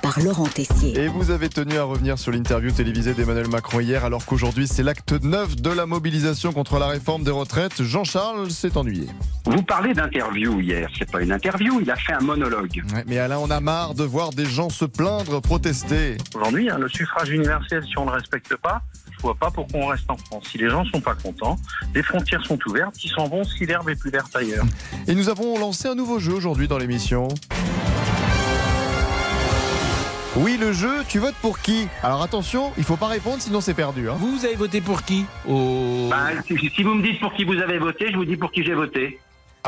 [0.00, 0.98] par Laurent Tessier.
[0.98, 4.82] Et vous avez tenu à revenir sur l'interview télévisée d'Emmanuel Macron hier, alors qu'aujourd'hui c'est
[4.82, 7.82] l'acte 9 de la mobilisation contre la réforme des retraites.
[7.82, 9.08] Jean-Charles s'est ennuyé.
[9.44, 12.82] Vous parlez d'interview hier, c'est pas une interview, il a fait un monologue.
[12.94, 16.16] Ouais, mais Alain, on a marre de voir des gens se plaindre, protester.
[16.34, 18.80] Aujourd'hui, hein, le suffrage universel, si on ne le respecte pas,
[19.16, 20.48] je vois pas pourquoi on reste en France.
[20.50, 21.56] Si les gens sont pas contents,
[21.94, 24.66] les frontières sont ouvertes, ils s'en vont si l'herbe est plus verte ailleurs.
[25.08, 27.28] Et nous avons lancé un nouveau jeu aujourd'hui dans l'émission.
[30.38, 31.88] Oui, le jeu, tu votes pour qui?
[32.02, 34.10] Alors attention, il faut pas répondre sinon c'est perdu.
[34.10, 34.16] Hein.
[34.18, 35.24] Vous avez voté pour qui?
[35.46, 38.52] Bah, si, si vous me dites pour qui vous avez voté, je vous dis pour
[38.52, 39.18] qui j'ai voté.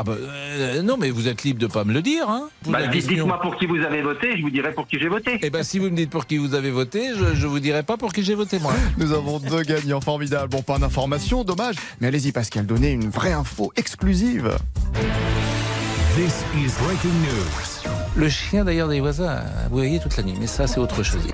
[0.01, 2.29] Ah bah, euh, non, mais vous êtes libre de pas me le dire.
[2.29, 2.87] Hein, Bah.
[2.87, 5.37] Dites-moi pour qui vous avez voté, je vous dirai pour qui j'ai voté.
[5.41, 7.83] Eh ben, si vous me dites pour qui vous avez voté, je, je vous dirai
[7.83, 8.71] pas pour qui j'ai voté moi.
[8.97, 10.47] Nous avons deux gagnants formidables.
[10.47, 11.75] Bon, pas d'information, dommage.
[11.99, 14.57] Mais allez-y, Pascal, donnez une vraie info exclusive.
[16.15, 17.91] This is breaking news.
[18.15, 21.27] Le chien d'ailleurs des voisins, vous voyez toute la nuit, mais ça c'est autre chose.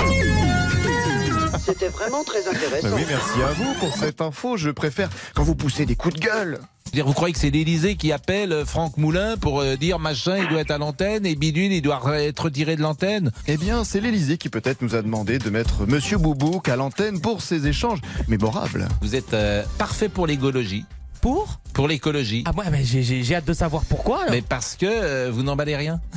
[1.63, 2.95] C'était vraiment très Bah intéressant.
[2.95, 4.57] oui, merci à vous pour cette info.
[4.57, 6.59] Je préfère quand vous poussez des coups de gueule.
[6.93, 10.37] Dire, vous croyez que c'est l'Élysée qui appelle euh, Franck Moulin pour euh, dire machin,
[10.37, 13.31] il doit être à l'antenne et bidule, il doit re- être retiré de l'antenne?
[13.47, 17.19] Eh bien, c'est l'Elysée qui peut-être nous a demandé de mettre Monsieur Boubouk à l'antenne
[17.19, 18.87] pour ces échanges mémorables.
[19.01, 20.85] Vous êtes euh, parfait pour l'écologie.
[21.25, 22.43] Pour Pour l'écologie.
[22.45, 24.19] Ah ouais, mais j'ai- j'ai j'ai hâte de savoir pourquoi.
[24.21, 24.31] alors.
[24.31, 25.99] Mais parce que euh, vous n'emballez rien.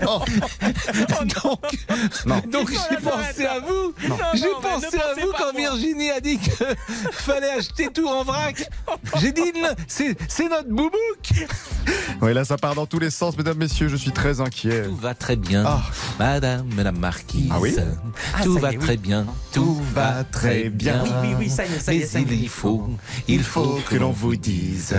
[0.00, 0.26] donc,
[2.50, 3.92] donc j'ai pensé à vous.
[4.08, 5.54] Non, J'ai non, pensé à vous quand.
[5.56, 6.64] Virginie a dit que
[7.12, 8.68] fallait acheter tout en vrac.
[9.20, 11.46] J'ai dit non, c'est c'est notre boubouk.
[12.22, 13.88] Oui, là, ça part dans tous les sens, mesdames, messieurs.
[13.88, 14.84] Je suis très inquiet.
[14.84, 15.82] Tout va très bien, Ah.
[16.18, 17.50] Madame la marquise.
[17.52, 17.76] Ah oui
[18.34, 18.84] Ah, tout y va est, oui.
[18.84, 21.02] très bien, tout va très bien.
[21.04, 22.26] Oui, oui, oui, ça y est, ça y est, Mais ça y est.
[22.36, 22.88] il faut,
[23.28, 24.94] il faut que l'on vous dise.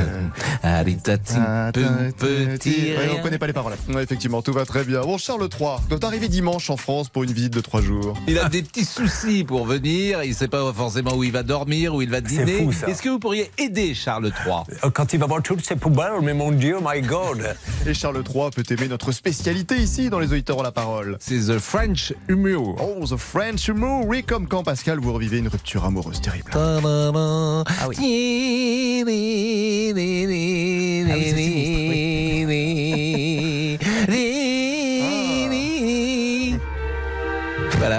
[0.63, 2.91] Allez, petit.
[2.97, 3.73] Ouais, on connaît pas les paroles.
[3.89, 5.01] Ouais, effectivement, tout va très bien.
[5.01, 8.15] Bon, Charles III doit arriver dimanche en France pour une visite de trois jours.
[8.27, 11.95] Il a des petits soucis pour venir, il sait pas forcément où il va dormir,
[11.95, 12.63] où il va dîner.
[12.63, 12.87] fou, ça.
[12.87, 16.21] Est-ce que vous pourriez aider Charles III Euh, Quand il va voir toutes ces poubelles,
[16.21, 17.55] mais mon Dieu, my God.
[17.85, 21.17] Et Charles III peut aimer notre spécialité ici dans les auditeurs ont la parole.
[21.19, 22.75] C'est The French Humour.
[22.81, 24.05] Oh, the French humour.
[24.05, 26.51] Oui, comme quand Pascal vous revivez une rupture amoureuse terrible.
[26.55, 27.95] Ah oui.
[28.31, 32.80] nee, nee, nee, nee, nee, nee, nee,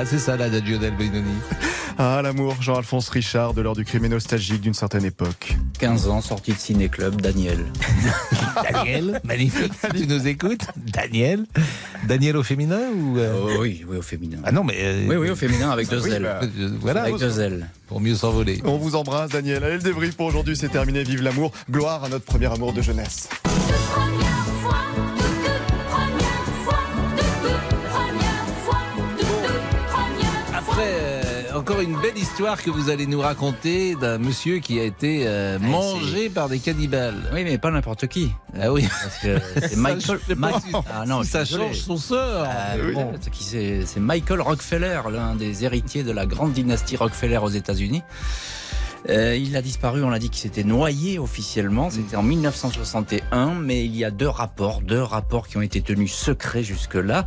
[0.02, 1.30] Voilà, c'est ça l'adagio del Benoni.
[1.96, 5.54] Ah, l'amour, Jean-Alphonse Richard, de l'heure du crime et nostalgique d'une certaine époque.
[5.78, 7.58] 15 ans, sorti de ciné-club, Daniel.
[8.72, 11.44] Daniel, magnifique, tu nous écoutes Daniel
[12.08, 14.38] Daniel au féminin ou euh, Oh, oui, oui, au féminin.
[14.42, 14.74] Ah non, mais.
[14.78, 16.22] euh, Oui, oui, au féminin, avec deux oui, ailes.
[16.22, 16.40] bah,
[16.80, 17.68] voilà, avec deux ailes.
[17.86, 18.60] pour mieux s'envoler.
[18.64, 19.62] On vous embrasse, Daniel.
[19.62, 21.04] Allez, le débrief pour aujourd'hui, c'est terminé.
[21.04, 21.52] Vive l'amour.
[21.70, 23.28] Gloire à notre premier amour de jeunesse.
[23.44, 24.02] Après,
[31.54, 35.58] encore une belle histoire que vous allez nous raconter d'un monsieur qui a été euh,
[35.58, 37.30] mangé par des cannibales.
[37.32, 38.30] Oui, mais pas n'importe qui.
[38.58, 38.86] Ah oui.
[38.88, 39.38] Parce que
[39.68, 40.18] c'est Michael.
[40.92, 42.46] Ah non, ça change son sort.
[42.48, 42.94] Ah, Oui.
[42.94, 48.02] bon, c'est Michael Rockefeller, l'un des héritiers de la grande dynastie Rockefeller aux États-Unis.
[49.08, 53.84] Euh, il a disparu, on l'a dit qu'il s'était noyé officiellement, c'était en 1961, mais
[53.84, 57.26] il y a deux rapports, deux rapports qui ont été tenus secrets jusque-là,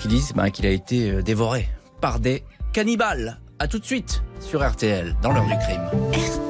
[0.00, 1.68] qui disent ben, qu'il a été euh, dévoré
[2.00, 2.42] par des
[2.72, 3.38] cannibales.
[3.58, 6.49] À tout de suite sur RTL, dans l'heure du crime.